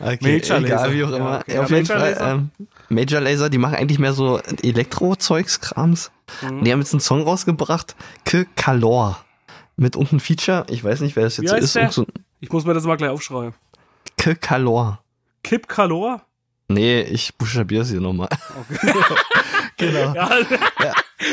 [0.00, 0.92] Okay, Major egal, Laser.
[0.92, 1.38] wie auch Ja, immer.
[1.40, 1.54] okay.
[1.54, 2.30] Ja, auf Ja, jeden Major Fall, Laser.
[2.32, 2.50] ähm,
[2.88, 6.10] Major Laser, die machen eigentlich mehr so Elektro-Zeugs-Krams.
[6.42, 6.64] Mhm.
[6.64, 9.24] Die haben jetzt einen Song rausgebracht, Ke Calor.
[9.76, 11.74] Mit unten Feature, ich weiß nicht, wer das jetzt ist.
[11.76, 11.90] der?
[12.40, 13.54] Ich muss mir das mal gleich aufschreiben.
[14.16, 15.00] Ke Calor.
[15.44, 16.22] Kip Kalor?
[16.68, 18.28] Nee, ich buchstabiere es hier nochmal.
[19.76, 20.14] genau.
[20.14, 20.28] Ja,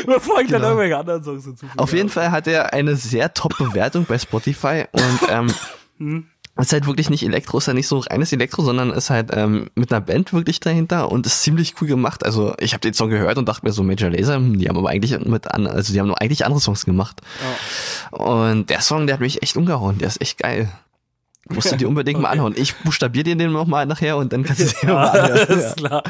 [0.06, 0.68] bevor ich dann Genau.
[0.68, 1.78] irgendwelche anderen Songs hinzufüge.
[1.78, 5.46] Auf jeden Fall hat er eine sehr top Bewertung bei Spotify und ähm,
[5.98, 6.26] Hm.
[6.58, 9.68] ist halt wirklich nicht Elektro, ist ja nicht so reines Elektro, sondern ist halt ähm,
[9.74, 12.24] mit einer Band wirklich dahinter und ist ziemlich cool gemacht.
[12.24, 14.76] Also ich habe den Song gehört und dachte mir so Major Laser, hm, die haben
[14.78, 17.20] aber eigentlich mit an, also die haben eigentlich andere Songs gemacht.
[18.10, 20.70] Und der Song, der hat mich echt umgehauen, der ist echt geil.
[21.48, 22.38] Musst du dir unbedingt mal Okay.
[22.38, 22.54] anhauen.
[22.56, 25.58] Ich buchstabiere dir den nochmal nachher und dann kannst du dir Ja, mal anhören.
[25.58, 25.88] ist Ja.
[25.88, 26.02] klar.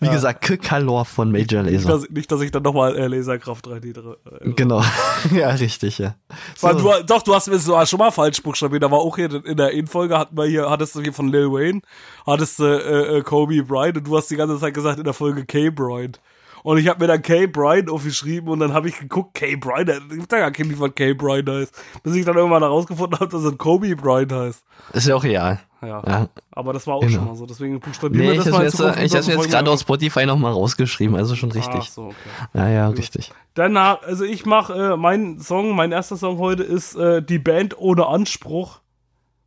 [0.00, 1.88] Wie gesagt, Calor von Major Nicht Laser.
[1.98, 4.82] dass, nicht, dass ich dann nochmal äh, Laserkraft 3D dr- äh, Genau.
[5.34, 6.14] ja, richtig, ja.
[6.60, 8.82] Weil Du, doch, du hast mir so schon mal falsch buchstabiert.
[8.82, 11.50] Da war auch hier in der Infolge hatten wir hier, hattest du hier von Lil
[11.50, 11.80] Wayne,
[12.26, 15.14] hattest du äh, äh, Kobe Bryant und du hast die ganze Zeit gesagt in der
[15.14, 16.20] Folge K Bryant.
[16.66, 19.88] Und ich habe mir dann K Bryant aufgeschrieben und dann habe ich geguckt, K Bryant,
[19.88, 21.72] da gibt da gar kein Lied, was K Bryant heißt.
[22.02, 24.64] Bis ich dann irgendwann herausgefunden habe, dass es Kobe Bryant heißt.
[24.92, 25.60] Ist ja auch real.
[25.80, 26.02] Ja.
[26.04, 26.28] Ja.
[26.50, 27.12] Aber das war auch Genau.
[27.12, 27.46] schon mal so.
[27.46, 30.26] Deswegen buchstabieren Nee, wir das mal jetzt, Zukunft ich hab's mir jetzt gerade auf Spotify
[30.26, 31.82] nochmal rausgeschrieben, also schon richtig.
[31.82, 32.14] Ach so, okay.
[32.54, 33.32] Ja, ja, richtig.
[33.54, 37.78] Danach, also ich mache äh, mein Song, mein erster Song heute ist äh, die Band
[37.78, 38.80] ohne Anspruch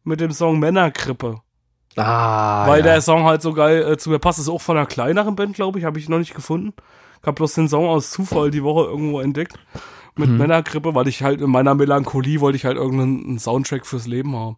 [0.06, 1.41] mit dem Song Männerkrippe.
[1.98, 2.84] Ah, weil ja.
[2.94, 4.40] der Song halt so geil äh, zu mir passt.
[4.40, 6.74] Ist auch von einer kleineren Band, glaube ich, habe ich noch nicht gefunden.
[7.22, 9.54] Ich habe bloß den Song aus Zufall die Woche irgendwo entdeckt
[10.16, 10.38] mit Mhm.
[10.38, 14.58] Männerkrippe, weil ich halt in meiner Melancholie wollte ich halt irgendeinen Soundtrack fürs Leben haben.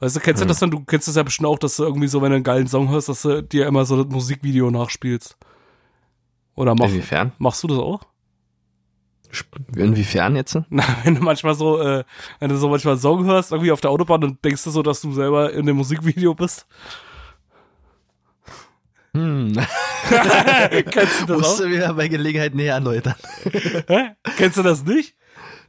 [0.00, 0.46] Weißt du, kennst Mhm.
[0.46, 0.70] du das dann?
[0.70, 2.88] Du kennst das ja bestimmt auch, dass du irgendwie so, wenn du einen geilen Song
[2.90, 5.36] hörst, dass du dir immer so das Musikvideo nachspielst.
[6.54, 7.32] Oder mach, Inwiefern?
[7.38, 8.00] machst du das auch?
[9.76, 10.56] Inwiefern jetzt?
[10.70, 12.04] Na, wenn du manchmal so, äh,
[12.40, 14.82] wenn du so manchmal einen Song hörst, irgendwie auf der Autobahn und denkst du so,
[14.82, 16.66] dass du selber in dem Musikvideo bist.
[19.16, 19.52] Hm.
[20.90, 21.58] Kennst du das Musst auch?
[21.64, 23.14] du wieder bei Gelegenheit näher erläutern.
[23.88, 24.10] Hä?
[24.36, 25.16] Kennst du das nicht?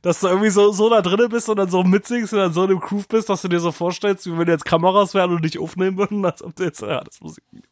[0.01, 2.63] Dass du irgendwie so, so da drinnen bist und dann so mitsingst und dann so
[2.63, 5.43] in dem Groove bist, dass du dir so vorstellst, wie wenn jetzt Kameras wären und
[5.43, 7.63] dich aufnehmen würden, als ob du jetzt, ja, das Musikvideo.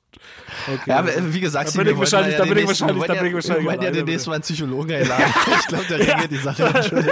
[0.68, 0.80] Okay.
[0.90, 3.36] Ja, wie gesagt, Da bin ich wahrscheinlich- da bin ich wahrscheinlich- da bin ich ja-
[3.36, 5.24] wahrscheinlich Wir wollen ja demnächst mal einen Psychologen einladen.
[5.60, 7.06] Ich glaube, der regelt die Sache dann schon.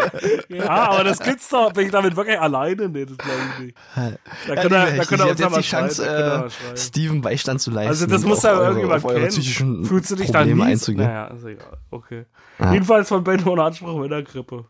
[0.50, 1.72] ja, aber das gibt's doch.
[1.74, 2.90] Bin ich damit wirklich alleine?
[2.90, 3.78] Nee, das glaube ich nicht.
[3.96, 6.78] Da Ja, können liebe er, da er ich uns jetzt die Chance, äh.
[6.78, 7.90] Steven Beistand zu leisten.
[7.90, 9.86] Also das muss ja irgendjemand kennen.
[9.86, 10.72] Fühlst du dich Probleme da nie?
[10.72, 11.06] einzugehen.
[11.08, 11.78] Naja, ist egal.
[11.92, 12.26] Okay.
[12.60, 12.74] Ja.
[12.74, 14.66] Jedenfalls von Ben ohne Anspruch mit der Grippe.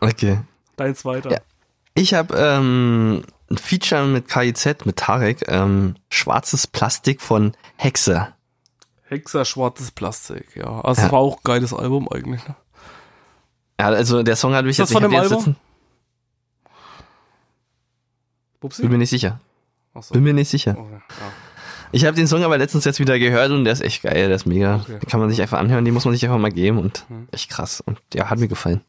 [0.00, 0.38] Okay.
[0.76, 1.30] Dein zweiter.
[1.30, 1.38] Ja.
[1.94, 8.28] Ich habe ähm, ein Feature mit KIZ, mit Tarek, ähm, schwarzes Plastik von Hexe.
[9.08, 10.80] Hexer schwarzes Plastik, ja.
[10.82, 11.06] Also Ja.
[11.06, 12.54] das war auch ein geiles Album eigentlich, ne?
[13.80, 15.56] Ja, also der Song hat mich das jetzt, ich von hab dem Album?
[18.60, 18.82] Pupsi?
[18.82, 19.40] Bin mir nicht sicher.
[19.94, 20.12] Achso.
[20.14, 20.76] Bin mir nicht sicher.
[20.78, 21.32] Okay, ja.
[21.92, 24.36] Ich habe den Song aber letztens jetzt wieder gehört und der ist echt geil, der
[24.36, 24.76] ist mega.
[24.76, 24.98] Okay.
[25.00, 27.28] Den kann man sich einfach anhören, den muss man sich einfach mal geben und Mhm.
[27.32, 27.80] echt krass.
[27.80, 28.82] Und ja, hat mir gefallen.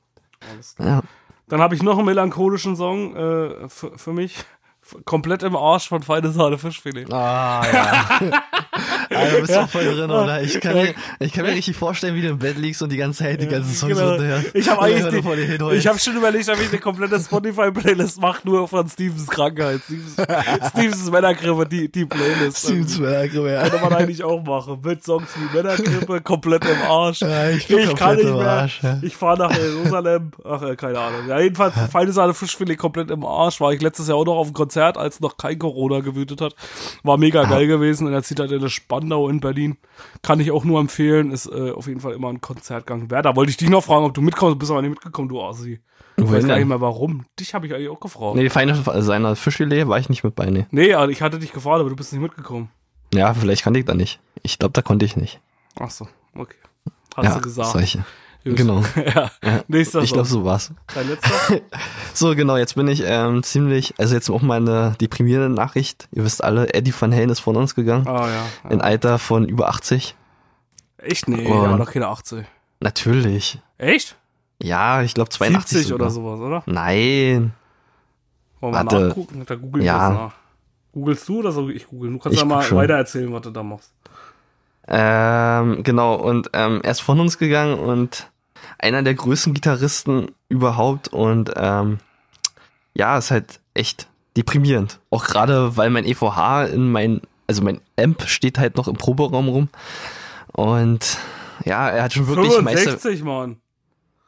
[0.51, 0.87] Alles klar.
[0.87, 1.01] Ja.
[1.51, 4.37] Dann habe ich noch einen melancholischen Song äh, für, mich.
[4.81, 7.11] F- Komplett im Arsch von Feine Sahne Fischfilet.
[7.11, 8.41] Ah, ja.
[9.11, 10.41] Ja, du bist doch voll drin, oder?
[10.41, 12.95] Ich kann, mir, ich kann mir richtig vorstellen, wie du im Bett liegst und die
[12.97, 14.11] ganze Zeit die ganzen Songs Genau.
[14.11, 14.51] runterhörst.
[14.55, 15.21] Ich habe eigentlich
[15.69, 19.81] die, ich habe schon überlegt, ob ich eine komplette Spotify-Playlist mache, nur von Stevens Krankheit.
[19.83, 20.15] Stevens,
[20.69, 22.59] Stevens Männergrippe, die, die Playlist.
[22.65, 23.63] Stevens Werke, ja.
[23.63, 24.79] Könnte man eigentlich auch machen.
[24.81, 27.19] Mit Songs wie Männergrippe, komplett im Arsch.
[27.21, 28.47] Ja, ich bin kann komplett nicht im mehr.
[28.49, 28.97] Arsch, ja.
[29.01, 30.31] Ich fahre nach Jerusalem.
[30.45, 31.27] Ach, äh, keine Ahnung.
[31.27, 33.59] Ja, jedenfalls, feine Sahne Fischfilet komplett im Arsch.
[33.59, 36.55] War ich letztes Jahr auch noch auf dem Konzert, als noch kein Corona gewütet hat.
[37.03, 39.77] War mega geil gewesen in der Zitadelle Spandau in Berlin.
[40.21, 41.31] Kann ich auch nur empfehlen.
[41.31, 43.25] Ist äh, auf jeden Fall immer ein Konzertgang wert.
[43.25, 44.55] Da wollte ich dich noch fragen, ob du mitkommst.
[44.55, 45.79] Du bist aber nicht mitgekommen, du Assi.
[46.17, 47.25] Ich weiß Wohin gar nicht mehr warum.
[47.39, 48.35] Dich habe ich eigentlich auch gefragt.
[48.35, 50.67] Nee, feine seiner Fischfilet war ich nicht mit bei, nee.
[50.71, 52.69] Nee, also ich hatte dich gefragt, aber du bist nicht mitgekommen.
[53.13, 54.19] Ja, vielleicht kannte ich da nicht.
[54.43, 55.39] Ich glaube, da konnte ich nicht.
[55.79, 56.57] Ach so, okay.
[57.15, 57.71] Hast ja, du gesagt.
[57.71, 58.05] Solche.
[58.43, 58.83] Genau.
[59.15, 59.29] ja.
[59.67, 60.71] Nächster Ich glaube, so war's.
[60.93, 61.29] Dein letzter?
[62.13, 66.09] So, genau, jetzt bin ich ähm, ziemlich, also jetzt auch mal eine deprimierende Nachricht.
[66.11, 68.05] Ihr wisst alle, Eddie Van Halen ist von uns gegangen.
[68.07, 68.45] Ah ja.
[68.65, 68.69] ja.
[68.69, 70.15] Im Alter von über 80.
[70.97, 71.27] Echt?
[71.29, 72.45] Nee, Und- der war noch keine 80.
[72.81, 73.59] Natürlich.
[73.77, 74.17] Echt?
[74.61, 76.07] Ja, ich glaube 82 70 sogar.
[76.07, 76.63] oder sowas, oder?
[76.65, 77.53] Nein.
[78.59, 78.99] Wollen wir Warte.
[79.07, 79.43] nachgucken?
[79.45, 80.33] Da google ich Ja.
[80.91, 82.13] Googlest du oder soll ich googeln?
[82.13, 82.77] Du kannst Ich ja mal schon.
[82.77, 83.93] weiter erzählen, was du da machst.
[84.87, 88.29] Ähm, genau, und ähm, er ist von uns gegangen und
[88.77, 91.99] einer der größten Gitarristen überhaupt und ähm,
[92.93, 94.99] ja, ist halt echt deprimierend.
[95.09, 99.49] Auch gerade, weil mein EVH in mein, also mein Amp steht halt noch im Proberaum
[99.49, 99.69] rum
[100.53, 101.17] und
[101.63, 102.91] ja, er hat schon wirklich Meister...
[102.91, 103.61] 65, Mann.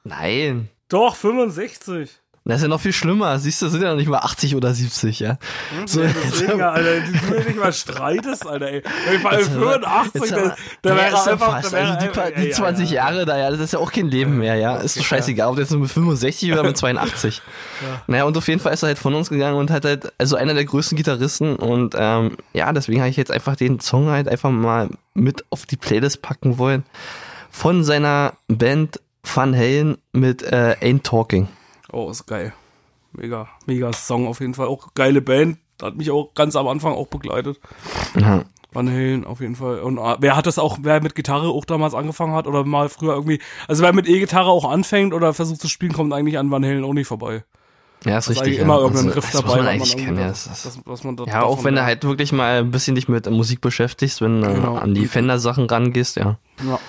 [0.03, 2.22] Nein, Doch, 65.
[2.45, 3.39] das ist ja noch viel schlimmer.
[3.39, 5.37] Siehst du, das sind ja noch nicht mal 80 oder 70, ja.
[5.85, 8.83] So, Ja, deswegen, Alter, du nicht mal streitest, Alter, ey.
[9.21, 11.67] Vor allem Jetzt aber- 85, jetzt da, da Ja, wäre ja einfach, fast.
[11.73, 12.95] da wäre also die, pa- die ja, ja, 20 ja.
[12.95, 14.75] Jahre da, ja, das ist ja auch kein Leben mehr, ja.
[14.77, 17.41] Ist doch Okay, scheißegal, ob du jetzt nur mit 65 oder mit 82.
[18.07, 20.35] Naja, und auf jeden Fall ist er halt von uns gegangen und hat halt, also
[20.35, 24.27] einer der größten Gitarristen und ähm, ja, deswegen habe ich jetzt einfach den Song halt
[24.27, 26.83] einfach mal mit auf die Playlist packen wollen.
[27.51, 31.47] Von seiner Band Van Halen mit äh, Ain't Talking.
[31.93, 32.53] Oh, ist geil.
[33.13, 34.67] Mega, mega Song auf jeden Fall.
[34.67, 35.57] Auch geile Band.
[35.81, 37.59] Hat mich auch ganz am Anfang auch begleitet.
[38.19, 38.43] Ja.
[38.71, 39.79] Van Halen auf jeden Fall.
[39.81, 42.89] Und äh, wer hat das auch, wer mit Gitarre auch damals angefangen hat oder mal
[42.89, 46.49] früher irgendwie, also wer mit E-Gitarre auch anfängt oder versucht zu spielen, kommt eigentlich an
[46.49, 47.43] Van Halen auch nicht vorbei.
[48.05, 48.59] Ja, ist Da ist richtig.
[48.59, 48.81] immer ja.
[48.81, 50.17] irgendein Also, Riff das dabei, muss man eigentlich kennen.
[50.17, 52.71] Ja, da- das, das, was, man da, ja auch wenn du halt wirklich mal ein
[52.71, 54.75] bisschen dich mit Musik beschäftigst, wenn du Genau.
[54.75, 56.37] an die Fender-Sachen rangehst, ja.
[56.67, 56.79] Ja,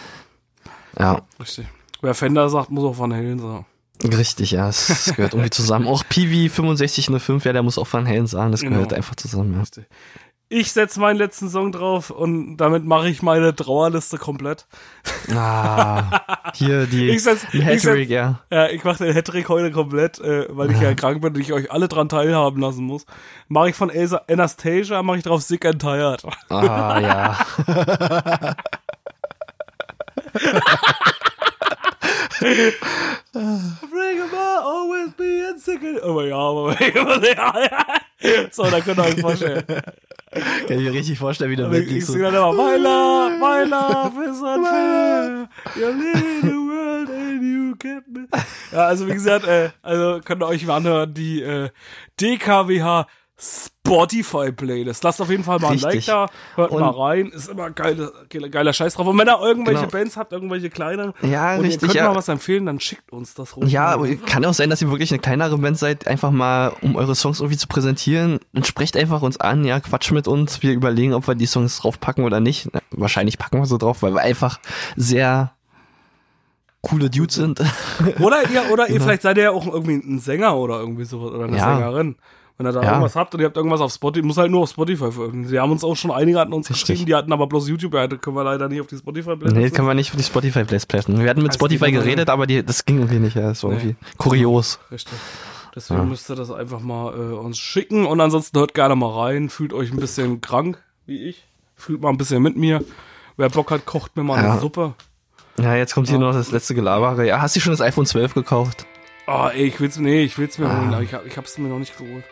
[0.98, 1.66] Ja, richtig.
[2.01, 3.66] Wer Fender sagt, muss auch Van Halen sagen.
[4.02, 4.68] Richtig, ja.
[4.68, 5.86] Es gehört irgendwie zusammen.
[5.86, 8.52] Auch Piwi 6505, ja, der muss auch Van Halen sagen.
[8.52, 8.76] Das Genau.
[8.76, 9.62] gehört einfach zusammen, ja.
[10.50, 14.66] Ich setze meinen letzten Song drauf und damit mache ich meine Trauerliste komplett.
[15.34, 16.20] Ah,
[16.54, 18.40] hier die Ich setz- ich Hattrick, setz- ja.
[18.50, 21.52] Ja, ich mache den Hattrick heute komplett, äh, weil ich ja krank bin und ich
[21.52, 23.04] euch alle dran teilhaben lassen muss.
[23.48, 26.22] Mache ich von Elsa Anastasia, mache ich drauf Sick and Tired.
[26.50, 28.54] Ah, ja.
[33.34, 33.78] On,
[34.62, 36.00] always be sick and...
[36.02, 36.76] Oh ja, aber
[37.26, 38.50] ja.
[38.50, 39.64] So, da könnt ihr euch vorstellen.
[40.34, 42.06] Kann ich mir richtig vorstellen, wie der Ich, Bett ich.
[42.06, 42.12] So.
[42.12, 45.48] singe dann immer, my love, my love is unfair.
[45.76, 48.26] You live in the world and you get me.
[48.72, 51.70] Ja, also wie gesagt, äh, also könnt ihr euch mal anhören, die äh,
[52.20, 53.06] DKWH
[53.36, 55.02] Spotify Playlist.
[55.02, 56.06] Lasst auf jeden Fall mal ein Like Richtig.
[56.06, 59.06] da, hört Und- mal rein, ist immer geile, geiler, geiler Scheiß drauf.
[59.09, 59.90] Und wenn ihr irgendwelche Genau.
[59.93, 62.09] Bands habt, irgendwelche kleine, Ja, und richtig, ihr könnt ja.
[62.09, 63.73] mal was empfehlen, dann schickt uns das ruhig.
[63.73, 66.94] Ja, aber kann auch sein, dass ihr wirklich eine kleinere Band seid, einfach mal, um
[66.97, 68.39] eure Songs irgendwie zu präsentieren.
[68.55, 70.62] Und sprecht einfach uns an, ja, quatsch mit uns.
[70.62, 72.69] Wir überlegen, ob wir die Songs draufpacken oder nicht.
[72.73, 74.61] Na, Wahrscheinlich packen wir sie drauf, weil wir einfach
[74.97, 75.52] sehr
[76.82, 77.61] coole Dudes sind.
[78.20, 81.31] Oder ihr, oder ihr vielleicht seid ihr ja auch irgendwie ein Sänger oder irgendwie sowas
[81.32, 81.66] oder eine Genau.
[81.66, 81.77] Ja.
[81.78, 82.16] Sängerin.
[82.56, 82.89] Wenn ihr da Ja.
[82.90, 85.48] irgendwas habt und ihr habt irgendwas auf Spotify, muss halt nur auf Spotify veröffentlichen.
[85.48, 86.86] Sie haben uns auch schon einige hatten uns Richtig.
[86.86, 89.35] geschrieben, die hatten aber bloß YouTube, ja, da können wir leider nicht auf die Spotify
[89.35, 89.59] blenden.
[89.60, 91.20] nee, können wir nicht für die Spotify Plays playen.
[91.20, 93.35] Wir hatten mit Also Spotify geredet, aber die, das ging irgendwie nicht.
[93.35, 93.76] Ja, das war Nee.
[93.78, 94.78] irgendwie kurios.
[94.93, 95.14] Richtig.
[95.74, 99.48] Deswegen müsst ihr das einfach mal äh, uns schicken und ansonsten hört gerne mal rein,
[99.48, 101.44] fühlt euch ein bisschen krank, wie ich.
[101.74, 102.85] Fühlt mal ein bisschen mit mir.
[103.36, 104.52] Wer Bock hat, kocht mir mal Ja.
[104.52, 104.94] eine Suppe.
[105.60, 107.26] Ja, jetzt kommt hier noch das letzte Gelabere.
[107.26, 108.86] Ja, hast du schon das iPhone 12 gekauft?
[109.26, 110.78] Ah, ey, ich will's, nee, ich will's mir Ah.
[110.93, 112.22] holen, ich, hab- ich hab's mir noch nicht geholt.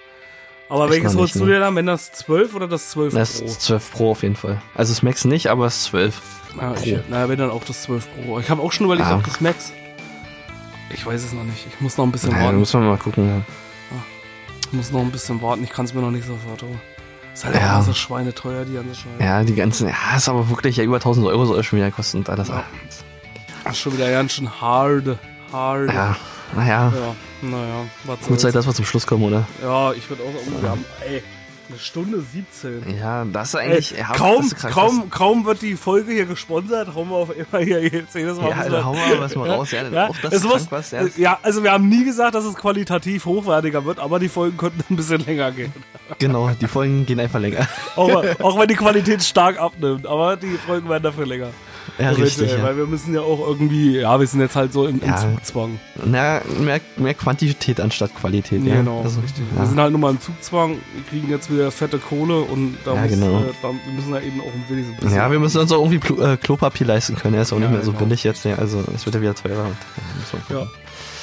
[0.73, 1.53] Aber Ich welches holst du ne.
[1.55, 3.45] dir dann, wenn das 12 oder das 12 Das Pro?
[3.47, 4.63] ist 12 Pro auf jeden Fall.
[4.75, 6.21] Also das Max nicht, aber das 12.
[6.59, 8.39] Ja, ich, naja, wenn dann auch das 12 Pro.
[8.39, 9.17] Ich habe auch schon überlegt, Ah.
[9.17, 9.73] ob das Max.
[10.91, 11.67] Ich weiß es noch nicht.
[11.67, 12.59] Ich muss noch ein bisschen Naja, warten.
[12.59, 13.29] muss man mal gucken.
[13.29, 13.99] Ja.
[14.67, 15.63] Ich muss noch ein bisschen warten.
[15.65, 16.81] Ich kann es mir noch nicht sofort holen.
[17.35, 17.79] Ist halt Ja.
[17.79, 19.09] auch so schweineteuer, die ganze Scheiße.
[19.21, 21.91] Ja, die ganzen, ja, ist aber wirklich ja über 1000 Euro soll es schon wieder
[21.91, 22.49] kosten und alles.
[22.49, 22.65] Ja.
[23.65, 25.19] Ach, schon wieder ganz schön hard.
[25.53, 25.93] Hard.
[25.93, 26.17] Ja,
[26.55, 26.93] naja,
[27.43, 28.41] Ja, naja, was gut.
[28.41, 29.47] Zeit, dass wir zum Schluss kommen, oder?
[29.63, 31.23] Ja, ich würde auch sagen, wir haben, ey,
[31.69, 32.99] Eine Stunde 17.
[32.99, 33.91] Ja, das ist Ey, eigentlich.
[33.93, 38.15] ja, kaum, kaum, kaum wird die Folge hier gesponsert, hauen wir auf immer hier jetzt
[38.15, 38.51] jedes Mal.
[38.51, 39.71] Ja, wir- hauen wir was mal raus.
[39.71, 40.91] Ja, Ja, auch das ist krank was.
[40.91, 44.59] Ja, ja, also wir haben nie gesagt, dass es qualitativ hochwertiger wird, aber die Folgen
[44.59, 45.73] könnten ein bisschen länger gehen.
[46.19, 47.67] genau, die Folgen gehen einfach länger.
[47.97, 51.49] Auch, auch wenn die Qualität stark abnimmt, aber die Folgen werden dafür länger.
[51.99, 52.53] Ja, Eventuell, richtig.
[52.53, 52.63] Ja.
[52.63, 55.17] Weil wir müssen ja auch irgendwie, ja, wir sind jetzt halt so im, im Ja.
[55.17, 55.79] Zugzwang.
[56.05, 58.65] Na, mehr, mehr Quantität anstatt Qualität.
[58.65, 59.45] Ja, Genau, Also, richtig.
[59.55, 59.63] Ja.
[59.63, 62.95] Wir sind halt nur mal im Zugzwang, wir kriegen jetzt wieder fette Kohle und da
[62.95, 63.41] Ja, muss, genau.
[63.41, 65.17] äh, da, wir müssen ja eben auch ein wenig so ein bisschen.
[65.17, 67.35] Ja, wir müssen uns auch irgendwie Plu äh, Klopapier leisten können.
[67.35, 68.05] Er ist auch Ja, nicht mehr so genau.
[68.05, 68.45] billig jetzt.
[68.45, 69.67] Ja, also es wird ja wieder teurer.
[70.51, 70.57] Ja.
[70.59, 70.67] Ja.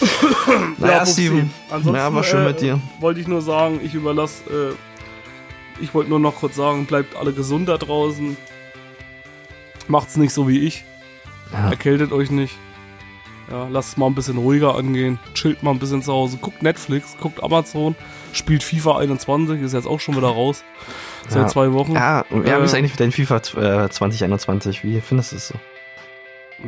[0.78, 1.14] Naja, Pupsi.
[1.14, 1.52] Steven.
[1.70, 2.80] Ansonsten, Ja, war schön äh, mit dir.
[3.00, 7.34] Wollte ich nur sagen, ich überlasse, äh, ich wollte nur noch kurz sagen, bleibt alle
[7.34, 8.38] gesund da draußen.
[9.90, 10.86] Macht's nicht so wie ich.
[11.52, 11.70] Ja.
[11.72, 12.56] Erkältet euch nicht.
[13.52, 15.20] Ja, lasst es mal ein bisschen ruhiger angehen.
[15.34, 16.38] Chillt mal ein bisschen zu Hause.
[16.40, 17.96] Guckt Netflix, guckt Amazon,
[18.32, 20.64] spielt FIFA 21, ist jetzt auch schon wieder raus.
[21.28, 21.48] Seit Ja.
[21.48, 21.94] zwei Wochen.
[21.94, 23.38] Ja, wie Äh, ist eigentlich mit deinem FIFA
[23.86, 24.84] äh, 2021?
[24.84, 25.56] Wie findest du es so?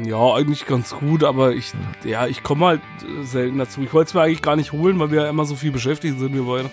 [0.03, 1.73] Ja, eigentlich ganz gut, aber ich,
[2.03, 3.81] ja, ich komme halt äh, selten dazu.
[3.83, 6.17] Ich wollte es mir eigentlich gar nicht holen, weil wir ja immer so viel beschäftigt
[6.17, 6.71] sind, wir beide.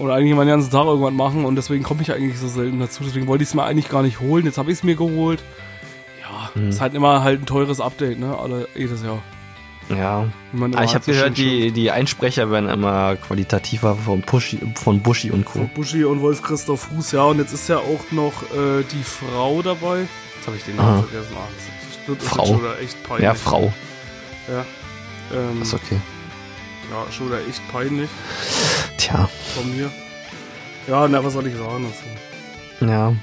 [0.00, 2.80] Und eigentlich immer den ganzen Tag irgendwas machen und deswegen komme ich eigentlich so selten
[2.80, 3.04] dazu.
[3.04, 4.46] Deswegen wollte ich es mir eigentlich gar nicht holen.
[4.46, 5.42] Jetzt habe ich es mir geholt.
[6.22, 6.70] Ja, Hm.
[6.70, 8.36] ist halt immer halt ein teures Update, ne?
[8.38, 9.18] Alle, jedes Jahr.
[9.90, 14.58] Ja, man ah, ich habe so gehört, die, die Einsprecher werden immer qualitativer von, Buschi,
[14.76, 15.70] von Buschi und Von Co.
[15.74, 17.24] Buschi und Wolf Christoph Fuß, ja.
[17.24, 20.06] Und jetzt ist ja auch noch äh, die Frau dabei.
[20.36, 21.02] Jetzt habe ich den Namen Aha.
[21.02, 21.34] vergessen.
[21.36, 22.58] Ah, das ist, das ist Frau.
[22.58, 23.24] wieder echt peinlich.
[23.24, 23.72] Ja, Frau.
[24.48, 24.64] Ja.
[25.36, 25.98] Ähm, Ist okay.
[26.90, 28.10] Ja, schon wieder echt peinlich
[28.98, 29.90] Tja, von mir.
[30.86, 31.86] Ja, na, was soll ich sagen
[32.80, 32.90] dazu?
[32.90, 33.14] ja.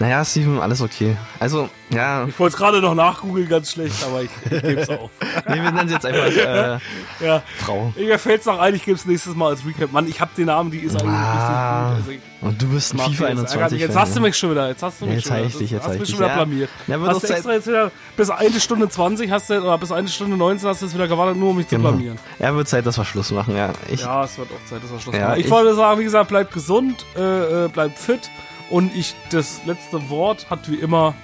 [0.00, 1.16] Naja, Steven, alles okay.
[1.40, 4.88] Also, ja, Ich wollte es gerade noch nachgoogeln, ganz schlecht, aber ich, ich gebe es
[4.90, 5.10] auf.
[5.48, 6.78] nee, wir nennen sie jetzt einfach äh,
[7.26, 7.92] Ja, Frau.
[7.96, 9.90] mir fällt es noch ein, ich gebe es nächstes Mal als Recap.
[9.90, 11.94] Mann, ich habe den Namen, die ist eigentlich Ah.
[11.96, 12.22] richtig gut.
[12.40, 13.72] Also Und du bist ein FIFA die, das ärgert 21.
[13.72, 13.80] mich.
[13.80, 14.22] Jetzt Fan, hast du ja.
[14.22, 15.58] mich schon wieder, jetzt hast du Ja, mich jetzt schon wieder.
[15.58, 16.34] dich, jetzt hast du ich mich schon wieder Ja.
[16.36, 16.70] blamiert.
[16.86, 19.78] Ja, wird hast du Zeit- extra jetzt wieder bis eine Stunde 20 hast du, oder
[19.78, 21.88] bis eine Stunde 19 hast du jetzt wieder gewartet, nur um mich zu Genau.
[21.90, 22.18] blamieren.
[22.38, 23.72] Ja, wird Zeit, dass wir Schluss machen, ja.
[23.88, 25.40] Ich, Ja, es wird auch Zeit, dass wir Schluss Ja, machen.
[25.40, 28.30] Ich, ich- wollte sagen, wie gesagt, bleibt gesund, äh, äh, bleibt fit
[28.70, 31.14] und ich, das letzte Wort hat wie immer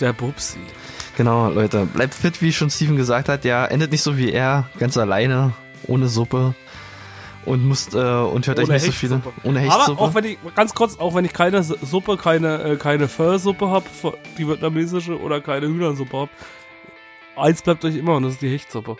[0.00, 0.58] der Bubsi.
[1.16, 3.44] Genau, Leute, bleibt fit, wie schon Steven gesagt hat.
[3.44, 5.52] Ja, endet nicht so wie er, ganz alleine,
[5.86, 6.54] ohne Suppe.
[7.44, 9.16] Und müsst, äh, und hört euch Ohne nicht so viele.
[9.16, 9.40] Hechtsuppe.
[9.42, 10.00] Ohne Aber Hechtsuppe.
[10.00, 13.84] auch wenn ich, ganz kurz, auch wenn ich keine Suppe, keine, äh, keine Pho-Suppe habe,
[14.38, 16.30] die vietnamesische, oder keine Hühnersuppe habe,
[17.36, 18.96] eins bleibt euch immer und das ist die Hechtsuppe.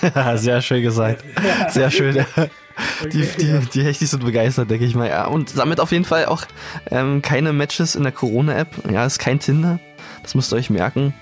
[0.36, 1.24] Sehr schön gesagt.
[1.70, 2.24] Sehr schön.
[3.12, 5.08] Die, die, die Hechtis sind begeistert, denke ich mal.
[5.08, 6.44] Ja, und damit auf jeden Fall auch
[6.90, 8.68] ähm, keine Matches in der Corona-App.
[8.90, 9.80] Ja, ist kein Tinder.
[10.22, 11.14] Das müsst ihr euch merken.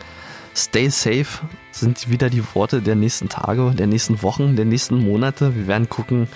[0.54, 5.54] Stay safe sind wieder die Worte der nächsten Tage, der nächsten Wochen, der nächsten Monate.
[5.54, 6.28] Wir werden gucken.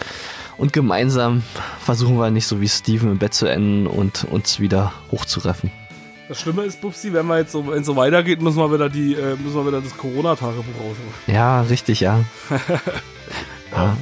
[0.58, 1.42] Und gemeinsam
[1.80, 5.70] versuchen wir nicht so wie Steven im Bett zu enden und uns wieder hochzureffen.
[6.28, 8.90] Das Schlimme ist, Bubsi, wenn wir jetzt so, wenn es so weitergeht, müssen wir wieder
[8.90, 11.14] die, äh, müssen wir wieder das Corona-Tagebuch rausholen.
[11.26, 12.22] Ja, richtig, ja.
[13.72, 13.96] ja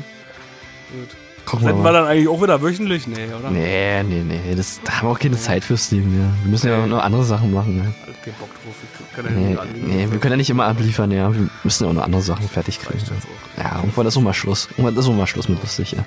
[0.90, 1.08] Gut.
[1.44, 1.92] gucken wir Senden wir mal.
[1.92, 3.06] dann eigentlich auch wieder wöchentlich?
[3.06, 3.50] Nee, oder?
[3.50, 4.54] Nee, nee, nee.
[4.54, 6.12] Das, da haben wir auch keine Zeit für Steven.
[6.18, 6.28] Ja.
[6.44, 7.78] Wir müssen ja noch andere Sachen machen.
[7.78, 7.84] Ja.
[8.06, 8.74] Halt keinen Bock drauf.
[9.10, 11.32] Ich kann ja Nee, nee, wir können ja nicht immer abliefern, ja.
[11.32, 12.98] Wir müssen ja auch noch andere Sachen fertig kriegen.
[13.00, 13.62] Auch.
[13.62, 14.68] Ja, irgendwann ist auch mal Schluss.
[14.72, 16.04] Irgendwann ist auch mal Schluss mit lustig, ja.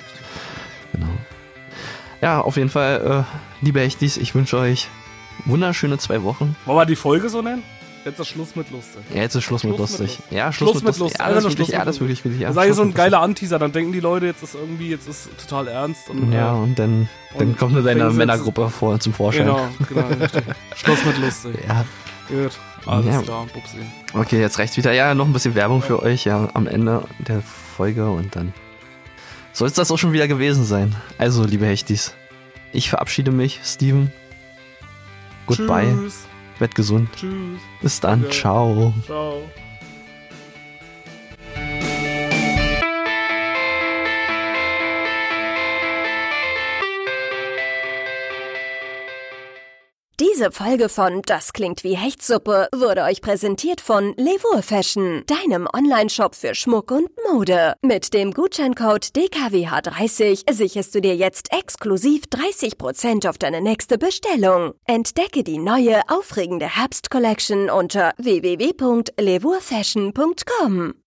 [0.94, 1.08] Genau.
[2.22, 3.26] Ja, auf jeden Fall,
[3.62, 4.90] äh, liebe Echtis, ich wünsche euch
[5.45, 6.56] wunderschöne zwei Wochen.
[6.66, 7.64] Wollen wir die Folge so nennen?
[8.03, 9.02] Jetzt ist Schluss mit Lustig.
[9.14, 10.18] Ja, jetzt ist Schluss, mit Schluss mit lustig.
[10.19, 10.32] Lust.
[10.32, 11.19] Ja, Schluss, Schluss mit mit lustig.
[11.19, 12.48] Ja, ist wirklich, Schluss ja, mit das ist wirklich, wirklich, ja.
[12.48, 14.90] Das sei Schluss so ein mit geiler Anteaser, dann denken die Leute, jetzt ist irgendwie,
[14.90, 16.10] jetzt ist total ernst.
[16.10, 16.32] Und.
[16.32, 19.45] Ja, äh, und dann, dann und kommt nur deine Männergruppe vor, zum Vorschein.
[19.45, 20.06] Genau, genau.
[20.76, 21.56] Schluss mit lustig.
[21.68, 21.86] Ja,
[22.28, 22.52] Gut,
[22.86, 23.22] alles Ja.
[23.22, 23.78] klar, Bubsi.
[24.14, 24.94] okay, jetzt reicht's wieder.
[24.94, 28.53] Ja, noch ein bisschen Werbung für euch, ja, am Ende der Folge und dann
[29.53, 30.95] soll es das auch schon wieder gewesen sein.
[31.18, 32.14] Also, liebe Hechtis,
[32.72, 34.11] ich verabschiede mich, Steven.
[35.45, 36.26] Goodbye, Tschüss.
[36.62, 37.10] Werd gesund.
[37.16, 37.60] Tschüss.
[37.82, 38.36] Bis dann, Danke.
[38.36, 38.94] ciao.
[39.06, 39.42] Ciao.
[50.41, 56.34] Diese Folge von Das klingt wie Hechtsuppe wurde euch präsentiert von Levour Fashion, deinem Online-Shop
[56.34, 57.76] für Schmuck und Mode.
[57.84, 64.73] Mit dem Gutscheincode DKWH30 sicherst du dir jetzt exklusiv 30% auf deine nächste Bestellung.
[64.88, 71.01] Entdecke die neue, aufregende Herbst-Collection unter www.levourfashion.com.